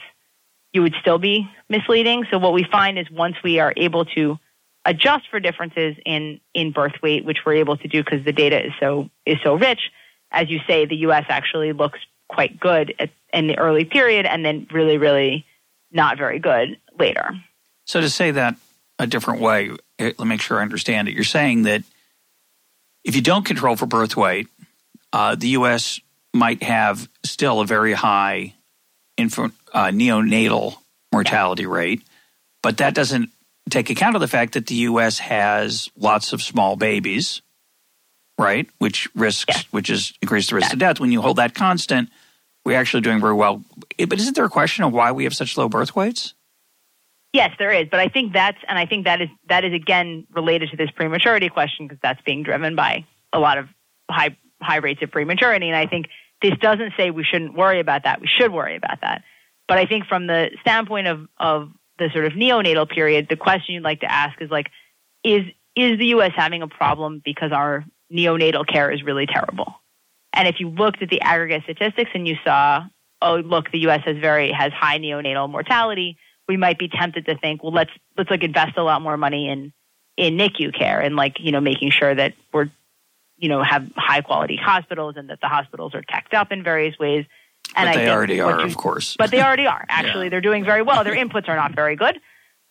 you 0.73 0.83
would 0.83 0.93
still 1.01 1.17
be 1.17 1.49
misleading 1.67 2.23
so 2.29 2.37
what 2.37 2.53
we 2.53 2.63
find 2.71 2.99
is 2.99 3.09
once 3.09 3.35
we 3.43 3.57
are 3.57 3.73
able 3.77 4.05
to 4.05 4.37
adjust 4.85 5.27
for 5.31 5.39
differences 5.39 5.95
in 6.05 6.39
in 6.53 6.71
birth 6.71 7.01
weight 7.01 7.25
which 7.25 7.39
we're 7.47 7.55
able 7.55 7.77
to 7.77 7.87
do 7.87 8.03
because 8.03 8.23
the 8.25 8.31
data 8.31 8.63
is 8.63 8.73
so 8.79 9.09
is 9.25 9.37
so 9.43 9.55
rich 9.55 9.89
as 10.31 10.49
you 10.49 10.59
say, 10.65 10.85
the 10.85 10.95
U.S. 10.97 11.25
actually 11.29 11.73
looks 11.73 11.99
quite 12.31 12.59
good 12.59 12.93
at, 12.97 13.09
in 13.33 13.47
the 13.47 13.57
early 13.57 13.85
period 13.85 14.25
and 14.25 14.43
then 14.45 14.67
really, 14.71 14.97
really 14.97 15.45
not 15.91 16.17
very 16.17 16.39
good 16.39 16.77
later. 16.97 17.31
So, 17.85 17.99
to 18.01 18.09
say 18.09 18.31
that 18.31 18.55
a 18.99 19.05
different 19.07 19.41
way, 19.41 19.71
eh, 19.99 20.05
let 20.17 20.19
me 20.19 20.25
make 20.25 20.41
sure 20.41 20.59
I 20.59 20.61
understand 20.61 21.07
it. 21.07 21.13
You're 21.13 21.23
saying 21.23 21.63
that 21.63 21.83
if 23.03 23.15
you 23.15 23.21
don't 23.21 23.45
control 23.45 23.75
for 23.75 23.85
birth 23.85 24.15
weight, 24.15 24.47
uh, 25.11 25.35
the 25.35 25.49
U.S. 25.49 25.99
might 26.33 26.63
have 26.63 27.09
still 27.23 27.59
a 27.59 27.65
very 27.65 27.93
high 27.93 28.53
infant, 29.17 29.53
uh, 29.73 29.87
neonatal 29.87 30.75
mortality 31.11 31.65
rate, 31.65 32.01
but 32.63 32.77
that 32.77 32.93
doesn't 32.93 33.29
take 33.69 33.89
account 33.89 34.15
of 34.15 34.21
the 34.21 34.27
fact 34.27 34.53
that 34.53 34.67
the 34.67 34.75
U.S. 34.75 35.19
has 35.19 35.89
lots 35.97 36.31
of 36.33 36.41
small 36.41 36.75
babies 36.75 37.41
right? 38.37 38.67
Which 38.79 39.07
risks, 39.13 39.55
Yeah. 39.55 39.61
which 39.69 39.89
is 39.91 40.13
increase 40.21 40.49
the 40.49 40.55
risk 40.55 40.73
of 40.73 40.79
death. 40.79 40.99
When 40.99 41.11
you 41.11 41.21
hold 41.21 41.35
that 41.37 41.53
constant, 41.53 42.09
we're 42.65 42.79
actually 42.79 43.01
doing 43.01 43.19
very 43.19 43.33
well. 43.33 43.63
Eh, 43.97 44.05
But 44.05 44.19
isn't 44.19 44.35
there 44.35 44.45
a 44.45 44.49
question 44.49 44.83
of 44.83 44.93
why 44.93 45.11
we 45.11 45.23
have 45.23 45.35
such 45.35 45.57
low 45.57 45.69
birth 45.69 45.95
weights? 45.95 46.33
Yes, 47.33 47.51
there 47.57 47.71
is, 47.71 47.87
but 47.89 47.99
I 48.01 48.09
think 48.09 48.33
that's 48.33 48.57
and 48.67 48.77
I 48.77 48.85
think 48.85 49.05
that 49.05 49.21
is 49.21 49.29
that 49.47 49.63
is 49.63 49.73
again 49.73 50.27
related 50.35 50.69
to 50.71 50.77
this 50.77 50.91
prematurity 50.91 51.47
question 51.47 51.87
because 51.87 51.99
that's 52.03 52.21
being 52.23 52.43
driven 52.43 52.75
by 52.75 53.05
a 53.31 53.39
lot 53.39 53.57
of 53.57 53.67
high 54.09 54.35
high 54.61 54.77
rates 54.77 55.01
of 55.01 55.11
prematurity, 55.11 55.67
and 55.67 55.75
I 55.77 55.87
think 55.87 56.07
this 56.41 56.53
doesn't 56.59 56.93
say 56.97 57.09
we 57.09 57.23
shouldn't 57.23 57.55
worry 57.55 57.79
about 57.79 58.03
that. 58.03 58.19
We 58.19 58.27
should 58.27 58.51
worry 58.51 58.75
about 58.75 58.99
that, 59.01 59.23
but 59.69 59.77
I 59.77 59.85
think 59.85 60.07
from 60.07 60.27
the 60.27 60.49
standpoint 60.59 61.07
of 61.07 61.27
of 61.37 61.69
the 61.99 62.09
sort 62.11 62.25
of 62.25 62.33
neonatal 62.33 62.89
period, 62.89 63.27
the 63.29 63.37
question 63.37 63.75
you'd 63.75 63.83
like 63.83 64.01
to 64.01 64.11
ask 64.11 64.41
is 64.41 64.49
like, 64.49 64.67
is 65.23 65.43
is 65.73 65.99
the 65.99 66.07
U.S. 66.07 66.33
having 66.35 66.63
a 66.63 66.67
problem 66.67 67.21
because 67.23 67.53
our 67.53 67.85
neonatal 68.11 68.67
care 68.67 68.91
is 68.91 69.03
really 69.03 69.25
terrible? 69.25 69.80
And 70.33 70.47
if 70.47 70.59
you 70.59 70.69
looked 70.69 71.01
at 71.01 71.09
the 71.09 71.21
aggregate 71.21 71.63
statistics 71.63 72.11
and 72.13 72.27
you 72.27 72.37
saw, 72.43 72.83
oh, 73.21 73.35
look, 73.37 73.71
the 73.71 73.79
U.S. 73.79 74.01
has 74.05 74.17
very 74.17 74.51
has 74.51 74.71
high 74.71 74.97
neonatal 74.97 75.49
mortality, 75.49 76.17
we 76.47 76.57
might 76.57 76.79
be 76.79 76.87
tempted 76.87 77.25
to 77.25 77.37
think, 77.37 77.63
well, 77.63 77.73
let's 77.73 77.91
let's 78.17 78.29
like 78.29 78.43
invest 78.43 78.77
a 78.77 78.83
lot 78.83 79.01
more 79.01 79.17
money 79.17 79.49
in 79.49 79.73
in 80.17 80.37
NICU 80.37 80.77
care 80.77 80.99
and 80.99 81.15
like 81.15 81.37
you 81.39 81.51
know 81.51 81.61
making 81.61 81.91
sure 81.91 82.13
that 82.13 82.33
we're 82.53 82.69
you 83.37 83.49
know 83.49 83.63
have 83.63 83.89
high 83.95 84.21
quality 84.21 84.57
hospitals 84.61 85.15
and 85.17 85.29
that 85.29 85.41
the 85.41 85.47
hospitals 85.47 85.95
are 85.95 86.01
teched 86.01 86.33
up 86.33 86.51
in 86.51 86.63
various 86.63 86.97
ways. 86.97 87.25
And 87.75 87.87
but 87.87 87.97
I 87.97 88.05
they 88.05 88.11
already 88.11 88.41
are, 88.41 88.59
you- 88.59 88.65
of 88.65 88.75
course. 88.75 89.15
but 89.17 89.31
they 89.31 89.41
already 89.41 89.65
are. 89.67 89.85
Actually, 89.89 90.29
they're 90.29 90.41
doing 90.41 90.65
very 90.65 90.81
well. 90.81 91.03
Their 91.03 91.15
inputs 91.15 91.47
are 91.47 91.55
not 91.55 91.75
very 91.75 91.95
good. 91.95 92.19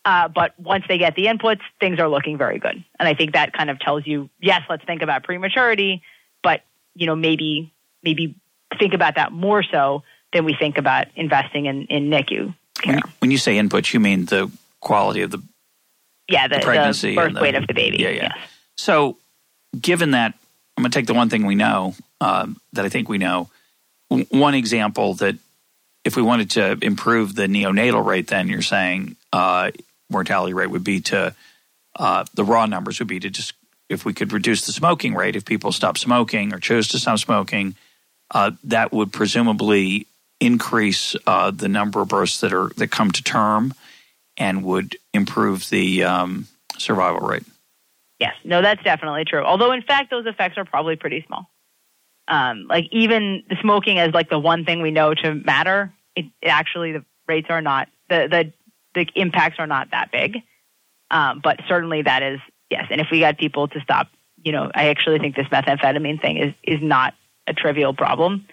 Uh, 0.03 0.27
but 0.27 0.59
once 0.59 0.83
they 0.87 0.97
get 0.97 1.15
the 1.15 1.25
inputs, 1.25 1.61
things 1.79 1.99
are 1.99 2.09
looking 2.09 2.37
very 2.37 2.57
good. 2.57 2.83
And 2.99 3.07
I 3.07 3.13
think 3.13 3.33
that 3.33 3.53
kind 3.53 3.69
of 3.69 3.79
tells 3.79 4.05
you, 4.07 4.29
yes, 4.39 4.61
let's 4.69 4.83
think 4.83 5.03
about 5.03 5.23
prematurity, 5.23 6.01
you 6.95 7.05
know, 7.07 7.15
maybe 7.15 7.73
maybe 8.03 8.35
think 8.79 8.93
about 8.93 9.15
that 9.15 9.31
more 9.31 9.63
so 9.63 10.03
than 10.33 10.45
we 10.45 10.55
think 10.57 10.77
about 10.77 11.07
investing 11.15 11.65
in, 11.65 11.83
in 11.87 12.09
NICU 12.09 12.53
care. 12.81 12.93
when, 12.95 13.01
when 13.19 13.31
you 13.31 13.37
say 13.37 13.57
inputs, 13.57 13.93
you 13.93 13.99
mean 13.99 14.25
the 14.25 14.49
quality 14.79 15.21
of 15.21 15.31
the 15.31 15.41
yeah, 16.27 16.47
the, 16.47 16.55
the 16.55 16.61
pregnancy 16.61 17.09
the 17.11 17.15
birth 17.15 17.27
and 17.27 17.35
the- 17.35 17.41
weight 17.41 17.55
of 17.55 17.67
the 17.67 17.73
baby. 17.73 17.97
Yeah, 17.97 18.09
yeah. 18.09 18.21
yes. 18.35 18.37
So, 18.77 19.17
given 19.79 20.11
that, 20.11 20.33
I'm 20.77 20.83
going 20.83 20.91
to 20.91 20.97
take 20.97 21.07
the 21.07 21.13
one 21.13 21.29
thing 21.29 21.45
we 21.45 21.55
know 21.55 21.95
um, 22.21 22.57
that 22.73 22.85
I 22.85 22.89
think 22.89 23.09
we 23.09 23.17
know. 23.17 23.49
W- 24.09 24.25
One 24.31 24.53
example 24.55 25.13
that 25.15 25.35
if 26.03 26.15
we 26.15 26.21
wanted 26.21 26.51
to 26.51 26.77
improve 26.81 27.35
the 27.35 27.47
neonatal 27.47 28.03
rate, 28.05 28.27
then 28.27 28.47
you're 28.47 28.61
saying 28.61 29.17
uh, 29.33 29.71
mortality 30.09 30.53
rate 30.53 30.67
would 30.71 30.83
be 30.83 31.01
to 31.01 31.35
uh, 31.97 32.25
the 32.33 32.43
raw 32.45 32.65
numbers 32.65 32.99
would 32.99 33.07
be 33.09 33.19
to 33.19 33.29
just 33.29 33.53
if 33.91 34.05
we 34.05 34.13
could 34.13 34.31
reduce 34.31 34.65
the 34.65 34.71
smoking 34.71 35.13
rate, 35.13 35.35
if 35.35 35.45
people 35.45 35.71
stop 35.71 35.97
smoking 35.97 36.53
or 36.53 36.59
chose 36.59 36.87
to 36.89 36.99
stop 36.99 37.19
smoking, 37.19 37.75
uh, 38.31 38.51
that 38.63 38.91
would 38.91 39.11
presumably 39.11 40.07
increase 40.39 41.15
uh, 41.27 41.51
the 41.51 41.67
number 41.67 42.01
of 42.01 42.07
births 42.07 42.41
that 42.41 42.53
are 42.53 42.69
that 42.77 42.87
come 42.87 43.11
to 43.11 43.23
term 43.23 43.73
and 44.37 44.63
would 44.63 44.95
improve 45.13 45.69
the 45.69 46.03
um, 46.03 46.47
survival 46.77 47.27
rate. 47.27 47.43
Yes, 48.19 48.33
no, 48.43 48.61
that's 48.61 48.83
definitely 48.83 49.25
true. 49.25 49.43
Although, 49.43 49.71
in 49.71 49.81
fact, 49.81 50.09
those 50.09 50.25
effects 50.25 50.57
are 50.57 50.65
probably 50.65 50.95
pretty 50.95 51.23
small. 51.27 51.49
Um, 52.27 52.67
like 52.69 52.85
even 52.91 53.43
the 53.49 53.57
smoking 53.61 53.99
as 53.99 54.13
like 54.13 54.29
the 54.29 54.39
one 54.39 54.63
thing 54.63 54.81
we 54.81 54.91
know 54.91 55.13
to 55.13 55.35
matter, 55.35 55.91
it, 56.15 56.25
it 56.41 56.47
actually 56.47 56.93
the 56.93 57.05
rates 57.27 57.47
are 57.49 57.61
not 57.61 57.89
the 58.09 58.27
the 58.29 58.53
the 58.93 59.09
impacts 59.15 59.59
are 59.59 59.67
not 59.67 59.91
that 59.91 60.11
big. 60.11 60.37
Um, 61.09 61.41
but 61.43 61.59
certainly 61.67 62.03
that 62.03 62.23
is 62.23 62.39
yes. 62.71 62.87
And 62.89 63.01
if 63.01 63.07
we 63.11 63.19
got 63.19 63.37
people 63.37 63.67
to 63.67 63.79
stop, 63.81 64.07
you 64.43 64.51
know, 64.51 64.71
I 64.73 64.89
actually 64.89 65.19
think 65.19 65.35
this 65.35 65.47
methamphetamine 65.47 66.21
thing 66.21 66.37
is 66.37 66.53
is 66.63 66.81
not 66.81 67.13
a 67.45 67.53
trivial 67.53 67.93
problem. 67.93 68.47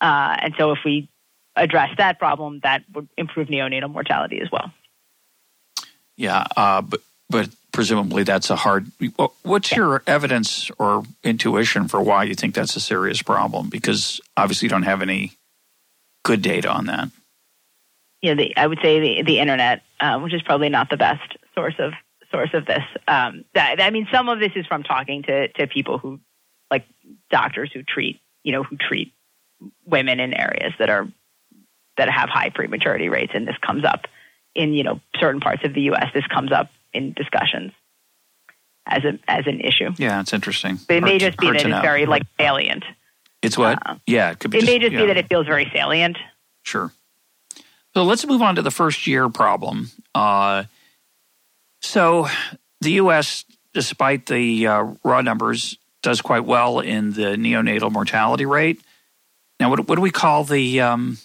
Uh, 0.00 0.36
and 0.40 0.54
so 0.56 0.70
if 0.70 0.78
we 0.84 1.08
address 1.56 1.90
that 1.98 2.18
problem, 2.18 2.60
that 2.62 2.84
would 2.94 3.08
improve 3.18 3.48
neonatal 3.48 3.90
mortality 3.90 4.40
as 4.40 4.50
well. 4.50 4.72
Yeah, 6.16 6.44
uh, 6.56 6.80
but 6.82 7.00
but 7.28 7.50
presumably 7.72 8.22
that's 8.22 8.48
a 8.50 8.56
hard. 8.56 8.90
What's 9.42 9.72
yeah. 9.72 9.78
your 9.78 10.02
evidence 10.06 10.70
or 10.78 11.04
intuition 11.22 11.88
for 11.88 12.00
why 12.00 12.24
you 12.24 12.34
think 12.34 12.54
that's 12.54 12.76
a 12.76 12.80
serious 12.80 13.20
problem? 13.22 13.68
Because 13.68 14.20
obviously 14.36 14.66
you 14.66 14.70
don't 14.70 14.84
have 14.84 15.02
any 15.02 15.32
good 16.24 16.42
data 16.42 16.70
on 16.70 16.86
that. 16.86 17.10
Yeah, 18.22 18.34
the, 18.34 18.56
I 18.56 18.66
would 18.66 18.80
say 18.82 19.00
the 19.00 19.22
the 19.24 19.38
internet, 19.40 19.82
uh, 20.00 20.18
which 20.20 20.34
is 20.34 20.42
probably 20.42 20.68
not 20.68 20.90
the 20.90 20.96
best 20.96 21.36
source 21.54 21.76
of 21.78 21.92
source 22.30 22.50
of 22.54 22.66
this. 22.66 22.82
Um, 23.06 23.44
that, 23.54 23.80
I 23.80 23.90
mean, 23.90 24.06
some 24.12 24.28
of 24.28 24.38
this 24.38 24.52
is 24.56 24.66
from 24.66 24.82
talking 24.82 25.22
to 25.24 25.48
to 25.48 25.66
people 25.66 25.98
who, 25.98 26.20
like 26.70 26.86
doctors 27.30 27.70
who 27.72 27.82
treat, 27.82 28.20
you 28.42 28.52
know, 28.52 28.62
who 28.62 28.76
treat 28.76 29.12
women 29.86 30.20
in 30.20 30.34
areas 30.34 30.72
that 30.78 30.90
are 30.90 31.08
that 31.96 32.08
have 32.08 32.28
high 32.28 32.50
prematurity 32.50 33.08
rates, 33.08 33.32
and 33.34 33.46
this 33.46 33.56
comes 33.60 33.84
up 33.84 34.06
in 34.54 34.72
you 34.72 34.84
know 34.84 35.00
certain 35.18 35.40
parts 35.40 35.64
of 35.64 35.74
the 35.74 35.82
U.S. 35.82 36.08
This 36.14 36.26
comes 36.26 36.52
up 36.52 36.70
in 36.92 37.12
discussions 37.12 37.72
as 38.86 39.04
a 39.04 39.18
as 39.28 39.46
an 39.46 39.60
issue. 39.60 39.90
Yeah, 39.96 40.20
it's 40.20 40.32
interesting. 40.32 40.78
But 40.86 40.96
it 40.96 41.02
may 41.02 41.18
just 41.18 41.38
be 41.38 41.46
that 41.46 41.56
it's 41.56 41.80
very 41.80 42.06
like 42.06 42.22
salient. 42.38 42.84
It's 43.42 43.56
what? 43.56 43.78
Uh, 43.86 43.96
yeah, 44.06 44.30
it 44.30 44.40
could 44.40 44.50
be. 44.50 44.58
It 44.58 44.60
just, 44.62 44.72
may 44.72 44.78
just 44.78 44.92
yeah. 44.92 45.00
be 45.02 45.06
that 45.06 45.16
it 45.16 45.28
feels 45.28 45.46
very 45.46 45.70
salient. 45.72 46.18
Sure. 46.62 46.92
So 47.94 48.04
let's 48.04 48.26
move 48.26 48.42
on 48.42 48.56
to 48.56 48.62
the 48.62 48.70
first 48.70 49.06
year 49.06 49.28
problem. 49.28 49.90
Uh, 50.14 50.64
so 51.88 52.28
the 52.80 52.92
U.S., 52.92 53.44
despite 53.72 54.26
the 54.26 54.66
uh, 54.66 54.82
raw 55.02 55.22
numbers, 55.22 55.78
does 56.02 56.20
quite 56.20 56.44
well 56.44 56.80
in 56.80 57.12
the 57.12 57.36
neonatal 57.36 57.90
mortality 57.90 58.46
rate. 58.46 58.80
Now, 59.58 59.70
what, 59.70 59.88
what 59.88 59.96
do 59.96 60.02
we 60.02 60.10
call 60.10 60.44
the? 60.44 60.80
Um, 60.80 61.18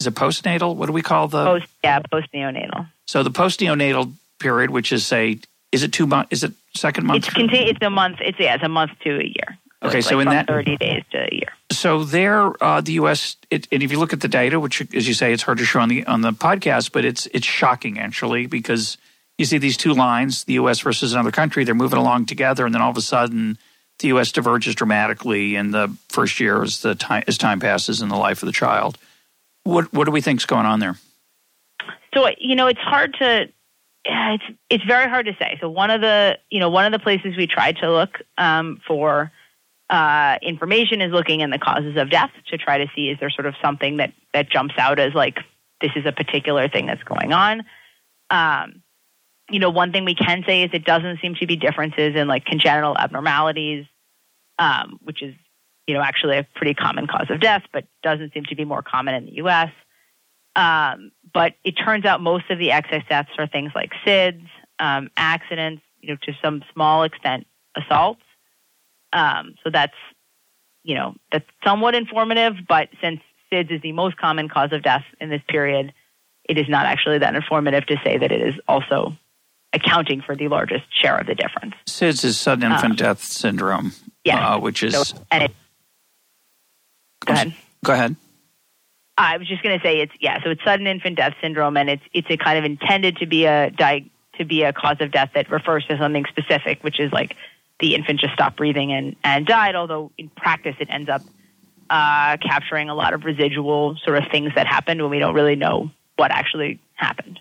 is 0.00 0.06
it 0.06 0.14
postnatal? 0.14 0.76
What 0.76 0.86
do 0.86 0.92
we 0.92 1.02
call 1.02 1.28
the? 1.28 1.44
Post, 1.44 1.66
yeah, 1.82 2.00
post 2.10 2.28
neonatal. 2.32 2.88
So 3.06 3.22
the 3.22 3.30
post 3.30 3.60
neonatal 3.60 4.12
period, 4.38 4.70
which 4.70 4.92
is 4.92 5.06
say, 5.06 5.38
is 5.72 5.82
it 5.82 5.92
two 5.92 6.06
months? 6.06 6.28
Is 6.32 6.44
it 6.44 6.52
second 6.74 7.06
month? 7.06 7.26
It's, 7.26 7.34
it's 7.36 7.82
a 7.82 7.90
month. 7.90 8.18
It's 8.20 8.38
yeah, 8.38 8.54
it's 8.54 8.64
a 8.64 8.68
month 8.68 8.92
to 9.04 9.18
a 9.18 9.24
year. 9.24 9.58
So 9.82 9.88
okay, 9.88 10.00
so 10.00 10.16
like 10.16 10.26
in 10.26 10.32
that 10.32 10.46
thirty 10.46 10.76
days 10.76 11.04
to 11.12 11.18
a 11.18 11.34
year. 11.34 11.52
So 11.70 12.02
there, 12.04 12.52
uh, 12.62 12.80
the 12.80 12.92
U.S. 12.94 13.36
It, 13.50 13.68
and 13.70 13.82
if 13.82 13.92
you 13.92 13.98
look 13.98 14.12
at 14.12 14.20
the 14.20 14.28
data, 14.28 14.58
which 14.58 14.80
as 14.94 15.06
you 15.06 15.14
say, 15.14 15.32
it's 15.32 15.44
hard 15.44 15.58
to 15.58 15.64
show 15.64 15.80
on 15.80 15.88
the 15.88 16.04
on 16.06 16.22
the 16.22 16.32
podcast, 16.32 16.92
but 16.92 17.04
it's 17.04 17.26
it's 17.26 17.46
shocking 17.46 17.98
actually 17.98 18.46
because 18.46 18.98
you 19.38 19.44
see 19.44 19.58
these 19.58 19.76
two 19.76 19.94
lines, 19.94 20.44
the 20.44 20.54
U.S. 20.54 20.80
versus 20.80 21.12
another 21.12 21.30
country, 21.30 21.64
they're 21.64 21.74
moving 21.74 21.98
along 21.98 22.26
together, 22.26 22.66
and 22.66 22.74
then 22.74 22.82
all 22.82 22.90
of 22.90 22.96
a 22.96 23.02
sudden, 23.02 23.56
the 24.00 24.08
U.S. 24.08 24.32
diverges 24.32 24.74
dramatically 24.74 25.56
in 25.56 25.70
the 25.70 25.96
first 26.08 26.40
year 26.40 26.62
as 26.62 26.82
the 26.82 26.94
time 26.94 27.24
as 27.26 27.38
time 27.38 27.60
passes 27.60 28.02
in 28.02 28.08
the 28.08 28.16
life 28.16 28.42
of 28.42 28.46
the 28.46 28.52
child. 28.52 28.98
What 29.64 29.92
what 29.92 30.04
do 30.04 30.10
we 30.10 30.20
think's 30.20 30.44
going 30.44 30.66
on 30.66 30.80
there? 30.80 30.96
So 32.14 32.28
you 32.38 32.56
know, 32.56 32.66
it's 32.66 32.80
hard 32.80 33.14
to 33.20 33.48
it's 34.04 34.44
it's 34.70 34.84
very 34.84 35.08
hard 35.08 35.26
to 35.26 35.36
say. 35.38 35.58
So 35.60 35.68
one 35.68 35.90
of 35.90 36.00
the 36.00 36.38
you 36.50 36.60
know 36.60 36.70
one 36.70 36.84
of 36.84 36.92
the 36.92 37.02
places 37.02 37.36
we 37.36 37.46
tried 37.46 37.76
to 37.78 37.90
look 37.90 38.18
um, 38.36 38.80
for 38.86 39.30
uh, 39.90 40.38
information 40.42 41.00
is 41.00 41.12
looking 41.12 41.40
in 41.40 41.50
the 41.50 41.58
causes 41.58 41.96
of 41.96 42.10
death 42.10 42.30
to 42.50 42.58
try 42.58 42.78
to 42.78 42.86
see 42.94 43.08
is 43.08 43.18
there 43.20 43.30
sort 43.30 43.46
of 43.46 43.54
something 43.62 43.98
that 43.98 44.12
that 44.34 44.50
jumps 44.50 44.74
out 44.78 44.98
as 44.98 45.14
like 45.14 45.38
this 45.80 45.92
is 45.96 46.06
a 46.06 46.12
particular 46.12 46.68
thing 46.68 46.86
that's 46.86 47.02
going 47.04 47.32
on. 47.32 47.64
Um, 48.30 48.82
you 49.50 49.58
know, 49.58 49.70
one 49.70 49.92
thing 49.92 50.04
we 50.04 50.14
can 50.14 50.44
say 50.46 50.62
is 50.62 50.70
it 50.72 50.84
doesn't 50.84 51.20
seem 51.20 51.34
to 51.36 51.46
be 51.46 51.56
differences 51.56 52.14
in 52.14 52.28
like 52.28 52.44
congenital 52.44 52.96
abnormalities, 52.96 53.86
um, 54.58 54.98
which 55.02 55.22
is 55.22 55.34
you 55.86 55.94
know 55.94 56.02
actually 56.02 56.36
a 56.36 56.46
pretty 56.54 56.74
common 56.74 57.06
cause 57.06 57.26
of 57.30 57.40
death, 57.40 57.62
but 57.72 57.84
doesn't 58.02 58.32
seem 58.34 58.44
to 58.44 58.56
be 58.56 58.64
more 58.64 58.82
common 58.82 59.14
in 59.14 59.24
the 59.26 59.32
U.S. 59.36 59.70
Um, 60.54 61.12
but 61.32 61.54
it 61.64 61.72
turns 61.72 62.04
out 62.04 62.20
most 62.20 62.50
of 62.50 62.58
the 62.58 62.72
excess 62.72 63.02
deaths 63.08 63.30
are 63.38 63.46
things 63.46 63.72
like 63.74 63.92
SIDS, 64.04 64.42
um, 64.78 65.08
accidents, 65.16 65.82
you 66.00 66.10
know, 66.10 66.18
to 66.22 66.32
some 66.42 66.62
small 66.72 67.04
extent, 67.04 67.46
assaults. 67.76 68.22
Um, 69.12 69.54
so 69.62 69.70
that's, 69.70 69.94
you 70.82 70.94
know, 70.94 71.14
that's 71.30 71.46
somewhat 71.64 71.94
informative. 71.94 72.54
But 72.68 72.88
since 73.00 73.20
SIDS 73.52 73.76
is 73.76 73.82
the 73.82 73.92
most 73.92 74.16
common 74.16 74.48
cause 74.48 74.72
of 74.72 74.82
death 74.82 75.04
in 75.20 75.30
this 75.30 75.42
period, 75.48 75.92
it 76.44 76.58
is 76.58 76.68
not 76.68 76.86
actually 76.86 77.18
that 77.18 77.34
informative 77.36 77.86
to 77.86 77.96
say 78.04 78.18
that 78.18 78.32
it 78.32 78.42
is 78.42 78.54
also 78.66 79.16
accounting 79.80 80.20
for 80.20 80.36
the 80.36 80.48
largest 80.48 80.84
share 80.90 81.18
of 81.18 81.26
the 81.26 81.34
difference. 81.34 81.74
SIDS 81.86 82.24
is 82.24 82.38
sudden 82.38 82.70
infant 82.70 82.92
um, 82.92 82.96
death 82.96 83.22
syndrome. 83.22 83.92
Yeah, 84.24 84.54
uh, 84.54 84.58
which 84.58 84.82
is. 84.82 84.94
So, 84.94 85.18
it, 85.32 85.52
go 87.24 87.32
ahead. 87.32 87.54
Go 87.84 87.92
ahead. 87.92 88.16
I 89.16 89.36
was 89.36 89.48
just 89.48 89.62
going 89.62 89.78
to 89.78 89.82
say 89.82 90.00
it's 90.00 90.12
yeah. 90.20 90.42
So 90.44 90.50
it's 90.50 90.62
sudden 90.64 90.86
infant 90.86 91.16
death 91.16 91.34
syndrome, 91.40 91.76
and 91.76 91.90
it's 91.90 92.02
it's 92.12 92.28
a 92.30 92.36
kind 92.36 92.58
of 92.58 92.64
intended 92.64 93.16
to 93.18 93.26
be 93.26 93.46
a 93.46 93.70
di- 93.70 94.10
to 94.38 94.44
be 94.44 94.62
a 94.62 94.72
cause 94.72 94.96
of 95.00 95.10
death 95.10 95.30
that 95.34 95.50
refers 95.50 95.84
to 95.86 95.98
something 95.98 96.24
specific, 96.28 96.82
which 96.84 97.00
is 97.00 97.12
like 97.12 97.36
the 97.80 97.94
infant 97.94 98.20
just 98.20 98.34
stopped 98.34 98.56
breathing 98.56 98.92
and 98.92 99.16
and 99.24 99.46
died. 99.46 99.74
Although 99.74 100.12
in 100.16 100.28
practice, 100.28 100.76
it 100.78 100.88
ends 100.90 101.10
up 101.10 101.22
uh, 101.90 102.36
capturing 102.36 102.88
a 102.88 102.94
lot 102.94 103.12
of 103.12 103.24
residual 103.24 103.96
sort 104.04 104.18
of 104.18 104.24
things 104.30 104.52
that 104.54 104.66
happened 104.66 105.02
when 105.02 105.10
we 105.10 105.18
don't 105.18 105.34
really 105.34 105.56
know 105.56 105.90
what 106.16 106.30
actually 106.30 106.80
happened. 106.94 107.40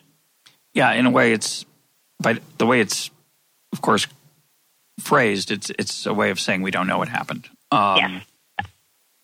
Yeah, 0.73 0.93
in 0.93 1.05
a 1.05 1.11
way, 1.11 1.33
it's 1.33 1.65
by 2.19 2.39
the 2.57 2.65
way 2.65 2.79
it's 2.79 3.09
of 3.73 3.81
course 3.81 4.07
phrased. 4.99 5.51
It's 5.51 5.69
it's 5.71 6.05
a 6.05 6.13
way 6.13 6.29
of 6.29 6.39
saying 6.39 6.61
we 6.61 6.71
don't 6.71 6.87
know 6.87 6.97
what 6.97 7.09
happened. 7.09 7.49
Um, 7.71 7.97
yes 7.97 8.23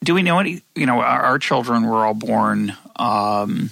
do 0.04 0.14
we 0.14 0.22
know 0.22 0.39
any? 0.39 0.62
You 0.76 0.86
know, 0.86 1.00
our, 1.00 1.22
our 1.22 1.39
children 1.39 1.84
were 1.84 2.06
all 2.06 2.14
born 2.14 2.76
um, 2.98 3.70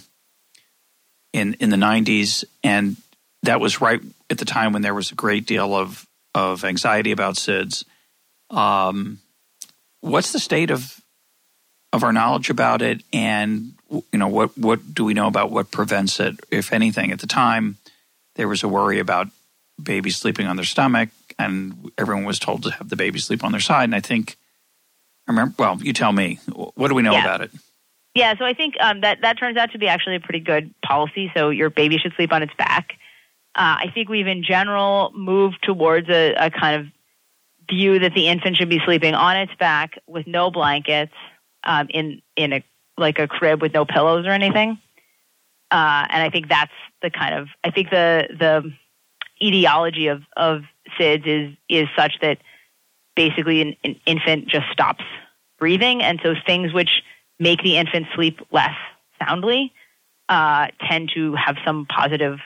in 1.33 1.55
in 1.55 1.69
the 1.69 1.77
'90s, 1.77 2.45
and 2.63 2.95
that 3.43 3.59
was 3.59 3.81
right 3.81 4.01
at 4.29 4.37
the 4.37 4.45
time 4.45 4.73
when 4.73 4.81
there 4.81 4.93
was 4.93 5.11
a 5.11 5.15
great 5.15 5.45
deal 5.45 5.75
of 5.75 6.07
of 6.33 6.63
anxiety 6.63 7.11
about 7.11 7.35
SIDS. 7.35 7.83
Um, 8.49 9.19
what's 9.99 10.31
the 10.31 10.39
state 10.39 10.71
of 10.71 10.99
of 11.93 12.03
our 12.03 12.13
knowledge 12.13 12.49
about 12.49 12.81
it, 12.81 13.03
and 13.11 13.73
you 13.89 14.19
know 14.19 14.29
what 14.29 14.57
what 14.57 14.93
do 14.93 15.03
we 15.03 15.13
know 15.13 15.27
about 15.27 15.51
what 15.51 15.71
prevents 15.71 16.19
it, 16.19 16.39
if 16.49 16.71
anything? 16.71 17.11
At 17.11 17.19
the 17.19 17.27
time, 17.27 17.77
there 18.41 18.47
was 18.47 18.63
a 18.63 18.67
worry 18.67 18.97
about 18.97 19.27
babies 19.81 20.17
sleeping 20.17 20.47
on 20.47 20.55
their 20.55 20.65
stomach, 20.65 21.09
and 21.37 21.91
everyone 21.95 22.23
was 22.23 22.39
told 22.39 22.63
to 22.63 22.71
have 22.71 22.89
the 22.89 22.95
baby 22.95 23.19
sleep 23.19 23.43
on 23.43 23.51
their 23.51 23.61
side. 23.61 23.83
And 23.83 23.93
I 23.93 23.99
think 23.99 24.35
I 25.27 25.31
remember. 25.31 25.53
Well, 25.59 25.77
you 25.79 25.93
tell 25.93 26.11
me. 26.11 26.39
What 26.47 26.87
do 26.87 26.95
we 26.95 27.03
know 27.03 27.11
yeah. 27.11 27.23
about 27.23 27.41
it? 27.41 27.51
Yeah, 28.15 28.35
so 28.39 28.43
I 28.43 28.55
think 28.55 28.73
um, 28.79 29.01
that 29.01 29.21
that 29.21 29.37
turns 29.37 29.57
out 29.57 29.73
to 29.73 29.77
be 29.77 29.87
actually 29.87 30.15
a 30.15 30.19
pretty 30.19 30.39
good 30.39 30.73
policy. 30.83 31.31
So 31.37 31.51
your 31.51 31.69
baby 31.69 31.99
should 31.99 32.13
sleep 32.15 32.33
on 32.33 32.41
its 32.41 32.53
back. 32.57 32.93
Uh, 33.53 33.85
I 33.85 33.91
think 33.93 34.09
we've 34.09 34.25
in 34.25 34.43
general 34.43 35.11
moved 35.13 35.59
towards 35.61 36.09
a, 36.09 36.33
a, 36.33 36.49
kind 36.49 36.81
of 36.81 36.87
view 37.69 37.99
that 37.99 38.15
the 38.15 38.27
infant 38.27 38.57
should 38.57 38.69
be 38.69 38.81
sleeping 38.85 39.13
on 39.13 39.37
its 39.37 39.53
back 39.59 39.99
with 40.07 40.25
no 40.25 40.49
blankets 40.49 41.13
um, 41.63 41.85
in 41.91 42.23
in 42.35 42.53
a 42.53 42.63
like 42.97 43.19
a 43.19 43.27
crib 43.27 43.61
with 43.61 43.71
no 43.71 43.85
pillows 43.85 44.25
or 44.25 44.31
anything. 44.31 44.79
Uh, 45.71 46.05
and 46.09 46.21
I 46.21 46.29
think 46.29 46.49
that's 46.49 46.73
the 47.01 47.09
kind 47.09 47.33
of 47.33 47.47
I 47.63 47.71
think 47.71 47.89
the 47.89 48.27
the 48.37 48.71
etiology 49.41 50.07
of 50.07 50.21
of 50.35 50.63
SIDS 50.99 51.25
is 51.25 51.57
is 51.69 51.87
such 51.95 52.19
that 52.21 52.39
basically 53.15 53.61
an, 53.61 53.75
an 53.83 53.95
infant 54.05 54.47
just 54.47 54.65
stops 54.71 55.03
breathing. 55.57 56.01
And 56.01 56.19
so 56.23 56.33
things 56.45 56.73
which 56.73 57.03
make 57.39 57.61
the 57.63 57.77
infant 57.77 58.07
sleep 58.15 58.39
less 58.51 58.75
soundly 59.23 59.73
uh, 60.29 60.67
tend 60.87 61.11
to 61.15 61.35
have 61.35 61.57
some 61.65 61.85
positive 61.85 62.39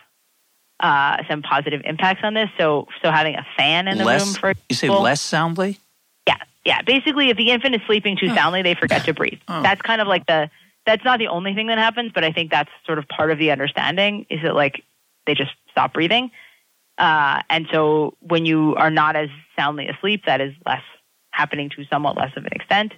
uh, 0.81 1.17
some 1.29 1.41
positive 1.41 1.81
impacts 1.85 2.21
on 2.23 2.33
this. 2.33 2.49
So 2.57 2.87
so 3.01 3.11
having 3.11 3.35
a 3.35 3.45
fan 3.57 3.87
in 3.87 3.97
the 3.97 4.05
less, 4.05 4.25
room 4.25 4.35
for 4.35 4.53
you 4.69 4.75
say 4.75 4.89
less 4.89 5.21
soundly. 5.21 5.79
Yeah, 6.27 6.35
yeah. 6.65 6.81
Basically, 6.81 7.29
if 7.29 7.37
the 7.37 7.51
infant 7.51 7.75
is 7.75 7.81
sleeping 7.87 8.17
too 8.17 8.27
soundly, 8.35 8.61
they 8.61 8.75
forget 8.75 9.05
to 9.05 9.13
breathe. 9.13 9.39
Oh. 9.47 9.61
That's 9.61 9.81
kind 9.81 10.01
of 10.01 10.07
like 10.07 10.25
the 10.25 10.49
that's 10.85 11.03
not 11.03 11.19
the 11.19 11.27
only 11.27 11.53
thing 11.53 11.67
that 11.67 11.77
happens, 11.77 12.11
but 12.13 12.23
I 12.23 12.31
think 12.31 12.51
that's 12.51 12.69
sort 12.85 12.99
of 12.99 13.07
part 13.07 13.31
of 13.31 13.39
the 13.39 13.51
understanding 13.51 14.25
is 14.29 14.41
that 14.43 14.55
like 14.55 14.83
they 15.25 15.33
just 15.33 15.51
stop 15.71 15.93
breathing. 15.93 16.31
Uh, 16.97 17.41
and 17.49 17.67
so 17.71 18.15
when 18.19 18.45
you 18.45 18.75
are 18.75 18.91
not 18.91 19.15
as 19.15 19.29
soundly 19.57 19.87
asleep, 19.87 20.23
that 20.27 20.41
is 20.41 20.53
less 20.65 20.83
happening 21.31 21.69
to 21.69 21.83
somewhat 21.91 22.15
less 22.15 22.31
of 22.37 22.45
an 22.45 22.53
extent. 22.53 22.93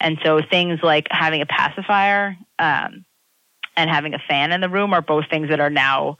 And 0.00 0.18
so 0.24 0.40
things 0.48 0.80
like 0.82 1.08
having 1.10 1.40
a 1.40 1.46
pacifier 1.46 2.36
um, 2.58 3.04
and 3.76 3.90
having 3.90 4.14
a 4.14 4.18
fan 4.28 4.52
in 4.52 4.60
the 4.60 4.68
room 4.68 4.92
are 4.92 5.02
both 5.02 5.24
things 5.30 5.48
that 5.48 5.60
are 5.60 5.70
now, 5.70 6.18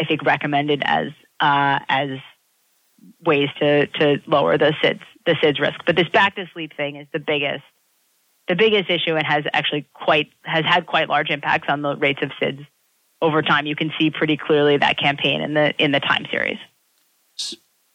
I 0.00 0.04
think, 0.04 0.24
recommended 0.24 0.82
as 0.84 1.08
uh, 1.38 1.78
as 1.88 2.10
ways 3.24 3.48
to 3.60 3.86
to 3.86 4.22
lower 4.26 4.56
the 4.58 4.72
SIDS 4.82 5.00
the 5.26 5.32
SIDS 5.34 5.60
risk. 5.60 5.80
But 5.84 5.96
this 5.96 6.08
back 6.08 6.36
to 6.36 6.46
sleep 6.52 6.72
thing 6.76 6.96
is 6.96 7.06
the 7.12 7.18
biggest 7.18 7.64
the 8.48 8.54
biggest 8.54 8.90
issue 8.90 9.16
and 9.16 9.26
has 9.26 9.44
actually 9.52 9.86
quite 9.92 10.30
has 10.42 10.64
had 10.64 10.86
quite 10.86 11.08
large 11.08 11.30
impacts 11.30 11.68
on 11.68 11.82
the 11.82 11.96
rates 11.96 12.20
of 12.22 12.30
SIDS 12.40 12.66
over 13.20 13.42
time. 13.42 13.66
You 13.66 13.76
can 13.76 13.92
see 13.98 14.10
pretty 14.10 14.36
clearly 14.36 14.76
that 14.76 14.98
campaign 14.98 15.40
in 15.40 15.54
the 15.54 15.74
in 15.82 15.92
the 15.92 16.00
time 16.00 16.26
series. 16.30 16.58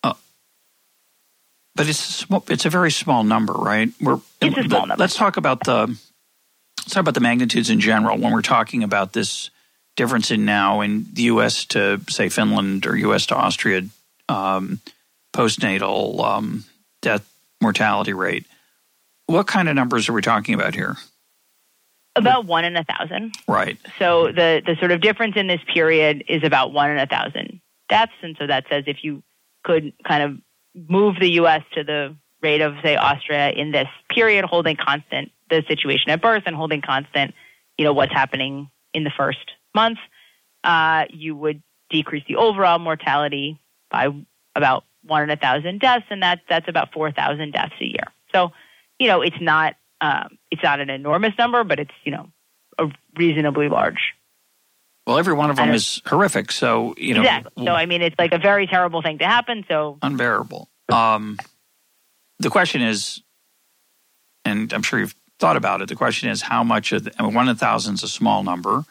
Uh, 0.04 0.14
but 1.76 1.88
it's 1.88 2.26
it's 2.50 2.66
a 2.66 2.70
very 2.70 2.92
small 2.92 3.24
number, 3.24 3.54
right? 3.54 3.90
We're, 4.02 4.20
it's 4.42 4.58
a 4.58 4.64
small 4.64 4.88
number. 4.88 5.02
Let's 5.02 5.16
talk 5.16 5.38
about 5.38 5.64
the 5.64 5.88
let's 6.80 6.94
talk 6.94 7.02
about 7.02 7.14
the 7.14 7.22
magnitudes 7.22 7.70
in 7.70 7.80
general 7.80 8.18
when 8.18 8.34
we're 8.34 8.42
talking 8.42 8.84
about 8.84 9.14
this 9.14 9.50
difference 9.96 10.32
in 10.32 10.46
now 10.46 10.82
in 10.82 11.06
the 11.14 11.24
U.S. 11.24 11.66
to 11.66 12.02
say 12.10 12.30
Finland 12.30 12.86
or 12.86 12.96
U.S. 12.98 13.26
to 13.28 13.36
Austria 13.36 13.84
um, 14.30 14.80
postnatal 15.34 16.24
um, 16.24 16.66
death 17.02 17.28
mortality 17.62 18.14
rate. 18.14 18.46
What 19.32 19.48
kind 19.48 19.70
of 19.70 19.76
numbers 19.76 20.10
are 20.10 20.14
we 20.14 20.22
talking 20.22 20.56
about 20.56 20.76
here? 20.76 20.98
About 22.16 22.46
one 22.46 22.66
in 22.66 22.76
a 22.76 22.84
thousand. 22.84 23.34
Right. 23.48 23.78
So 23.98 24.28
the 24.28 24.62
the 24.66 24.76
sort 24.80 24.92
of 24.92 25.00
difference 25.00 25.36
in 25.38 25.48
this 25.48 25.62
period 25.74 26.26
is 26.28 26.44
about 26.44 26.74
one 26.74 26.92
in 26.92 26.98
a 26.98 27.08
thousand 27.08 27.62
deaths, 27.88 28.12
and 28.22 28.36
so 28.38 28.48
that 28.48 28.66
says 28.70 28.84
if 28.88 28.98
you 29.04 29.24
could 29.64 29.94
kind 30.06 30.24
of 30.24 30.90
move 30.90 31.16
the 31.20 31.30
U.S. 31.34 31.62
to 31.74 31.84
the 31.84 32.16
rate 32.42 32.62
of 32.62 32.74
say 32.84 32.96
Austria 32.98 33.52
in 33.52 33.72
this 33.72 33.88
period, 34.10 34.44
holding 34.44 34.76
constant 34.76 35.32
the 35.50 35.64
situation 35.68 36.10
at 36.10 36.22
birth 36.22 36.44
and 36.46 36.56
holding 36.56 36.82
constant, 36.82 37.34
you 37.78 37.86
know, 37.86 37.94
what's 37.94 38.12
happening 38.12 38.70
in 38.94 39.04
the 39.04 39.12
first 39.16 39.52
month, 39.74 40.00
uh, 40.64 41.06
you 41.10 41.36
would 41.36 41.62
decrease 41.90 42.24
the 42.28 42.36
overall 42.36 42.80
mortality 42.80 43.60
by 43.90 44.08
about 44.56 44.84
one 45.04 45.24
in 45.24 45.30
a 45.30 45.38
thousand 45.38 45.80
deaths, 45.80 46.06
and 46.10 46.24
that 46.24 46.42
that's 46.50 46.68
about 46.68 46.92
four 46.94 47.12
thousand 47.12 47.52
deaths 47.54 47.74
a 47.80 47.86
year. 47.86 48.08
So, 48.34 48.52
you 49.02 49.08
know, 49.08 49.24
it's 49.24 49.42
not 49.42 49.76
um, 50.00 50.38
it's 50.52 50.62
not 50.62 50.80
an 50.80 50.92
enormous 50.92 51.34
number, 51.36 51.64
but 51.64 51.80
it's 51.80 51.94
you 52.04 52.12
know 52.12 52.32
a 52.78 52.88
reasonably 53.18 53.68
large. 53.68 54.14
Well, 55.08 55.18
every 55.18 55.34
one 55.34 55.50
of 55.50 55.56
them 55.56 55.72
is 55.72 56.04
horrific. 56.06 56.52
So 56.52 56.94
you 56.98 57.16
know, 57.16 57.22
exactly. 57.22 57.66
So 57.66 57.74
I 57.74 57.88
mean, 57.88 58.04
it's 58.04 58.16
like 58.20 58.32
a 58.32 58.38
very 58.38 58.68
terrible 58.68 59.02
thing 59.02 59.18
to 59.18 59.26
happen. 59.26 59.66
So 59.68 59.98
unbearable. 60.04 60.70
Um, 60.90 61.40
the 62.38 62.52
question 62.52 62.84
is, 62.84 63.24
and 64.46 64.72
I'm 64.72 64.84
sure 64.84 65.00
you've 65.00 65.16
thought 65.40 65.58
about 65.58 65.82
it. 65.82 65.90
The 65.90 65.96
question 65.96 66.30
is, 66.30 66.44
how 66.44 66.64
much 66.64 66.92
of 66.92 67.06
the, 67.06 67.14
I 67.18 67.24
mean, 67.24 67.34
one 67.34 67.48
in 67.48 67.56
a 67.56 67.58
thousand 67.58 67.96
is 67.96 68.04
a 68.04 68.08
small 68.08 68.44
number. 68.44 68.86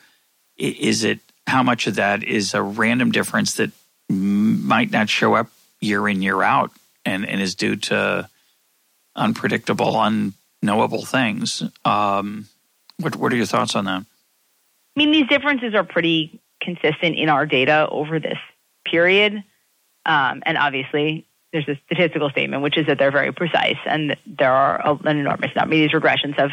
Is 0.57 1.05
it 1.05 1.21
how 1.47 1.63
much 1.63 1.87
of 1.87 1.95
that 1.95 2.25
is 2.25 2.53
a 2.53 2.63
random 2.63 3.13
difference 3.13 3.55
that 3.55 3.71
might 4.09 4.91
not 4.91 5.09
show 5.09 5.35
up 5.35 5.47
year 5.81 6.09
in 6.09 6.21
year 6.21 6.43
out 6.43 6.73
and, 7.05 7.25
and 7.25 7.41
is 7.41 7.55
due 7.55 7.77
to 7.77 8.29
unpredictable, 9.21 10.01
unknowable 10.01 11.05
things? 11.05 11.63
Um, 11.85 12.47
what 12.99 13.17
what 13.17 13.33
are 13.33 13.37
your 13.37 13.47
thoughts 13.47 13.75
on 13.75 13.85
that? 13.85 14.03
I 14.97 14.99
mean, 14.99 15.13
these 15.13 15.29
differences 15.29 15.75
are 15.75 15.85
pretty 15.85 16.41
consistent 16.61 17.17
in 17.17 17.29
our 17.29 17.47
data 17.47 17.89
over 17.91 18.19
this 18.19 18.39
period, 18.85 19.35
um, 20.05 20.43
and 20.45 20.59
obviously 20.59 21.27
there's 21.53 21.69
a 21.69 21.79
statistical 21.87 22.31
statement, 22.31 22.63
which 22.63 22.77
is 22.79 22.87
that 22.87 22.99
they're 22.99 23.11
very 23.11 23.33
precise 23.33 23.79
and 23.85 24.17
there 24.27 24.53
are 24.53 24.99
an 25.05 25.19
enormous 25.19 25.51
number. 25.57 25.75
These 25.75 25.91
regressions 25.91 26.39
have 26.39 26.51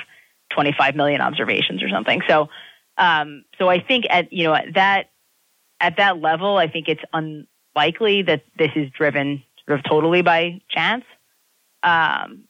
25 0.54 0.96
million 0.96 1.22
observations 1.22 1.84
or 1.84 1.90
something. 1.90 2.22
So 2.28 2.50
um, 2.98 3.46
so 3.58 3.70
I 3.70 3.80
think 3.80 4.06
at 4.10 4.32
you 4.34 4.46
know 4.46 4.56
at 4.56 4.74
that 4.74 5.10
at 5.80 5.98
that 5.98 6.20
level, 6.20 6.58
I 6.58 6.68
think 6.68 6.88
it's 6.88 7.04
unlikely 7.14 8.24
that 8.24 8.44
this 8.58 8.72
is 8.76 8.90
driven 8.92 9.44
sort 9.66 9.80
of 9.80 9.86
totally 9.86 10.22
by 10.22 10.62
chance. 10.70 11.04
Um, 11.84 12.47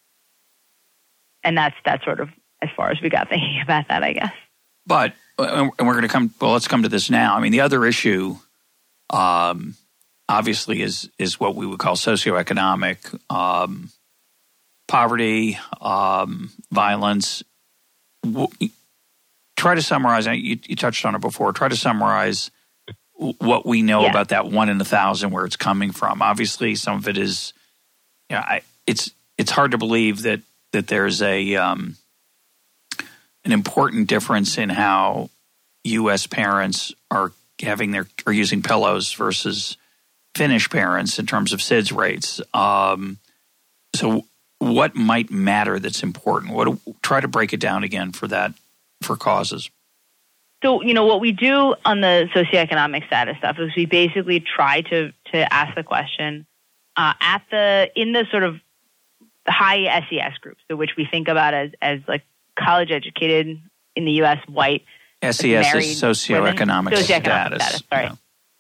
and 1.48 1.58
that's 1.58 1.76
that's 1.86 2.04
sort 2.04 2.20
of 2.20 2.30
as 2.62 2.70
far 2.76 2.92
as 2.92 3.02
we 3.02 3.10
got 3.10 3.30
thinking 3.30 3.62
about 3.64 3.88
that, 3.88 4.04
I 4.04 4.14
guess. 4.14 4.34
But 4.86 5.14
and 5.40 5.72
we're 5.80 5.94
going 5.94 6.04
to 6.04 6.08
come. 6.08 6.34
Well, 6.40 6.52
let's 6.52 6.68
come 6.68 6.84
to 6.84 6.90
this 6.90 7.10
now. 7.10 7.36
I 7.36 7.40
mean, 7.40 7.52
the 7.52 7.62
other 7.62 7.86
issue, 7.86 8.38
um, 9.10 9.76
obviously, 10.30 10.82
is 10.82 11.10
is 11.18 11.40
what 11.40 11.56
we 11.56 11.66
would 11.66 11.80
call 11.80 11.96
socioeconomic 11.96 13.20
um, 13.32 13.90
poverty, 14.88 15.58
um, 15.82 16.52
violence 16.72 17.44
try 19.58 19.76
to 19.76 19.82
summarize. 19.82 20.26
You, 20.28 20.60
you 20.64 20.76
touched 20.76 21.04
on 21.06 21.16
it 21.16 21.22
before. 21.22 21.52
Try 21.52 21.68
to 21.68 21.76
summarize 21.76 22.52
what 23.14 23.66
we 23.66 23.82
know 23.82 24.04
yeah. 24.04 24.12
about 24.12 24.30
that 24.30 24.46
one 24.46 24.70
in 24.70 24.80
a 24.80 24.86
thousand, 24.86 25.32
where 25.32 25.44
it's 25.44 25.58
coming 25.58 25.92
from. 25.92 26.22
Obviously, 26.22 26.76
some 26.76 26.98
of 26.98 27.08
it 27.08 27.18
is, 27.18 27.52
you 28.30 28.38
know, 28.38 28.44
it's 28.86 29.12
it's 29.38 29.52
hard 29.52 29.72
to 29.72 29.78
believe 29.78 30.22
that 30.22 30.42
that 30.74 30.88
there's 30.88 31.22
a 31.22 31.56
um, 31.56 31.98
an 33.46 33.52
important 33.52 34.08
difference 34.08 34.58
in 34.58 34.70
how 34.70 35.30
U.S. 35.84 36.28
parents 36.28 36.94
are 37.10 37.32
having 37.62 37.92
their 37.92 38.08
are 38.26 38.34
using 38.34 38.62
pillows 38.62 39.14
versus 39.14 39.78
Finnish 40.36 40.70
parents 40.70 41.18
in 41.18 41.26
terms 41.26 41.54
of 41.54 41.60
SIDS 41.60 41.96
rates. 41.96 42.42
Um, 42.54 43.18
so, 43.96 44.26
what 44.60 44.96
might 44.96 45.32
matter 45.32 45.80
that's 45.80 46.04
important? 46.04 46.54
What 46.54 46.78
try 47.02 47.20
to 47.20 47.28
break 47.28 47.54
it 47.54 47.60
down 47.60 47.84
again 47.84 48.12
for 48.12 48.28
that 48.28 48.54
for 49.02 49.16
causes? 49.16 49.70
So, 50.64 50.82
you 50.82 50.94
know, 50.94 51.06
what 51.06 51.22
we 51.22 51.32
do 51.32 51.76
on 51.86 52.02
the 52.02 52.30
socioeconomic 52.34 53.06
status 53.06 53.38
stuff 53.38 53.58
is 53.60 53.76
we 53.76 53.86
basically 53.86 54.40
try 54.40 54.82
to, 54.82 55.12
to 55.32 55.54
ask 55.54 55.76
the 55.76 55.84
question 55.84 56.48
uh, 56.96 57.14
at 57.22 57.44
the, 57.52 57.92
in 57.96 58.12
the 58.12 58.26
sort 58.32 58.44
of 58.44 58.60
high 59.48 60.04
SES 60.10 60.38
groups, 60.42 60.62
so 60.70 60.76
which 60.76 60.92
we 60.98 61.08
think 61.10 61.28
about 61.28 61.54
as, 61.54 61.72
as 61.82 62.00
like 62.08 62.24
college 62.58 62.92
educated 62.92 63.60
in 63.96 64.06
the 64.06 64.12
U.S. 64.14 64.40
white. 64.48 64.84
SES 65.24 65.44
is 65.44 66.02
socioeconomic, 66.02 66.94
socioeconomic 66.94 67.04
status. 67.04 67.64
status 67.64 67.84
sorry. 67.90 68.04
Yeah. 68.06 68.16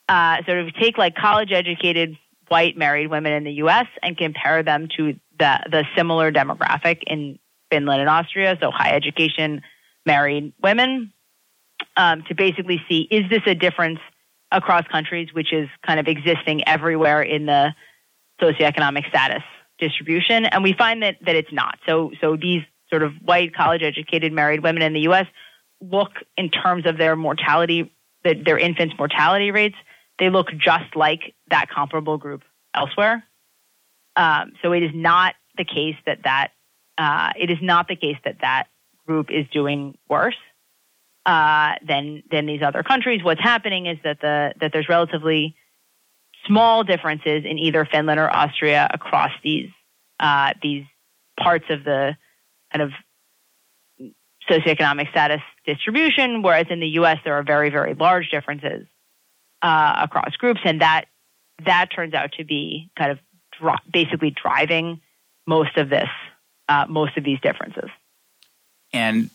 Uh, 0.09 0.43
so 0.45 0.53
if 0.53 0.65
you 0.65 0.81
take 0.81 0.97
like 0.97 1.15
college 1.15 1.51
educated 1.51 2.17
white 2.47 2.77
married 2.77 3.07
women 3.07 3.33
in 3.33 3.43
the 3.43 3.51
U.S. 3.53 3.87
and 4.01 4.17
compare 4.17 4.63
them 4.63 4.87
to 4.97 5.13
the, 5.37 5.59
the 5.69 5.83
similar 5.95 6.31
demographic 6.31 7.03
in 7.05 7.37
Finland 7.69 8.01
and 8.01 8.09
Austria, 8.09 8.57
so 8.61 8.71
high 8.71 8.95
education, 8.95 9.61
married 10.05 10.53
women 10.61 11.11
um, 11.97 12.23
to 12.27 12.35
basically 12.35 12.81
see 12.87 13.07
is 13.11 13.29
this 13.29 13.41
a 13.45 13.53
difference 13.53 13.99
across 14.51 14.87
countries, 14.87 15.33
which 15.33 15.51
is 15.51 15.67
kind 15.85 15.99
of 15.99 16.07
existing 16.07 16.67
everywhere 16.67 17.21
in 17.21 17.45
the 17.45 17.75
socioeconomic 18.41 19.07
status 19.09 19.43
distribution, 19.79 20.45
and 20.45 20.63
we 20.63 20.73
find 20.73 21.03
that 21.03 21.17
that 21.25 21.35
it's 21.35 21.51
not. 21.51 21.79
So 21.87 22.11
so 22.21 22.35
these 22.35 22.63
sort 22.89 23.03
of 23.03 23.13
white 23.23 23.53
college 23.53 23.83
educated 23.83 24.31
married 24.31 24.63
women 24.63 24.81
in 24.81 24.93
the 24.93 25.01
U.S. 25.01 25.25
look 25.81 26.11
in 26.37 26.49
terms 26.49 26.85
of 26.85 26.97
their 26.97 27.15
mortality, 27.15 27.93
their 28.23 28.57
infants' 28.57 28.95
mortality 28.97 29.51
rates, 29.51 29.75
they 30.19 30.29
look 30.29 30.47
just 30.57 30.95
like 30.95 31.35
that 31.49 31.69
comparable 31.69 32.17
group 32.17 32.43
elsewhere. 32.73 33.23
Um, 34.15 34.53
so 34.61 34.71
it 34.71 34.83
is 34.83 34.91
not 34.93 35.35
the 35.57 35.65
case 35.65 35.95
that 36.05 36.19
that 36.23 36.51
uh, 36.97 37.31
it 37.39 37.49
is 37.49 37.57
not 37.61 37.87
the 37.87 37.95
case 37.95 38.17
that 38.25 38.37
that 38.41 38.67
group 39.05 39.29
is 39.29 39.45
doing 39.53 39.97
worse 40.09 40.35
uh, 41.25 41.73
than 41.87 42.23
than 42.31 42.45
these 42.45 42.61
other 42.61 42.83
countries. 42.83 43.23
What's 43.23 43.41
happening 43.41 43.85
is 43.85 43.97
that 44.03 44.19
the 44.21 44.53
that 44.59 44.71
there's 44.73 44.89
relatively 44.89 45.55
small 46.47 46.83
differences 46.83 47.43
in 47.45 47.59
either 47.59 47.85
Finland 47.85 48.19
or 48.19 48.33
Austria 48.33 48.89
across 48.91 49.31
these 49.43 49.69
uh, 50.19 50.53
these 50.61 50.85
parts 51.39 51.65
of 51.69 51.83
the 51.83 52.17
kind 52.71 52.81
of 52.81 52.91
socioeconomic 54.49 55.09
status 55.11 55.41
distribution, 55.65 56.41
whereas 56.41 56.67
in 56.69 56.79
the 56.79 56.87
U.S. 56.99 57.17
there 57.23 57.35
are 57.35 57.43
very 57.43 57.69
very 57.69 57.93
large 57.93 58.29
differences 58.29 58.87
uh, 59.61 59.95
across 60.03 60.35
groups, 60.37 60.61
and 60.63 60.81
that 60.81 61.05
that 61.65 61.89
turns 61.95 62.13
out 62.13 62.31
to 62.33 62.43
be 62.43 62.89
kind 62.97 63.11
of 63.11 63.19
basically 63.91 64.31
driving 64.31 65.01
most 65.45 65.77
of 65.77 65.89
this 65.89 66.09
uh, 66.69 66.85
most 66.87 67.17
of 67.17 67.23
these 67.23 67.39
differences 67.41 67.89
and 68.93 69.29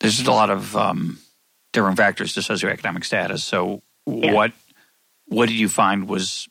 there's 0.00 0.16
just 0.16 0.28
a 0.28 0.32
lot 0.32 0.50
of 0.50 0.76
um, 0.76 1.18
different 1.72 1.96
factors 1.96 2.34
to 2.34 2.40
socioeconomic 2.40 3.04
status. 3.04 3.44
So, 3.44 3.82
yeah. 4.06 4.32
what 4.32 4.52
what 5.30 5.48
did 5.48 5.56
you 5.56 5.68
find 5.68 6.08
was 6.08 6.48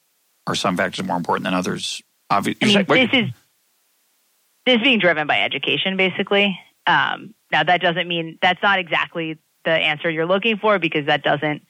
are 0.48 0.56
some 0.56 0.76
factors 0.76 1.06
more 1.06 1.18
important 1.18 1.44
than 1.46 1.54
others? 1.54 2.02
Obviously, 2.30 2.76
I 2.76 2.84
mean, 2.84 3.10
this 3.10 3.10
is 3.14 3.34
this 4.66 4.76
is 4.78 4.82
being 4.82 5.00
driven 5.00 5.28
by 5.28 5.42
education, 5.42 5.96
basically. 5.98 6.60
Um, 6.88 7.36
now, 7.52 7.64
that 7.64 7.82
doesn't 7.82 8.08
mean 8.08 8.40
that's 8.42 8.62
not 8.64 8.80
exactly 8.80 9.38
the 9.66 9.72
answer 9.72 10.10
you're 10.10 10.26
looking 10.26 10.58
for 10.58 10.80
because 10.80 11.06
that 11.06 11.24
doesn't 11.24 11.62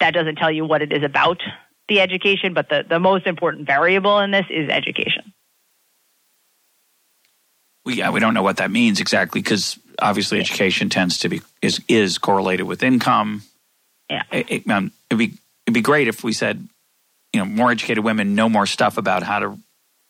that 0.00 0.12
doesn't 0.12 0.36
tell 0.36 0.50
you 0.50 0.64
what 0.64 0.82
it 0.82 0.92
is 0.92 1.02
about 1.02 1.42
the 1.88 2.00
education. 2.00 2.54
But 2.54 2.68
the 2.68 2.84
the 2.88 3.00
most 3.00 3.26
important 3.26 3.66
variable 3.66 4.20
in 4.20 4.30
this 4.30 4.46
is 4.48 4.70
education 4.70 5.32
we, 7.86 7.94
yeah, 7.94 8.10
we 8.10 8.20
don't 8.20 8.34
know 8.34 8.42
what 8.42 8.58
that 8.58 8.70
means 8.70 9.00
exactly 9.00 9.40
because 9.40 9.78
obviously 10.00 10.40
education 10.40 10.90
tends 10.90 11.18
to 11.18 11.30
be 11.30 11.40
is 11.62 11.80
is 11.88 12.18
correlated 12.18 12.66
with 12.66 12.82
income. 12.82 13.42
Yeah, 14.10 14.24
it, 14.30 14.50
it, 14.50 14.70
um, 14.70 14.92
it'd 15.08 15.18
be 15.18 15.38
it'd 15.66 15.74
be 15.74 15.80
great 15.80 16.08
if 16.08 16.24
we 16.24 16.32
said, 16.32 16.68
you 17.32 17.40
know 17.40 17.44
more 17.44 17.70
educated 17.70 18.02
women 18.02 18.34
know 18.34 18.48
more 18.48 18.66
stuff 18.66 18.96
about 18.96 19.22
how 19.22 19.38
to 19.40 19.58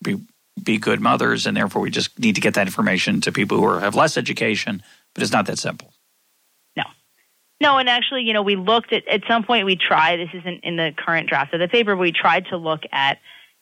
be 0.01 0.17
be 0.63 0.77
good 0.77 1.01
mothers, 1.01 1.45
and 1.45 1.55
therefore 1.55 1.81
we 1.81 1.91
just 1.91 2.17
need 2.17 2.35
to 2.35 2.41
get 2.41 2.53
that 2.55 2.67
information 2.67 3.21
to 3.21 3.31
people 3.31 3.57
who 3.57 3.65
are, 3.65 3.79
have 3.79 3.95
less 3.95 4.17
education. 4.17 4.81
But 5.13 5.23
it's 5.23 5.31
not 5.31 5.45
that 5.47 5.59
simple. 5.59 5.93
No, 6.75 6.83
no, 7.59 7.77
and 7.77 7.89
actually, 7.89 8.23
you 8.23 8.33
know, 8.33 8.41
we 8.41 8.55
looked 8.55 8.93
at 8.93 9.07
at 9.07 9.23
some 9.27 9.43
point 9.43 9.65
we 9.65 9.75
tried. 9.75 10.17
This 10.17 10.29
isn't 10.33 10.63
in 10.63 10.77
the 10.77 10.93
current 10.97 11.27
draft 11.27 11.53
of 11.53 11.59
the 11.59 11.67
paper. 11.67 11.95
We 11.95 12.11
tried 12.11 12.45
to 12.47 12.57
look 12.57 12.81
at 12.91 13.19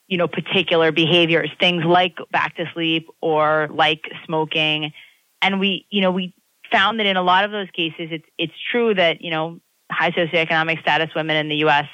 you 0.07 0.17
know 0.17 0.27
particular 0.27 0.91
behaviors, 0.91 1.49
things 1.59 1.83
like 1.83 2.17
back 2.31 2.55
to 2.57 2.65
sleep 2.73 3.09
or 3.21 3.67
like 3.71 4.01
smoking, 4.25 4.93
and 5.41 5.59
we 5.59 5.85
you 5.89 6.01
know 6.01 6.11
we 6.11 6.33
found 6.71 6.99
that 6.99 7.05
in 7.05 7.17
a 7.17 7.23
lot 7.23 7.45
of 7.45 7.51
those 7.51 7.69
cases, 7.71 8.09
it's 8.11 8.25
it's 8.37 8.53
true 8.71 8.93
that 8.93 9.21
you 9.21 9.31
know 9.31 9.59
high 9.91 10.11
socioeconomic 10.11 10.81
status 10.81 11.09
women 11.15 11.37
in 11.37 11.49
the 11.49 11.57
U.S. 11.57 11.85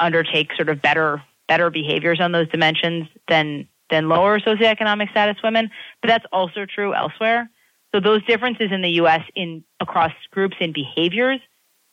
undertake 0.00 0.52
sort 0.56 0.68
of 0.68 0.82
better 0.82 1.22
better 1.46 1.70
behaviors 1.70 2.20
on 2.20 2.32
those 2.32 2.48
dimensions 2.48 3.06
than 3.28 3.68
than 3.90 4.08
lower 4.08 4.40
socioeconomic 4.40 5.10
status 5.10 5.36
women, 5.42 5.70
but 6.00 6.08
that's 6.08 6.24
also 6.32 6.66
true 6.66 6.94
elsewhere. 6.94 7.50
So 7.94 8.00
those 8.00 8.24
differences 8.24 8.72
in 8.72 8.82
the 8.82 8.90
U.S. 8.90 9.20
in 9.34 9.62
across 9.78 10.12
groups 10.30 10.56
in 10.60 10.72
behaviors 10.72 11.40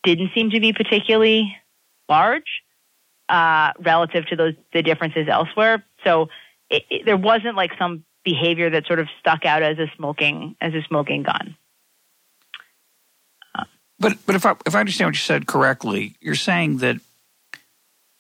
didn't 0.03 0.32
seem 0.34 0.49
to 0.51 0.59
be 0.59 0.74
particularly 0.74 1.55
large 2.09 2.63
uh, 3.30 3.72
relative 3.80 4.26
to 4.28 4.36
those 4.36 4.53
the 4.74 4.82
differences 4.82 5.28
elsewhere. 5.30 5.84
So 6.03 6.30
it, 6.69 6.84
it, 6.89 7.05
there 7.05 7.17
wasn't 7.17 7.55
like 7.55 7.72
some 7.78 8.03
behavior 8.24 8.69
that 8.69 8.86
sort 8.88 8.99
of 8.99 9.07
stuck 9.19 9.45
out 9.45 9.63
as 9.63 9.78
a 9.80 9.91
smoking 9.95 10.55
as 10.61 10.74
a 10.74 10.82
smoking 10.88 11.24
gun. 11.24 11.55
But 14.02 14.18
but 14.26 14.36
if 14.36 14.45
I 14.47 14.56
if 14.66 14.76
I 14.76 14.80
understand 14.80 15.10
what 15.10 15.16
you 15.16 15.20
said 15.20 15.45
correctly, 15.45 16.16
you're 16.20 16.34
saying 16.34 16.78
that 16.78 16.97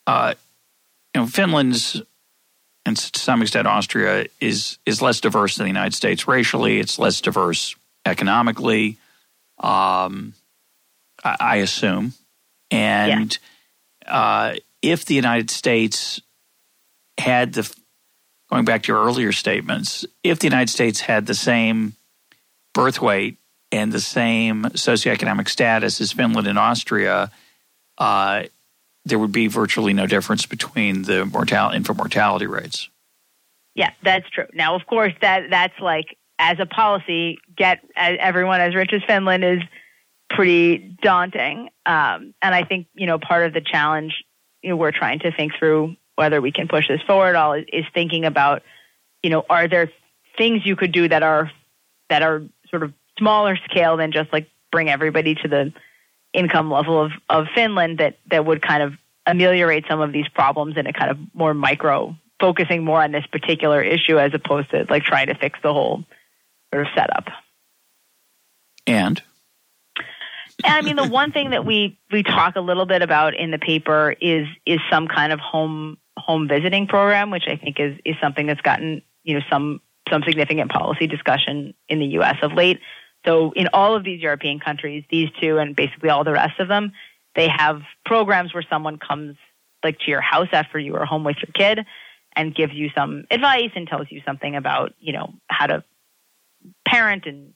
uh, 0.05 0.35
you 1.15 1.21
know 1.21 1.27
Finland's 1.27 1.99
and 2.85 2.95
to 2.95 3.19
some 3.19 3.41
extent 3.41 3.67
Austria 3.67 4.27
is 4.39 4.77
is 4.85 5.01
less 5.01 5.19
diverse 5.19 5.57
than 5.57 5.65
the 5.65 5.69
United 5.69 5.95
States 5.95 6.27
racially. 6.27 6.79
It's 6.79 6.99
less 6.99 7.19
diverse 7.19 7.75
economically. 8.05 8.97
Um, 9.57 10.33
I, 11.23 11.37
I 11.39 11.55
assume, 11.57 12.13
and 12.69 13.39
yeah. 14.03 14.15
uh, 14.15 14.55
if 14.83 15.05
the 15.05 15.15
United 15.15 15.49
States 15.49 16.21
had 17.17 17.53
the 17.53 17.75
going 18.51 18.65
back 18.65 18.83
to 18.83 18.91
your 18.91 19.03
earlier 19.03 19.31
statements, 19.31 20.05
if 20.21 20.37
the 20.37 20.47
United 20.47 20.69
States 20.69 21.01
had 21.01 21.25
the 21.25 21.33
same 21.33 21.95
birth 22.73 23.01
weight 23.01 23.37
and 23.71 23.91
the 23.91 23.99
same 23.99 24.63
socioeconomic 24.63 25.49
status 25.49 26.01
as 26.01 26.11
Finland 26.11 26.47
and 26.47 26.59
Austria, 26.59 27.31
uh, 27.97 28.43
there 29.05 29.19
would 29.19 29.31
be 29.31 29.47
virtually 29.47 29.93
no 29.93 30.05
difference 30.05 30.45
between 30.45 31.03
the 31.03 31.25
mortality 31.25 31.77
infant 31.77 31.97
mortality 31.97 32.47
rates. 32.47 32.89
Yeah, 33.75 33.91
that's 34.03 34.29
true. 34.29 34.47
Now, 34.53 34.75
of 34.75 34.85
course, 34.85 35.13
that 35.21 35.49
that's 35.49 35.79
like 35.79 36.17
as 36.37 36.59
a 36.59 36.65
policy, 36.65 37.37
get 37.55 37.79
everyone 37.95 38.61
as 38.61 38.75
rich 38.75 38.91
as 38.93 39.01
Finland 39.07 39.43
is 39.43 39.61
pretty 40.29 40.77
daunting. 41.01 41.69
Um, 41.85 42.33
and 42.41 42.55
I 42.55 42.63
think 42.63 42.87
you 42.93 43.07
know 43.07 43.17
part 43.19 43.45
of 43.45 43.53
the 43.53 43.61
challenge 43.61 44.23
you 44.61 44.69
know, 44.69 44.75
we're 44.75 44.91
trying 44.91 45.19
to 45.19 45.31
think 45.31 45.53
through 45.57 45.95
whether 46.15 46.41
we 46.41 46.51
can 46.51 46.67
push 46.67 46.87
this 46.87 47.01
forward. 47.01 47.35
All 47.35 47.53
is, 47.53 47.65
is 47.71 47.85
thinking 47.93 48.25
about 48.25 48.63
you 49.23 49.29
know 49.29 49.45
are 49.49 49.67
there 49.67 49.91
things 50.37 50.65
you 50.65 50.75
could 50.75 50.91
do 50.91 51.07
that 51.07 51.23
are 51.23 51.51
that 52.09 52.21
are 52.21 52.43
sort 52.69 52.83
of 52.83 52.93
smaller 53.17 53.57
scale 53.69 53.97
than 53.97 54.11
just 54.11 54.31
like 54.31 54.49
bring 54.71 54.89
everybody 54.89 55.35
to 55.35 55.47
the 55.47 55.73
income 56.33 56.71
level 56.71 57.01
of, 57.01 57.11
of 57.29 57.47
Finland 57.53 57.97
that, 57.99 58.17
that 58.29 58.45
would 58.45 58.61
kind 58.61 58.83
of 58.83 58.93
ameliorate 59.25 59.85
some 59.87 60.01
of 60.01 60.11
these 60.11 60.27
problems 60.29 60.77
in 60.77 60.87
a 60.87 60.93
kind 60.93 61.11
of 61.11 61.17
more 61.33 61.53
micro, 61.53 62.15
focusing 62.39 62.83
more 62.83 63.01
on 63.01 63.11
this 63.11 63.25
particular 63.27 63.81
issue 63.81 64.17
as 64.17 64.33
opposed 64.33 64.69
to 64.71 64.85
like 64.89 65.03
trying 65.03 65.27
to 65.27 65.35
fix 65.35 65.59
the 65.61 65.73
whole 65.73 66.03
sort 66.73 66.87
of 66.87 66.93
setup. 66.95 67.27
And? 68.87 69.21
And 70.63 70.73
I 70.73 70.81
mean, 70.81 70.95
the 70.95 71.07
one 71.07 71.31
thing 71.31 71.51
that 71.51 71.65
we, 71.65 71.97
we 72.11 72.23
talk 72.23 72.55
a 72.55 72.61
little 72.61 72.85
bit 72.85 73.01
about 73.01 73.35
in 73.35 73.51
the 73.51 73.57
paper 73.57 74.15
is 74.21 74.47
is 74.65 74.79
some 74.91 75.07
kind 75.07 75.33
of 75.33 75.39
home 75.39 75.97
home 76.17 76.47
visiting 76.47 76.87
program, 76.87 77.31
which 77.31 77.45
I 77.47 77.55
think 77.55 77.79
is 77.79 77.97
is 78.05 78.15
something 78.21 78.45
that's 78.47 78.61
gotten 78.61 79.01
you 79.23 79.35
know 79.35 79.45
some 79.49 79.81
some 80.09 80.23
significant 80.23 80.71
policy 80.71 81.07
discussion 81.07 81.73
in 81.89 81.99
the 81.99 82.05
U.S. 82.07 82.37
of 82.41 82.53
late. 82.53 82.79
So 83.25 83.51
in 83.55 83.69
all 83.73 83.95
of 83.95 84.03
these 84.03 84.21
European 84.21 84.59
countries, 84.59 85.03
these 85.09 85.29
two 85.39 85.57
and 85.57 85.75
basically 85.75 86.09
all 86.09 86.23
the 86.23 86.31
rest 86.31 86.59
of 86.59 86.67
them, 86.67 86.91
they 87.35 87.47
have 87.47 87.81
programs 88.05 88.53
where 88.53 88.65
someone 88.69 88.97
comes 88.97 89.35
like 89.83 89.99
to 89.99 90.11
your 90.11 90.21
house 90.21 90.49
after 90.51 90.79
you 90.79 90.95
are 90.95 91.05
home 91.05 91.23
with 91.23 91.37
your 91.37 91.51
kid 91.53 91.85
and 92.35 92.55
gives 92.55 92.73
you 92.73 92.89
some 92.95 93.25
advice 93.29 93.71
and 93.75 93.87
tells 93.87 94.07
you 94.09 94.21
something 94.25 94.55
about, 94.55 94.93
you 94.99 95.13
know, 95.13 95.33
how 95.47 95.67
to 95.67 95.83
parent 96.87 97.25
and 97.25 97.53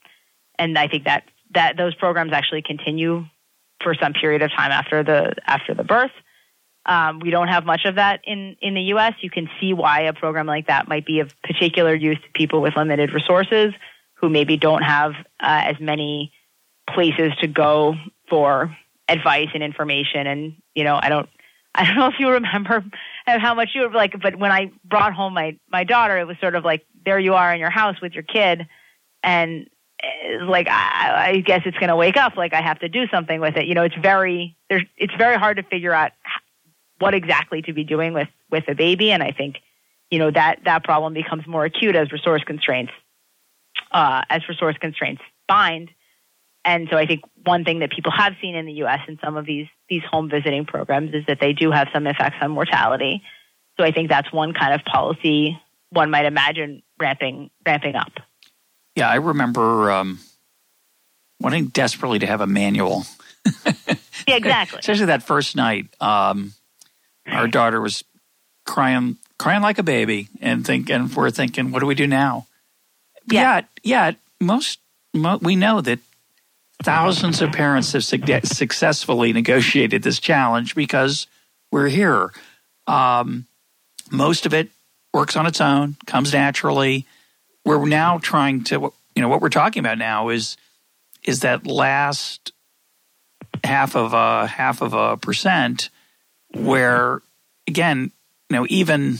and 0.58 0.78
I 0.78 0.88
think 0.88 1.04
that 1.04 1.24
that 1.54 1.76
those 1.76 1.94
programs 1.94 2.32
actually 2.32 2.62
continue 2.62 3.24
for 3.82 3.94
some 3.94 4.12
period 4.12 4.42
of 4.42 4.50
time 4.50 4.72
after 4.72 5.02
the 5.02 5.34
after 5.46 5.74
the 5.74 5.84
birth. 5.84 6.10
Um, 6.86 7.18
we 7.18 7.30
don't 7.30 7.48
have 7.48 7.64
much 7.64 7.84
of 7.84 7.96
that 7.96 8.20
in 8.24 8.56
in 8.60 8.74
the 8.74 8.82
U.S. 8.82 9.14
You 9.20 9.30
can 9.30 9.48
see 9.60 9.72
why 9.72 10.02
a 10.02 10.12
program 10.12 10.46
like 10.46 10.68
that 10.68 10.88
might 10.88 11.04
be 11.04 11.20
of 11.20 11.34
particular 11.42 11.94
use 11.94 12.18
to 12.18 12.28
people 12.34 12.60
with 12.60 12.76
limited 12.76 13.12
resources 13.12 13.72
who 14.16 14.28
maybe 14.28 14.56
don't 14.56 14.82
have 14.82 15.12
uh, 15.40 15.62
as 15.64 15.76
many 15.80 16.32
places 16.88 17.32
to 17.40 17.46
go 17.46 17.94
for 18.28 18.76
advice 19.08 19.48
and 19.54 19.62
information. 19.62 20.26
And 20.26 20.54
you 20.74 20.84
know, 20.84 20.98
I 21.00 21.08
don't, 21.08 21.28
I 21.74 21.84
don't 21.84 21.96
know 21.98 22.06
if 22.08 22.18
you 22.18 22.30
remember 22.30 22.84
how 23.26 23.54
much 23.54 23.70
you 23.74 23.82
were 23.82 23.90
like, 23.90 24.20
but 24.20 24.36
when 24.38 24.52
I 24.52 24.70
brought 24.84 25.14
home 25.14 25.34
my 25.34 25.58
my 25.70 25.84
daughter, 25.84 26.18
it 26.18 26.26
was 26.26 26.36
sort 26.40 26.54
of 26.54 26.64
like 26.64 26.84
there 27.04 27.18
you 27.18 27.34
are 27.34 27.52
in 27.52 27.60
your 27.60 27.70
house 27.70 28.00
with 28.00 28.12
your 28.12 28.22
kid, 28.22 28.66
and 29.22 29.68
eh, 30.02 30.44
like 30.44 30.68
I, 30.68 31.28
I 31.28 31.40
guess 31.40 31.62
it's 31.66 31.78
going 31.78 31.90
to 31.90 31.96
wake 31.96 32.16
up. 32.16 32.36
Like 32.36 32.54
I 32.54 32.62
have 32.62 32.80
to 32.80 32.88
do 32.88 33.06
something 33.08 33.40
with 33.40 33.56
it. 33.56 33.66
You 33.66 33.74
know, 33.74 33.84
it's 33.84 33.96
very 33.96 34.56
there's 34.70 34.84
it's 34.96 35.14
very 35.16 35.36
hard 35.36 35.58
to 35.58 35.62
figure 35.62 35.92
out 35.92 36.12
what 36.98 37.14
exactly 37.14 37.62
to 37.62 37.72
be 37.72 37.84
doing 37.84 38.14
with 38.14 38.28
with 38.50 38.64
a 38.68 38.74
baby, 38.74 39.12
and 39.12 39.22
I 39.22 39.32
think 39.32 39.56
you 40.10 40.18
know 40.18 40.30
that 40.30 40.60
that 40.64 40.84
problem 40.84 41.12
becomes 41.12 41.46
more 41.46 41.64
acute 41.64 41.94
as 41.96 42.10
resource 42.12 42.42
constraints 42.46 42.92
uh, 43.90 44.22
as 44.28 44.48
resource 44.48 44.76
constraints 44.80 45.22
bind. 45.48 45.90
And 46.64 46.88
so 46.90 46.96
I 46.96 47.06
think 47.06 47.22
one 47.44 47.64
thing 47.64 47.78
that 47.78 47.92
people 47.92 48.10
have 48.10 48.34
seen 48.40 48.56
in 48.56 48.66
the 48.66 48.72
U.S. 48.74 49.00
in 49.06 49.18
some 49.24 49.36
of 49.36 49.46
these 49.46 49.66
these 49.88 50.02
home 50.10 50.28
visiting 50.28 50.66
programs 50.66 51.14
is 51.14 51.24
that 51.28 51.38
they 51.40 51.52
do 51.52 51.70
have 51.70 51.88
some 51.92 52.06
effects 52.06 52.36
on 52.40 52.50
mortality. 52.50 53.22
So 53.76 53.84
I 53.84 53.92
think 53.92 54.08
that's 54.08 54.32
one 54.32 54.52
kind 54.52 54.74
of 54.74 54.84
policy 54.84 55.60
one 55.90 56.10
might 56.10 56.26
imagine 56.26 56.82
ramping 56.98 57.50
ramping 57.64 57.94
up. 57.94 58.12
Yeah, 58.96 59.08
I 59.08 59.16
remember 59.16 59.90
um, 59.90 60.18
wanting 61.40 61.66
desperately 61.66 62.18
to 62.20 62.26
have 62.26 62.40
a 62.40 62.46
manual. 62.46 63.04
yeah, 64.26 64.36
exactly. 64.36 64.78
Especially 64.80 65.06
that 65.06 65.22
first 65.22 65.54
night, 65.54 65.94
um, 66.00 66.52
our 67.26 67.46
daughter 67.46 67.80
was 67.80 68.04
crying 68.64 69.18
crying 69.38 69.62
like 69.62 69.78
a 69.78 69.82
baby, 69.82 70.28
and 70.40 70.66
think, 70.66 70.90
and 70.90 71.14
we're 71.14 71.30
thinking, 71.30 71.70
what 71.70 71.80
do 71.80 71.86
we 71.86 71.94
do 71.94 72.06
now? 72.06 72.46
Yeah. 73.28 73.62
Yet, 73.82 74.16
most, 74.40 74.80
mo- 75.14 75.38
we 75.40 75.56
know 75.56 75.80
that 75.80 75.98
thousands 76.82 77.40
of 77.42 77.52
parents 77.52 77.92
have 77.92 78.04
su- 78.04 78.20
successfully 78.44 79.32
negotiated 79.32 80.02
this 80.02 80.20
challenge 80.20 80.74
because 80.74 81.26
we're 81.70 81.88
here. 81.88 82.32
Um, 82.86 83.46
most 84.10 84.46
of 84.46 84.54
it 84.54 84.70
works 85.12 85.36
on 85.36 85.46
its 85.46 85.60
own, 85.60 85.96
comes 86.06 86.32
naturally. 86.32 87.06
We're 87.64 87.84
now 87.86 88.18
trying 88.18 88.64
to, 88.64 88.92
you 89.14 89.22
know, 89.22 89.28
what 89.28 89.40
we're 89.40 89.48
talking 89.48 89.80
about 89.80 89.98
now 89.98 90.28
is 90.28 90.56
is 91.24 91.40
that 91.40 91.66
last 91.66 92.52
half 93.64 93.96
of 93.96 94.12
a 94.12 94.46
half 94.46 94.80
of 94.80 94.94
a 94.94 95.16
percent, 95.16 95.90
where 96.52 97.20
again, 97.66 98.12
you 98.48 98.56
know, 98.56 98.66
even 98.68 99.18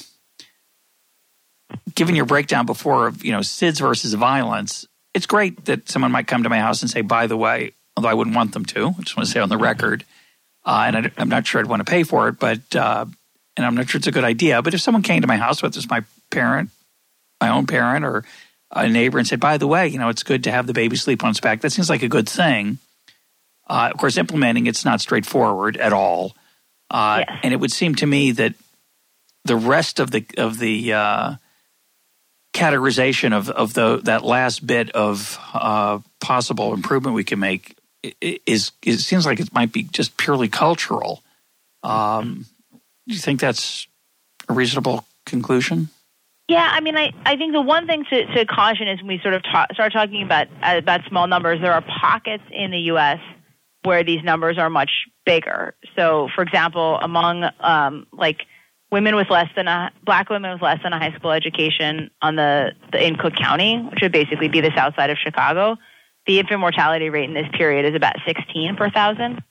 given 1.97 2.15
your 2.15 2.27
breakdown 2.27 2.67
before 2.67 3.09
of 3.09 3.25
you 3.25 3.33
know 3.33 3.41
SIDS 3.41 3.81
versus 3.81 4.15
violence, 4.15 4.87
it's 5.15 5.27
great 5.27 5.65
that 5.65 5.89
someone 5.89 6.13
might 6.13 6.29
come 6.29 6.45
to 6.45 6.49
my 6.49 6.61
house 6.61 6.83
and 6.83 6.91
say, 6.91 7.01
by 7.01 7.27
the 7.27 7.37
way, 7.37 7.73
although 7.97 8.09
I 8.09 8.15
wouldn't 8.15 8.37
want 8.37 8.53
them 8.53 8.65
to, 8.67 8.89
I 8.89 9.03
just 9.03 9.17
want 9.17 9.27
to 9.27 9.33
say 9.33 9.41
on 9.41 9.49
the 9.49 9.57
record, 9.57 10.05
uh, 10.65 10.85
and 10.87 10.97
I, 10.97 11.11
am 11.17 11.29
not 11.29 11.47
sure 11.47 11.61
I'd 11.61 11.67
want 11.67 11.85
to 11.85 11.91
pay 11.91 12.05
for 12.05 12.29
it, 12.29 12.39
but 12.39 12.77
uh, 12.77 13.07
and 13.57 13.67
I'm 13.67 13.75
not 13.75 13.89
sure 13.89 13.99
it's 13.99 14.07
a 14.07 14.13
good 14.13 14.25
idea. 14.25 14.63
But 14.63 14.75
if 14.75 14.81
someone 14.81 15.03
came 15.03 15.23
to 15.23 15.27
my 15.27 15.39
house, 15.39 15.63
whether 15.63 15.77
it's 15.77 15.91
my 15.91 16.05
parent, 16.31 16.71
my 17.41 17.49
own 17.49 17.67
parent, 17.67 18.05
or 18.05 18.25
a 18.71 18.89
neighbor, 18.89 19.19
and 19.19 19.27
said, 19.27 19.41
by 19.41 19.57
the 19.57 19.67
way, 19.67 19.89
you 19.89 19.99
know, 19.99 20.11
it's 20.11 20.23
good 20.23 20.45
to 20.45 20.53
have 20.53 20.67
the 20.67 20.75
baby 20.75 20.97
sleep 20.97 21.25
on 21.25 21.31
its 21.31 21.41
back, 21.41 21.63
that 21.63 21.71
seems 21.71 21.89
like 21.89 22.03
a 22.03 22.09
good 22.09 22.29
thing. 22.29 22.79
Uh, 23.69 23.91
of 23.93 23.99
course, 23.99 24.17
implementing 24.17 24.67
it's 24.67 24.85
not 24.85 25.01
straightforward 25.01 25.77
at 25.77 25.93
all, 25.93 26.37
uh, 26.91 27.25
yes. 27.27 27.41
and 27.43 27.53
it 27.53 27.57
would 27.57 27.73
seem 27.73 27.95
to 27.97 28.07
me 28.07 28.31
that 28.31 28.55
the 29.45 29.57
rest 29.57 29.99
of 29.99 30.11
the 30.11 30.25
of 30.37 30.59
the 30.59 30.93
uh, 30.93 31.35
categorization 32.57 33.33
of 33.33 33.51
of 33.51 33.75
the 33.75 34.01
that 34.05 34.25
last 34.25 34.67
bit 34.67 34.91
of 34.93 35.39
uh, 35.53 35.99
possible 36.21 36.73
improvement 36.73 37.15
we 37.15 37.25
can 37.25 37.39
make 37.39 37.77
is 38.21 38.73
it 38.83 38.99
seems 38.99 39.27
like 39.27 39.41
it 39.41 39.53
might 39.53 39.73
be 39.73 39.83
just 39.83 40.17
purely 40.17 40.49
cultural. 40.49 41.23
Um, 41.83 42.47
do 43.07 43.15
you 43.15 43.21
think 43.21 43.41
that's 43.41 43.87
a 44.49 44.55
reasonable 44.55 45.05
conclusion? 45.27 45.91
Yeah, 46.49 46.69
I 46.73 46.81
mean, 46.81 46.97
I, 46.97 47.13
I 47.25 47.37
think 47.37 47.53
the 47.53 47.61
one 47.61 47.87
thing 47.89 48.05
to, 48.09 48.27
to 48.35 48.47
caution 48.47 48.87
is 48.87 49.01
when 49.01 49.09
we 49.09 49.19
sort 49.21 49.35
of 49.35 49.43
ta- 49.43 49.67
start 49.73 49.93
talking 49.93 50.23
about 50.23 50.47
about 50.63 51.01
small 51.09 51.27
numbers, 51.27 51.61
there 51.61 51.73
are 51.73 51.83
pockets 51.83 52.45
in 52.51 52.71
the 52.71 52.79
U.S. 52.93 53.19
where 53.83 54.03
these 54.05 54.23
numbers 54.23 54.57
are 54.57 54.71
much 54.71 54.91
bigger. 55.25 55.75
So, 55.97 56.29
for 56.35 56.43
example, 56.43 56.99
among 57.03 57.45
um, 57.61 58.07
like 58.13 58.43
women 58.91 59.17
with 59.17 59.31
less 59.31 59.49
than 59.57 59.69
a 59.69 59.91
black 60.05 60.31
women 60.31 60.53
with 60.53 60.63
less 60.63 60.81
than 60.83 60.93
a 60.93 60.99
high 60.99 61.17
school 61.17 61.33
education 61.33 62.11
on 62.23 62.37
the, 62.37 62.73
the 62.93 63.05
in 63.05 63.17
Cook 63.17 63.35
County, 63.35 63.79
which 63.91 64.01
would 64.03 64.13
basically 64.13 64.49
be 64.49 64.61
the 64.61 64.73
south 64.77 64.95
side 64.95 65.11
of 65.11 65.19
Chicago, 65.19 65.77
the 66.27 66.39
infant 66.39 66.61
mortality 66.61 67.11
rate 67.11 67.29
in 67.29 67.35
this 67.35 67.49
period 67.53 67.87
is 67.87 67.95
about 67.95 68.17
16 68.27 68.77
per 68.77 68.91
thousand, 68.91 69.43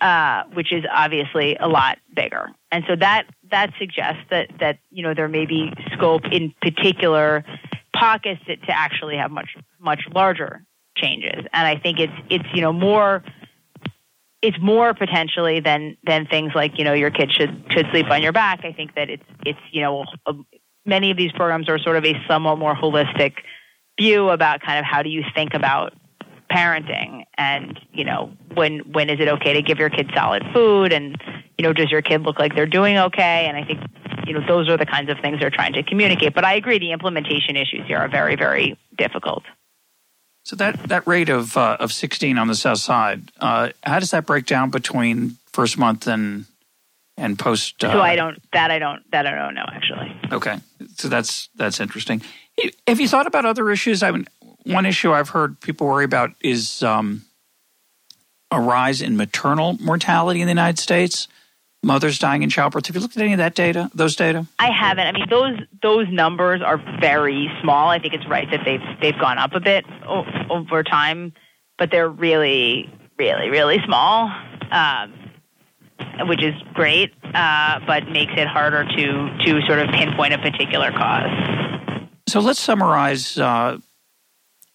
uh, 0.00 0.44
which 0.52 0.72
is 0.72 0.84
obviously 0.90 1.56
a 1.56 1.68
lot 1.68 1.98
bigger. 2.14 2.50
And 2.70 2.84
so 2.88 2.96
that 2.96 3.26
that 3.50 3.72
suggests 3.78 4.22
that 4.30 4.50
that 4.60 4.78
you 4.90 5.02
know 5.02 5.14
there 5.14 5.28
may 5.28 5.46
be 5.46 5.72
scope 5.92 6.22
in 6.30 6.54
particular 6.60 7.44
pockets 7.94 8.40
to, 8.46 8.56
to 8.56 8.70
actually 8.70 9.16
have 9.16 9.30
much 9.30 9.56
much 9.78 10.02
larger 10.14 10.64
changes. 10.96 11.46
And 11.52 11.66
I 11.66 11.76
think 11.78 11.98
it's 11.98 12.12
it's 12.28 12.44
you 12.52 12.60
know 12.60 12.72
more 12.72 13.22
it's 14.44 14.58
more 14.60 14.92
potentially 14.92 15.60
than 15.60 15.96
than 16.04 16.26
things 16.26 16.52
like 16.54 16.78
you 16.78 16.84
know 16.84 16.92
your 16.92 17.10
kid 17.10 17.32
should 17.32 17.64
should 17.70 17.86
sleep 17.90 18.10
on 18.10 18.22
your 18.22 18.32
back. 18.32 18.60
I 18.62 18.72
think 18.72 18.94
that 18.94 19.08
it's 19.08 19.24
it's 19.46 19.58
you 19.72 19.80
know 19.80 20.04
a, 20.26 20.34
many 20.84 21.10
of 21.10 21.16
these 21.16 21.32
programs 21.32 21.68
are 21.70 21.78
sort 21.78 21.96
of 21.96 22.04
a 22.04 22.14
somewhat 22.28 22.58
more 22.58 22.74
holistic 22.74 23.36
view 23.98 24.28
about 24.28 24.60
kind 24.60 24.78
of 24.78 24.84
how 24.84 25.02
do 25.02 25.08
you 25.08 25.24
think 25.34 25.54
about 25.54 25.94
parenting 26.50 27.24
and 27.38 27.80
you 27.92 28.04
know 28.04 28.30
when 28.52 28.80
when 28.92 29.08
is 29.08 29.18
it 29.18 29.28
okay 29.28 29.54
to 29.54 29.62
give 29.62 29.78
your 29.78 29.88
kid 29.88 30.10
solid 30.14 30.42
food 30.52 30.92
and 30.92 31.16
you 31.56 31.62
know 31.62 31.72
does 31.72 31.90
your 31.90 32.02
kid 32.02 32.20
look 32.20 32.38
like 32.38 32.54
they're 32.54 32.66
doing 32.66 32.98
okay? 32.98 33.46
And 33.46 33.56
i 33.56 33.64
think 33.64 33.80
you 34.26 34.34
know 34.34 34.46
those 34.46 34.68
are 34.68 34.76
the 34.76 34.86
kinds 34.86 35.10
of 35.10 35.16
things 35.20 35.40
they're 35.40 35.50
trying 35.50 35.72
to 35.72 35.82
communicate. 35.82 36.34
But 36.34 36.44
i 36.44 36.54
agree 36.54 36.78
the 36.78 36.92
implementation 36.92 37.56
issues 37.56 37.86
here 37.86 37.96
are 37.96 38.10
very 38.10 38.36
very 38.36 38.78
difficult 38.98 39.44
so 40.44 40.56
that, 40.56 40.88
that 40.88 41.06
rate 41.06 41.30
of 41.30 41.56
uh, 41.56 41.78
of 41.80 41.92
16 41.92 42.38
on 42.38 42.48
the 42.48 42.54
south 42.54 42.78
side, 42.78 43.32
uh, 43.40 43.70
how 43.82 43.98
does 43.98 44.10
that 44.12 44.26
break 44.26 44.44
down 44.46 44.70
between 44.70 45.38
first 45.46 45.78
month 45.78 46.06
and 46.06 46.44
and 47.16 47.38
post? 47.38 47.82
Uh, 47.82 47.92
so 47.92 48.00
I 48.00 48.14
don't 48.14 48.38
that 48.52 48.70
I 48.70 48.78
don't 48.78 49.10
that 49.10 49.26
I 49.26 49.34
don't 49.34 49.54
know 49.54 49.64
actually. 49.66 50.14
Okay, 50.30 50.58
so 50.96 51.08
that's 51.08 51.48
that's 51.56 51.80
interesting. 51.80 52.20
Have 52.86 53.00
you 53.00 53.08
thought 53.08 53.26
about 53.26 53.46
other 53.46 53.70
issues? 53.70 54.02
I 54.02 54.10
mean, 54.10 54.26
one 54.64 54.84
issue 54.86 55.12
I've 55.12 55.30
heard 55.30 55.58
people 55.60 55.86
worry 55.86 56.04
about 56.04 56.32
is 56.40 56.82
um, 56.82 57.24
a 58.50 58.60
rise 58.60 59.00
in 59.00 59.16
maternal 59.16 59.78
mortality 59.80 60.42
in 60.42 60.46
the 60.46 60.52
United 60.52 60.78
States 60.78 61.26
mothers 61.84 62.18
dying 62.18 62.42
in 62.42 62.50
childbirth. 62.50 62.86
Have 62.86 62.96
you 62.96 63.02
looked 63.02 63.16
at 63.16 63.22
any 63.22 63.32
of 63.32 63.38
that 63.38 63.54
data? 63.54 63.90
Those 63.94 64.16
data? 64.16 64.46
I 64.58 64.70
haven't. 64.70 65.06
I 65.06 65.12
mean, 65.12 65.26
those 65.30 65.58
those 65.82 66.06
numbers 66.10 66.62
are 66.62 66.78
very 67.00 67.50
small. 67.62 67.88
I 67.88 67.98
think 67.98 68.14
it's 68.14 68.26
right 68.28 68.48
that 68.50 68.60
they've 68.64 68.80
they've 69.00 69.18
gone 69.18 69.38
up 69.38 69.52
a 69.54 69.60
bit 69.60 69.84
o- 70.06 70.24
over 70.50 70.82
time, 70.82 71.32
but 71.78 71.90
they're 71.90 72.08
really, 72.08 72.90
really, 73.18 73.50
really 73.50 73.78
small, 73.84 74.30
um, 74.70 75.30
which 76.28 76.42
is 76.42 76.54
great, 76.72 77.12
uh, 77.34 77.80
but 77.86 78.08
makes 78.08 78.32
it 78.36 78.48
harder 78.48 78.84
to 78.84 79.38
to 79.44 79.60
sort 79.66 79.78
of 79.78 79.90
pinpoint 79.90 80.34
a 80.34 80.38
particular 80.38 80.90
cause. 80.90 82.08
So 82.26 82.40
let's 82.40 82.60
summarize. 82.60 83.38
Uh, 83.38 83.78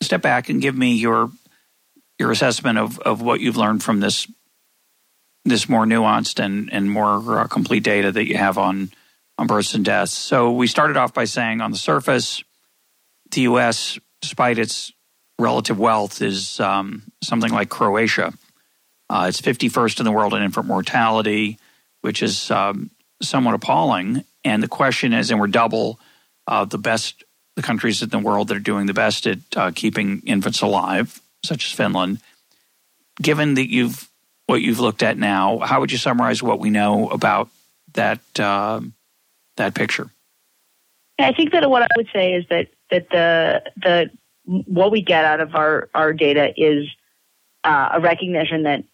step 0.01 0.21
back 0.21 0.49
and 0.49 0.61
give 0.61 0.77
me 0.77 0.95
your 0.95 1.29
your 2.17 2.31
assessment 2.31 2.77
of, 2.77 2.99
of 2.99 3.21
what 3.21 3.39
you've 3.39 3.57
learned 3.57 3.81
from 3.83 4.01
this 4.01 4.27
this 5.45 5.69
more 5.69 5.85
nuanced 5.85 6.43
and, 6.43 6.71
and 6.71 6.89
more 6.89 7.39
uh, 7.39 7.47
complete 7.47 7.83
data 7.83 8.11
that 8.11 8.27
you 8.27 8.37
have 8.37 8.57
on, 8.57 8.91
on 9.37 9.47
births 9.47 9.73
and 9.73 9.85
deaths. 9.85 10.13
So 10.13 10.51
we 10.51 10.67
started 10.67 10.97
off 10.97 11.13
by 11.13 11.25
saying 11.25 11.61
on 11.61 11.71
the 11.71 11.77
surface, 11.77 12.43
the 13.31 13.41
U.S., 13.41 13.99
despite 14.21 14.59
its 14.59 14.91
relative 15.37 15.79
wealth, 15.79 16.21
is 16.21 16.59
um, 16.59 17.03
something 17.23 17.51
like 17.51 17.69
Croatia. 17.69 18.33
Uh, 19.09 19.25
it's 19.29 19.41
51st 19.41 19.99
in 19.99 20.05
the 20.05 20.11
world 20.11 20.33
in 20.33 20.43
infant 20.43 20.67
mortality, 20.67 21.57
which 22.01 22.21
is 22.21 22.51
um, 22.51 22.91
somewhat 23.21 23.55
appalling. 23.55 24.23
And 24.43 24.61
the 24.61 24.67
question 24.67 25.13
is, 25.13 25.31
and 25.31 25.39
we're 25.39 25.47
double 25.47 25.99
uh, 26.47 26.65
the 26.65 26.77
best, 26.77 27.23
the 27.55 27.61
countries 27.61 28.01
in 28.01 28.09
the 28.09 28.19
world 28.19 28.49
that 28.49 28.57
are 28.57 28.61
doing 28.61 28.85
the 28.85 28.93
best 28.93 29.25
at 29.25 29.39
uh, 29.55 29.71
keeping 29.73 30.21
infants 30.25 30.61
alive, 30.61 31.21
such 31.43 31.65
as 31.65 31.71
Finland. 31.71 32.19
Given 33.21 33.55
that 33.55 33.69
you've 33.69 34.08
what 34.49 34.63
you've 34.63 34.79
looked 34.79 35.03
at 35.03 35.15
now, 35.15 35.59
how 35.59 35.79
would 35.79 35.91
you 35.91 35.99
summarize 35.99 36.41
what 36.41 36.59
we 36.59 36.71
know 36.71 37.07
about 37.09 37.49
that 37.93 38.19
uh, 38.39 38.81
that 39.57 39.75
picture? 39.75 40.09
I 41.19 41.33
think 41.33 41.51
that 41.51 41.69
what 41.69 41.83
I 41.83 41.87
would 41.95 42.07
say 42.11 42.33
is 42.33 42.45
that 42.49 42.67
that 42.89 43.09
the 43.11 43.61
the 43.77 44.09
what 44.65 44.91
we 44.91 45.03
get 45.03 45.23
out 45.23 45.39
of 45.39 45.53
our 45.53 45.89
our 45.93 46.13
data 46.13 46.51
is 46.57 46.87
uh, 47.63 47.89
a 47.93 48.01
recognition 48.01 48.63
that 48.63 48.85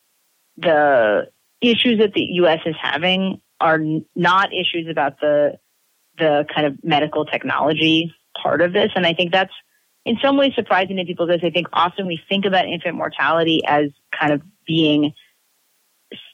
the 0.58 1.30
issues 1.62 2.00
that 2.00 2.12
the 2.14 2.24
U.S. 2.42 2.60
is 2.66 2.76
having 2.78 3.40
are 3.62 3.80
not 4.14 4.50
issues 4.52 4.90
about 4.90 5.22
the 5.22 5.58
the 6.18 6.46
kind 6.54 6.68
of 6.68 6.84
medical 6.84 7.24
technology 7.24 8.14
part 8.44 8.60
of 8.60 8.74
this, 8.74 8.92
and 8.94 9.08
I 9.08 9.14
think 9.14 9.32
that's 9.32 9.54
in 10.04 10.18
some 10.22 10.36
ways 10.36 10.52
surprising 10.54 10.98
to 10.98 11.06
people 11.06 11.28
because 11.28 11.46
I 11.46 11.50
think 11.50 11.68
often 11.72 12.08
we 12.08 12.20
think 12.28 12.44
about 12.44 12.68
infant 12.68 12.96
mortality 12.96 13.62
as 13.66 13.92
kind 14.12 14.34
of 14.34 14.42
being 14.68 15.14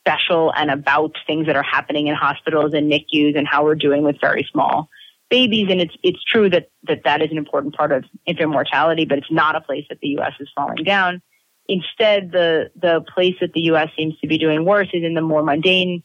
special 0.01 0.51
and 0.55 0.71
about 0.71 1.15
things 1.27 1.45
that 1.47 1.55
are 1.55 1.63
happening 1.63 2.07
in 2.07 2.15
hospitals 2.15 2.73
and 2.73 2.91
NICUs 2.91 3.37
and 3.37 3.47
how 3.47 3.63
we're 3.63 3.75
doing 3.75 4.03
with 4.03 4.19
very 4.19 4.47
small 4.51 4.89
babies. 5.29 5.67
And 5.69 5.81
it's 5.81 5.95
it's 6.03 6.23
true 6.23 6.49
that 6.49 6.69
that, 6.83 7.03
that 7.05 7.21
is 7.21 7.31
an 7.31 7.37
important 7.37 7.75
part 7.75 7.91
of 7.91 8.03
infant 8.25 8.49
mortality, 8.49 9.05
but 9.05 9.17
it's 9.17 9.31
not 9.31 9.55
a 9.55 9.61
place 9.61 9.85
that 9.89 9.99
the 10.01 10.09
U.S. 10.09 10.33
is 10.39 10.49
falling 10.55 10.83
down. 10.83 11.21
Instead, 11.67 12.31
the 12.31 12.71
the 12.75 13.03
place 13.13 13.35
that 13.41 13.53
the 13.53 13.61
U.S. 13.61 13.89
seems 13.97 14.17
to 14.19 14.27
be 14.27 14.37
doing 14.37 14.65
worse 14.65 14.89
is 14.93 15.03
in 15.03 15.13
the 15.13 15.21
more 15.21 15.43
mundane 15.43 16.03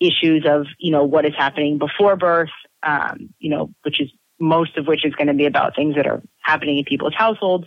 issues 0.00 0.46
of 0.46 0.66
you 0.78 0.92
know 0.92 1.04
what 1.04 1.26
is 1.26 1.32
happening 1.36 1.78
before 1.78 2.16
birth, 2.16 2.50
um, 2.82 3.34
you 3.38 3.50
know, 3.50 3.74
which 3.82 4.00
is 4.00 4.10
most 4.38 4.76
of 4.76 4.86
which 4.86 5.04
is 5.04 5.14
going 5.14 5.26
to 5.26 5.34
be 5.34 5.46
about 5.46 5.74
things 5.74 5.96
that 5.96 6.06
are 6.06 6.22
happening 6.40 6.78
in 6.78 6.84
people's 6.84 7.14
households, 7.14 7.66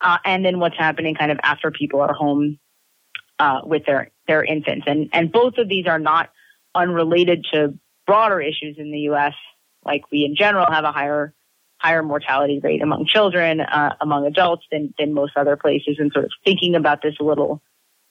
uh, 0.00 0.18
and 0.24 0.44
then 0.44 0.58
what's 0.58 0.76
happening 0.76 1.14
kind 1.14 1.30
of 1.30 1.38
after 1.42 1.70
people 1.70 2.00
are 2.00 2.12
home 2.12 2.58
uh, 3.38 3.60
with 3.64 3.84
their 3.86 4.10
their 4.30 4.44
infants. 4.44 4.84
And 4.86 5.10
and 5.12 5.32
both 5.32 5.54
of 5.58 5.68
these 5.68 5.86
are 5.86 5.98
not 5.98 6.30
unrelated 6.74 7.44
to 7.52 7.74
broader 8.06 8.40
issues 8.40 8.76
in 8.78 8.92
the 8.92 9.00
U.S. 9.10 9.34
Like 9.84 10.10
we 10.12 10.24
in 10.24 10.36
general 10.36 10.66
have 10.70 10.84
a 10.84 10.92
higher 10.92 11.34
higher 11.78 12.02
mortality 12.02 12.60
rate 12.62 12.80
among 12.80 13.06
children, 13.06 13.60
uh, 13.60 13.96
among 14.00 14.26
adults 14.26 14.64
than 14.70 14.94
than 14.98 15.12
most 15.12 15.32
other 15.36 15.56
places. 15.56 15.96
And 15.98 16.12
sort 16.12 16.26
of 16.26 16.30
thinking 16.44 16.76
about 16.76 17.02
this 17.02 17.14
a 17.20 17.24
little 17.24 17.60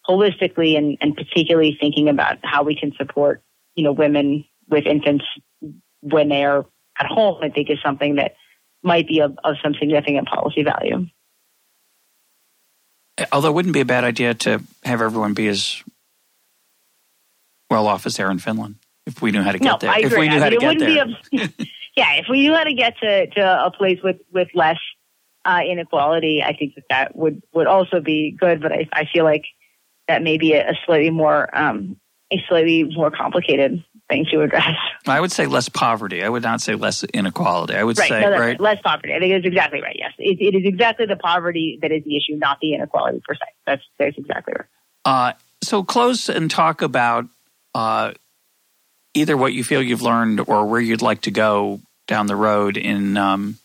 holistically, 0.07 0.77
and 0.77 0.97
and 0.99 1.15
particularly 1.15 1.77
thinking 1.79 2.09
about 2.09 2.39
how 2.43 2.63
we 2.63 2.75
can 2.75 2.91
support 2.97 3.41
you 3.75 3.85
know 3.85 3.93
women 3.93 4.43
with 4.67 4.85
infants 4.85 5.23
when 6.01 6.27
they 6.27 6.43
are 6.43 6.65
at 6.99 7.05
home, 7.05 7.37
I 7.41 7.49
think 7.49 7.69
is 7.69 7.79
something 7.83 8.15
that 8.15 8.35
might 8.83 9.07
be 9.07 9.21
of, 9.21 9.37
of 9.43 9.55
some 9.63 9.73
significant 9.79 10.27
policy 10.27 10.63
value. 10.63 11.07
Although 13.31 13.49
it 13.49 13.53
wouldn't 13.53 13.73
be 13.73 13.81
a 13.81 13.85
bad 13.85 14.03
idea 14.03 14.33
to 14.33 14.61
have 14.83 15.01
everyone 15.01 15.33
be 15.33 15.47
as 15.47 15.83
well 17.69 17.87
off 17.87 18.05
as 18.05 18.15
there 18.15 18.31
in 18.31 18.39
Finland 18.39 18.75
if 19.05 19.21
we 19.21 19.31
knew 19.31 19.41
how 19.41 19.51
to 19.51 19.59
get 19.59 19.71
no, 19.71 19.77
there. 19.79 19.89
I 19.89 19.99
agree. 19.99 20.07
If 20.07 20.17
we 20.17 20.29
knew 20.29 20.35
I 20.35 20.39
how 20.39 20.49
mean, 20.49 20.79
to 20.79 20.85
get 20.85 21.07
there. 21.31 21.43
A, 21.45 21.67
yeah, 21.97 22.13
if 22.15 22.25
we 22.29 22.41
knew 22.41 22.53
how 22.53 22.63
to 22.63 22.73
get 22.73 22.97
to, 22.99 23.27
to 23.27 23.65
a 23.65 23.71
place 23.71 23.99
with, 24.03 24.17
with 24.31 24.47
less 24.53 24.77
uh, 25.45 25.61
inequality, 25.67 26.43
I 26.43 26.53
think 26.53 26.75
that 26.75 26.85
that 26.89 27.15
would, 27.15 27.41
would 27.53 27.67
also 27.67 27.99
be 27.99 28.35
good. 28.39 28.61
But 28.61 28.71
I, 28.71 28.87
I 28.93 29.05
feel 29.11 29.23
like 29.23 29.45
that 30.07 30.21
may 30.21 30.37
be 30.37 30.53
a, 30.53 30.69
a 30.69 30.73
slightly 30.85 31.09
more 31.09 31.55
um, 31.57 31.97
a 32.31 32.37
slightly 32.47 32.83
more 32.83 33.09
complicated 33.09 33.83
thing 34.07 34.25
to 34.31 34.41
address. 34.41 34.75
I 35.07 35.19
would 35.19 35.31
say 35.31 35.47
less 35.47 35.69
poverty. 35.69 36.23
I 36.23 36.29
would 36.29 36.43
not 36.43 36.61
say 36.61 36.75
less 36.75 37.03
inequality. 37.05 37.75
I 37.75 37.83
would 37.83 37.97
right, 37.97 38.09
say 38.09 38.21
no, 38.21 38.31
right 38.31 38.59
less 38.59 38.79
poverty. 38.83 39.13
I 39.13 39.19
think 39.19 39.33
it's 39.33 39.47
exactly 39.47 39.81
right. 39.81 39.95
Yes, 39.97 40.13
it, 40.19 40.37
it 40.39 40.55
is 40.55 40.63
exactly 40.65 41.05
the 41.05 41.15
poverty 41.15 41.79
that 41.81 41.91
is 41.91 42.03
the 42.03 42.15
issue, 42.15 42.37
not 42.37 42.59
the 42.61 42.73
inequality 42.73 43.21
per 43.25 43.33
se. 43.33 43.41
That's 43.65 43.83
that's 43.97 44.17
exactly 44.17 44.53
right. 44.57 44.67
Uh, 45.05 45.33
so 45.63 45.83
close 45.83 46.29
and 46.29 46.51
talk 46.51 46.81
about 46.81 47.25
uh, 47.73 48.13
either 49.13 49.37
what 49.37 49.53
you 49.53 49.63
feel 49.63 49.81
you've 49.81 50.01
learned 50.01 50.41
or 50.47 50.65
where 50.65 50.81
you'd 50.81 51.01
like 51.01 51.21
to 51.21 51.31
go 51.31 51.81
down 52.07 52.27
the 52.27 52.35
road 52.35 52.77
in 52.77 53.17
um, 53.17 53.57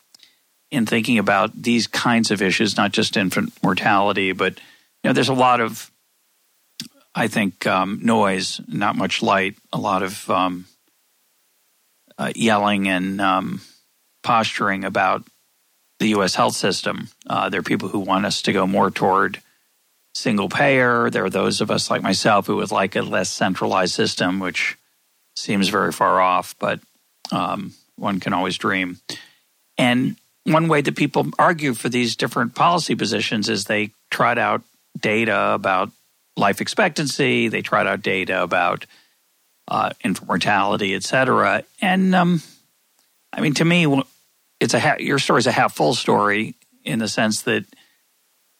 in 0.70 0.86
thinking 0.86 1.18
about 1.18 1.50
these 1.54 1.86
kinds 1.86 2.30
of 2.30 2.42
issues, 2.42 2.76
not 2.76 2.92
just 2.92 3.16
infant 3.16 3.52
mortality, 3.62 4.32
but 4.32 4.58
you 5.02 5.08
know, 5.08 5.12
there's 5.12 5.28
a 5.28 5.34
lot 5.34 5.60
of 5.60 5.90
I 7.14 7.28
think 7.28 7.66
um, 7.66 8.00
noise, 8.02 8.60
not 8.66 8.96
much 8.96 9.22
light, 9.22 9.56
a 9.72 9.78
lot 9.78 10.02
of 10.02 10.28
um, 10.28 10.66
uh, 12.18 12.32
yelling 12.34 12.88
and 12.88 13.20
um, 13.20 13.60
posturing 14.22 14.84
about 14.84 15.24
the 16.00 16.08
U.S. 16.08 16.34
health 16.34 16.56
system. 16.56 17.08
Uh, 17.28 17.48
there 17.48 17.60
are 17.60 17.64
people 17.64 17.88
who 17.88 18.00
want 18.00 18.26
us 18.26 18.42
to 18.42 18.52
go 18.52 18.66
more 18.66 18.90
toward 18.90 19.40
single 20.14 20.48
payer. 20.48 21.10
There 21.10 21.24
are 21.24 21.30
those 21.30 21.60
of 21.60 21.70
us 21.70 21.90
like 21.90 22.02
myself 22.02 22.46
who 22.46 22.56
would 22.56 22.70
like 22.70 22.96
a 22.96 23.02
less 23.02 23.28
centralized 23.28 23.94
system, 23.94 24.40
which 24.40 24.76
seems 25.36 25.68
very 25.68 25.92
far 25.92 26.20
off. 26.20 26.54
But 26.58 26.80
Um, 27.32 27.72
one 27.96 28.20
can 28.20 28.34
always 28.34 28.58
dream. 28.58 29.00
And 29.78 30.16
one 30.44 30.68
way 30.68 30.82
that 30.82 30.94
people 30.94 31.30
argue 31.38 31.72
for 31.72 31.88
these 31.88 32.16
different 32.16 32.54
policy 32.54 32.94
positions 32.94 33.48
is 33.48 33.64
they 33.64 33.92
trot 34.10 34.36
out 34.36 34.62
data 35.00 35.54
about 35.54 35.90
life 36.36 36.60
expectancy, 36.60 37.48
they 37.48 37.62
trot 37.62 37.86
out 37.86 38.02
data 38.02 38.42
about 38.42 38.84
uh, 39.68 39.90
infant 40.04 40.28
mortality, 40.28 40.92
et 40.94 41.02
cetera. 41.02 41.64
And 41.80 42.14
um, 42.14 42.42
I 43.32 43.40
mean, 43.40 43.54
to 43.54 43.64
me, 43.64 43.86
it's 44.60 44.74
a 44.74 44.80
ha- 44.80 45.00
your 45.00 45.18
story 45.18 45.38
is 45.38 45.46
a 45.46 45.52
half 45.52 45.74
full 45.74 45.94
story 45.94 46.54
in 46.84 46.98
the 46.98 47.08
sense 47.08 47.42
that 47.42 47.64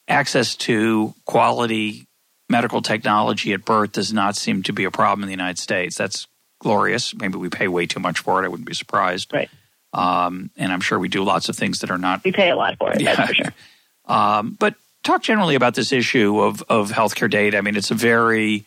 access 0.08 0.54
to 0.56 1.14
quality 1.24 2.06
medical 2.48 2.82
technology 2.82 3.52
at 3.52 3.64
birth 3.64 3.92
does 3.92 4.12
not 4.12 4.36
seem 4.36 4.62
to 4.64 4.72
be 4.72 4.84
a 4.84 4.90
problem 4.90 5.22
in 5.22 5.28
the 5.28 5.32
United 5.32 5.58
States. 5.58 5.96
That's 5.96 6.26
glorious. 6.60 7.14
Maybe 7.14 7.36
we 7.36 7.48
pay 7.48 7.68
way 7.68 7.86
too 7.86 8.00
much 8.00 8.20
for 8.20 8.42
it. 8.42 8.44
I 8.44 8.48
wouldn't 8.48 8.68
be 8.68 8.74
surprised. 8.74 9.32
Right. 9.32 9.50
Um, 9.92 10.50
and 10.56 10.72
I'm 10.72 10.80
sure 10.80 10.98
we 10.98 11.08
do 11.08 11.22
lots 11.22 11.48
of 11.48 11.56
things 11.56 11.80
that 11.80 11.90
are 11.90 11.98
not. 11.98 12.24
We 12.24 12.32
pay 12.32 12.50
a 12.50 12.56
lot 12.56 12.76
for 12.78 12.92
it. 12.92 13.00
Yeah. 13.00 13.26
For 13.26 13.34
sure. 13.34 13.54
um, 14.06 14.56
but 14.58 14.74
talk 15.04 15.22
generally 15.22 15.54
about 15.54 15.74
this 15.74 15.92
issue 15.92 16.40
of 16.40 16.62
of 16.68 16.90
healthcare 16.90 17.30
data. 17.30 17.58
I 17.58 17.60
mean, 17.60 17.76
it's 17.76 17.90
a 17.90 17.94
very, 17.94 18.64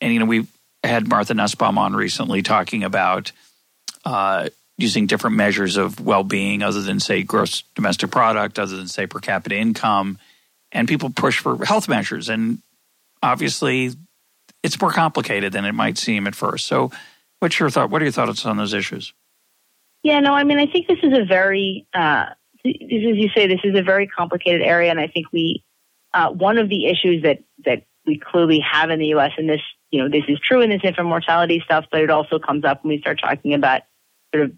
and 0.00 0.12
you 0.12 0.18
know, 0.18 0.26
we 0.26 0.46
had 0.84 1.08
Martha 1.08 1.34
Nussbaum 1.34 1.78
on 1.78 1.96
recently 1.96 2.42
talking 2.42 2.84
about 2.84 3.32
uh, 4.04 4.48
using 4.76 5.06
different 5.06 5.36
measures 5.36 5.76
of 5.76 6.00
well 6.00 6.24
being 6.24 6.62
other 6.62 6.82
than 6.82 7.00
say 7.00 7.22
gross 7.22 7.62
domestic 7.74 8.10
product, 8.10 8.58
other 8.58 8.76
than 8.76 8.88
say 8.88 9.06
per 9.06 9.20
capita 9.20 9.56
income, 9.56 10.18
and 10.72 10.88
people 10.88 11.10
push 11.10 11.38
for 11.38 11.64
health 11.64 11.88
measures, 11.88 12.28
and 12.28 12.62
obviously, 13.22 13.92
it's 14.62 14.80
more 14.80 14.92
complicated 14.92 15.52
than 15.52 15.64
it 15.64 15.72
might 15.72 15.98
seem 15.98 16.26
at 16.26 16.34
first. 16.34 16.66
So, 16.66 16.90
what's 17.40 17.58
your 17.58 17.70
thought? 17.70 17.90
What 17.90 18.02
are 18.02 18.04
your 18.04 18.12
thoughts 18.12 18.44
on 18.46 18.56
those 18.56 18.74
issues? 18.74 19.12
Yeah, 20.02 20.20
no, 20.20 20.34
I 20.34 20.44
mean, 20.44 20.58
I 20.58 20.66
think 20.66 20.86
this 20.86 20.98
is 21.02 21.16
a 21.16 21.24
very, 21.24 21.86
uh, 21.92 22.26
as 22.64 22.72
you 22.72 23.28
say, 23.34 23.46
this 23.46 23.60
is 23.64 23.76
a 23.76 23.82
very 23.82 24.06
complicated 24.06 24.62
area, 24.62 24.90
and 24.90 25.00
I 25.00 25.08
think 25.08 25.26
we, 25.32 25.64
uh, 26.14 26.30
one 26.30 26.58
of 26.58 26.68
the 26.68 26.86
issues 26.86 27.22
that 27.22 27.38
that 27.64 27.84
we 28.06 28.18
clearly 28.18 28.60
have 28.60 28.90
in 28.90 28.98
the 28.98 29.08
U.S. 29.08 29.32
and 29.36 29.48
this, 29.48 29.60
you 29.90 30.02
know, 30.02 30.08
this 30.08 30.24
is 30.28 30.38
true 30.40 30.60
in 30.62 30.70
this 30.70 30.80
infant 30.82 31.08
mortality 31.08 31.60
stuff, 31.64 31.84
but 31.90 32.00
it 32.00 32.10
also 32.10 32.38
comes 32.38 32.64
up 32.64 32.82
when 32.82 32.94
we 32.94 33.00
start 33.00 33.20
talking 33.20 33.54
about 33.54 33.82
sort 34.34 34.44
of 34.44 34.52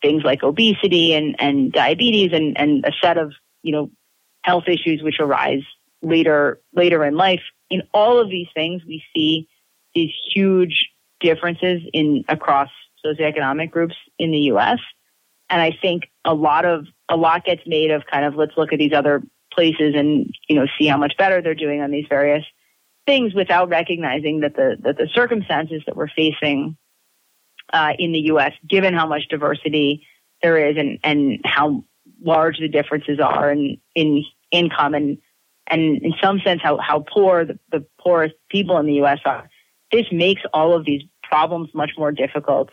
things 0.00 0.22
like 0.24 0.42
obesity 0.42 1.14
and 1.14 1.36
and 1.38 1.72
diabetes 1.72 2.30
and 2.32 2.58
and 2.58 2.84
a 2.84 2.92
set 3.02 3.18
of 3.18 3.32
you 3.62 3.72
know 3.72 3.90
health 4.46 4.64
issues 4.68 5.02
which 5.02 5.18
arise 5.18 5.64
later 6.02 6.60
later 6.72 7.04
in 7.04 7.16
life. 7.16 7.42
In 7.68 7.82
all 7.92 8.20
of 8.20 8.30
these 8.30 8.46
things, 8.54 8.82
we 8.86 9.02
see 9.14 9.48
these 9.94 10.12
huge 10.32 10.88
differences 11.20 11.82
in 11.92 12.24
across 12.28 12.70
socioeconomic 13.04 13.70
groups 13.72 13.96
in 14.18 14.30
the 14.30 14.38
U.S. 14.52 14.78
And 15.50 15.60
I 15.60 15.76
think 15.82 16.04
a 16.24 16.32
lot 16.32 16.64
of 16.64 16.86
a 17.08 17.16
lot 17.16 17.44
gets 17.44 17.62
made 17.66 17.90
of 17.90 18.04
kind 18.06 18.24
of 18.24 18.36
let's 18.36 18.56
look 18.56 18.72
at 18.72 18.78
these 18.78 18.92
other 18.92 19.22
places 19.52 19.94
and 19.96 20.32
you 20.48 20.54
know 20.54 20.66
see 20.78 20.86
how 20.86 20.96
much 20.96 21.16
better 21.18 21.42
they're 21.42 21.54
doing 21.54 21.80
on 21.80 21.90
these 21.90 22.06
various 22.08 22.44
things 23.04 23.34
without 23.34 23.68
recognizing 23.68 24.40
that 24.40 24.54
the 24.54 24.76
that 24.82 24.96
the 24.96 25.08
circumstances 25.12 25.82
that 25.86 25.96
we're 25.96 26.08
facing 26.08 26.76
uh, 27.72 27.92
in 27.98 28.12
the 28.12 28.20
U.S., 28.32 28.52
given 28.68 28.94
how 28.94 29.06
much 29.06 29.28
diversity 29.28 30.06
there 30.40 30.68
is 30.68 30.76
and 30.76 31.00
and 31.02 31.40
how 31.44 31.84
large 32.22 32.58
the 32.58 32.68
differences 32.68 33.18
are 33.18 33.50
in 33.50 33.78
in 33.94 34.24
income 34.50 34.94
and 34.94 35.18
and 35.68 36.02
in 36.02 36.14
some 36.22 36.40
sense 36.44 36.60
how 36.62 36.78
how 36.78 37.00
poor 37.00 37.44
the, 37.44 37.58
the 37.72 37.84
poorest 38.00 38.34
people 38.50 38.78
in 38.78 38.86
the 38.86 38.94
U.S. 38.94 39.18
are. 39.24 39.48
This 39.92 40.06
makes 40.12 40.42
all 40.52 40.74
of 40.74 40.84
these 40.84 41.02
problems 41.22 41.70
much 41.74 41.92
more 41.96 42.12
difficult 42.12 42.70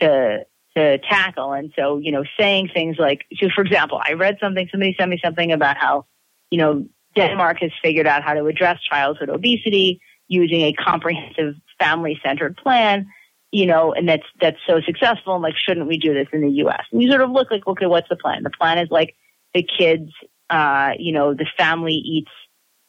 to 0.00 0.44
to 0.76 0.98
tackle. 0.98 1.52
And 1.52 1.72
so, 1.76 1.98
you 1.98 2.12
know, 2.12 2.24
saying 2.38 2.70
things 2.72 2.96
like, 2.98 3.24
so 3.40 3.48
for 3.54 3.62
example, 3.62 4.00
I 4.06 4.12
read 4.12 4.38
something, 4.40 4.68
somebody 4.70 4.94
sent 4.98 5.10
me 5.10 5.20
something 5.22 5.52
about 5.52 5.76
how, 5.76 6.06
you 6.50 6.58
know, 6.58 6.86
Denmark 7.16 7.58
has 7.60 7.72
figured 7.82 8.06
out 8.06 8.22
how 8.22 8.34
to 8.34 8.46
address 8.46 8.78
childhood 8.88 9.30
obesity 9.30 10.00
using 10.28 10.60
a 10.62 10.72
comprehensive 10.72 11.54
family 11.78 12.20
centered 12.24 12.56
plan, 12.56 13.08
you 13.50 13.66
know, 13.66 13.92
and 13.92 14.08
that's, 14.08 14.22
that's 14.40 14.58
so 14.66 14.80
successful. 14.80 15.34
And 15.34 15.42
like, 15.42 15.56
shouldn't 15.56 15.88
we 15.88 15.98
do 15.98 16.14
this 16.14 16.28
in 16.32 16.42
the 16.42 16.50
U.S.? 16.50 16.84
And 16.92 17.02
you 17.02 17.10
sort 17.10 17.22
of 17.22 17.30
look 17.30 17.50
like, 17.50 17.66
okay, 17.66 17.86
what's 17.86 18.08
the 18.08 18.16
plan? 18.16 18.44
The 18.44 18.50
plan 18.50 18.78
is 18.78 18.88
like 18.90 19.16
the 19.54 19.64
kids, 19.64 20.12
uh, 20.50 20.92
you 20.98 21.12
know, 21.12 21.32
the 21.34 21.46
family 21.56 21.94
eats 21.94 22.30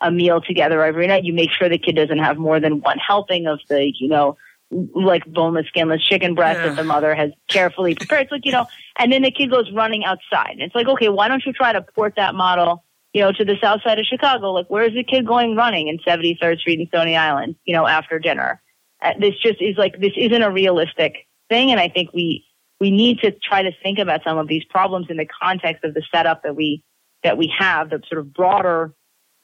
a 0.01 0.11
meal 0.11 0.41
together 0.41 0.83
every 0.83 1.07
night. 1.07 1.23
You 1.23 1.33
make 1.33 1.51
sure 1.51 1.69
the 1.69 1.77
kid 1.77 1.95
doesn't 1.95 2.17
have 2.17 2.37
more 2.37 2.59
than 2.59 2.81
one 2.81 2.97
helping 2.97 3.47
of 3.47 3.59
the, 3.69 3.91
you 3.99 4.09
know, 4.09 4.37
like 4.71 5.25
boneless, 5.25 5.67
skinless 5.67 6.03
chicken 6.03 6.33
breast 6.33 6.59
yeah. 6.59 6.69
that 6.69 6.75
the 6.75 6.83
mother 6.83 7.13
has 7.13 7.31
carefully 7.47 7.93
prepared. 7.93 8.23
It's 8.23 8.31
like, 8.31 8.45
you 8.45 8.51
know, 8.51 8.67
and 8.97 9.11
then 9.11 9.21
the 9.21 9.31
kid 9.31 9.51
goes 9.51 9.71
running 9.71 10.03
outside. 10.05 10.51
And 10.51 10.61
it's 10.61 10.75
like, 10.75 10.87
okay, 10.87 11.09
why 11.09 11.27
don't 11.27 11.45
you 11.45 11.53
try 11.53 11.73
to 11.73 11.81
port 11.81 12.13
that 12.15 12.35
model, 12.35 12.83
you 13.13 13.21
know, 13.21 13.31
to 13.31 13.45
the 13.45 13.55
south 13.61 13.81
side 13.83 13.99
of 13.99 14.05
Chicago? 14.05 14.51
Like, 14.51 14.67
where's 14.69 14.93
the 14.93 15.03
kid 15.03 15.27
going 15.27 15.55
running 15.55 15.87
in 15.87 15.99
73rd 15.99 16.59
Street 16.59 16.79
and 16.79 16.87
Stony 16.87 17.15
Island, 17.15 17.55
you 17.65 17.73
know, 17.73 17.85
after 17.85 18.17
dinner? 18.17 18.61
Uh, 19.01 19.13
this 19.19 19.35
just 19.43 19.61
is 19.61 19.77
like, 19.77 19.99
this 19.99 20.13
isn't 20.15 20.41
a 20.41 20.51
realistic 20.51 21.27
thing. 21.49 21.71
And 21.71 21.79
I 21.79 21.89
think 21.89 22.13
we, 22.13 22.45
we 22.79 22.91
need 22.91 23.19
to 23.19 23.31
try 23.31 23.63
to 23.63 23.71
think 23.83 23.99
about 23.99 24.21
some 24.23 24.37
of 24.37 24.47
these 24.47 24.63
problems 24.63 25.07
in 25.09 25.17
the 25.17 25.27
context 25.41 25.83
of 25.83 25.93
the 25.93 26.03
setup 26.13 26.43
that 26.43 26.55
we, 26.55 26.83
that 27.23 27.37
we 27.37 27.53
have, 27.57 27.89
the 27.89 28.01
sort 28.07 28.19
of 28.19 28.33
broader, 28.33 28.93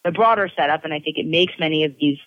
the 0.04 0.12
broader 0.12 0.50
setup. 0.56 0.84
And 0.84 0.94
I 0.94 1.00
think 1.00 1.18
it 1.18 1.26
makes 1.26 1.54
many 1.60 1.84
of 1.84 1.96
these 2.00 2.18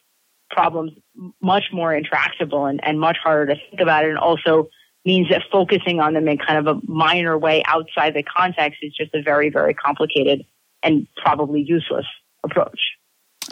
problems 0.51 0.92
much 1.40 1.64
more 1.72 1.94
intractable 1.94 2.66
and, 2.66 2.80
and 2.82 2.98
much 2.98 3.16
harder 3.22 3.55
to 3.55 3.61
think 3.70 3.80
about 3.80 4.05
it 4.05 4.11
and 4.11 4.18
also 4.18 4.68
means 5.05 5.28
that 5.30 5.42
focusing 5.51 6.01
on 6.01 6.14
them 6.14 6.28
in 6.28 6.38
kind 6.38 6.66
of 6.66 6.76
a 6.76 6.80
minor 6.90 7.38
way 7.38 7.62
outside 7.66 8.14
the 8.14 8.22
context 8.22 8.80
is 8.82 8.92
just 8.94 9.14
a 9.14 9.22
very, 9.22 9.48
very 9.48 9.72
complicated 9.72 10.44
and 10.82 11.07
probably 11.16 11.62
useless 11.62 12.07
approach. 12.44 12.80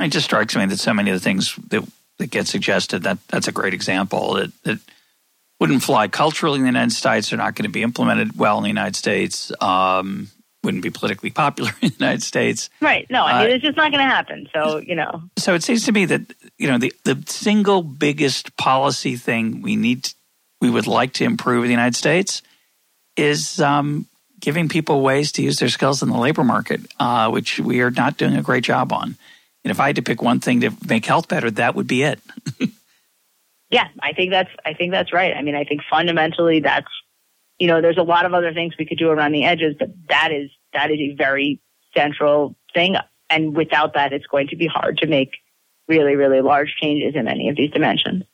It 0.01 0.09
just 0.09 0.26
strikes 0.26 0.55
me 0.55 0.66
that 0.66 0.78
so 0.78 0.92
many 0.92 1.11
of 1.11 1.16
the 1.16 1.24
things 1.24 1.57
that, 1.68 1.88
that 2.18 2.26
get 2.26 2.46
suggested, 2.46 3.03
that 3.05 3.18
that's 3.28 3.49
a 3.49 3.53
great 3.53 3.74
example 3.74 4.34
that, 4.34 4.62
that 4.64 4.78
wouldn't 5.59 5.82
fly 5.82 6.09
culturally 6.09 6.57
in 6.57 6.62
the 6.62 6.68
United 6.68 6.92
States. 6.92 7.30
They're 7.30 7.38
not 7.38 7.55
going 7.55 7.64
to 7.64 7.70
be 7.70 7.82
implemented 7.82 8.38
well 8.38 8.59
in 8.59 8.62
the 8.62 8.68
United 8.68 8.96
States. 8.96 9.51
Um, 9.61 10.28
wouldn't 10.65 10.83
be 10.83 10.91
politically 10.91 11.31
popular 11.31 11.71
in 11.83 11.89
the 11.91 11.95
United 11.99 12.23
States. 12.23 12.71
Right. 12.81 13.07
No, 13.11 13.25
I 13.25 13.43
mean, 13.43 13.51
uh, 13.51 13.55
it's 13.55 13.65
just 13.65 13.77
not 13.77 13.93
going 13.93 14.05
to 14.05 14.11
happen. 14.11 14.49
So, 14.53 14.79
you 14.79 14.95
know. 14.95 15.23
So 15.37 15.55
it 15.55 15.63
seems 15.63 15.85
to 15.87 15.93
me 15.93 16.05
that, 16.07 16.35
you 16.59 16.69
know, 16.69 16.79
the, 16.79 16.93
the 17.05 17.23
single 17.27 17.83
biggest 17.83 18.57
policy 18.57 19.17
thing 19.17 19.63
we 19.63 19.77
need, 19.77 20.05
to, 20.05 20.15
we 20.61 20.71
would 20.71 20.87
like 20.87 21.13
to 21.15 21.25
improve 21.25 21.65
in 21.65 21.69
the 21.69 21.75
United 21.75 21.97
States 21.97 22.43
is 23.17 23.61
um, 23.61 24.07
giving 24.41 24.69
people 24.69 25.01
ways 25.01 25.33
to 25.33 25.43
use 25.43 25.59
their 25.59 25.69
skills 25.69 26.03
in 26.03 26.09
the 26.09 26.19
labor 26.19 26.45
market, 26.45 26.81
uh, 26.99 27.31
which 27.31 27.59
we 27.59 27.81
are 27.81 27.91
not 27.91 28.17
doing 28.17 28.37
a 28.37 28.43
great 28.43 28.65
job 28.65 28.93
on. 28.93 29.17
And 29.65 29.71
if 29.71 29.81
I 29.81 29.89
had 29.89 29.97
to 29.97 30.03
pick 30.03 30.23
one 30.23 30.41
thing 30.41 30.61
to 30.61 30.71
make 30.89 31.05
health 31.05 31.29
better, 31.29 31.51
that 31.53 31.75
would 31.75 31.87
be 31.87 32.03
it. 32.03 32.21
yeah, 33.71 33.89
I 34.01 34.13
think 34.13 34.31
that's 34.31 34.51
I 34.65 34.73
think 34.73 34.93
that's 34.93 35.13
right. 35.13 35.37
I 35.37 35.43
mean, 35.43 35.55
I 35.55 35.65
think 35.65 35.83
fundamentally 35.91 36.61
that's 36.61 36.89
you 37.59 37.67
know, 37.67 37.81
there's 37.81 37.99
a 37.99 38.03
lot 38.03 38.25
of 38.25 38.35
other 38.35 38.53
things 38.53 38.75
we 38.79 38.87
could 38.87 38.99
do 38.99 39.09
around 39.09 39.33
the 39.33 39.45
edges, 39.45 39.75
but 39.79 39.89
that 40.09 40.31
is 40.33 40.51
that 40.73 40.91
is 40.91 40.99
a 41.01 41.15
very 41.15 41.61
central 41.95 42.57
thing. 42.75 42.97
And 43.31 43.57
without 43.57 43.95
that, 43.95 44.13
it's 44.13 44.27
going 44.27 44.49
to 44.49 44.57
be 44.57 44.67
hard 44.67 44.99
to 44.99 45.07
make 45.07 45.33
really, 45.89 46.15
really 46.17 46.41
large 46.41 46.75
changes 46.81 47.15
in 47.15 47.29
any 47.29 47.49
of 47.49 47.57
these 47.57 47.71
dimensions. 47.71 48.25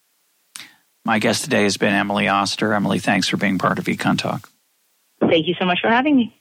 My 1.05 1.18
guest 1.18 1.45
today 1.45 1.64
has 1.64 1.77
been 1.77 1.93
Emily 1.93 2.29
Oster. 2.29 2.72
Emily, 2.72 2.99
thanks 2.99 3.29
for 3.29 3.37
being 3.37 3.59
part 3.59 3.79
of 3.79 3.85
Econ 3.85 4.18
Talk. 4.18 4.49
Thank 5.20 5.47
you 5.47 5.55
so 5.59 5.64
much 5.64 5.81
for 5.81 5.89
having 5.89 6.16
me. 6.16 6.41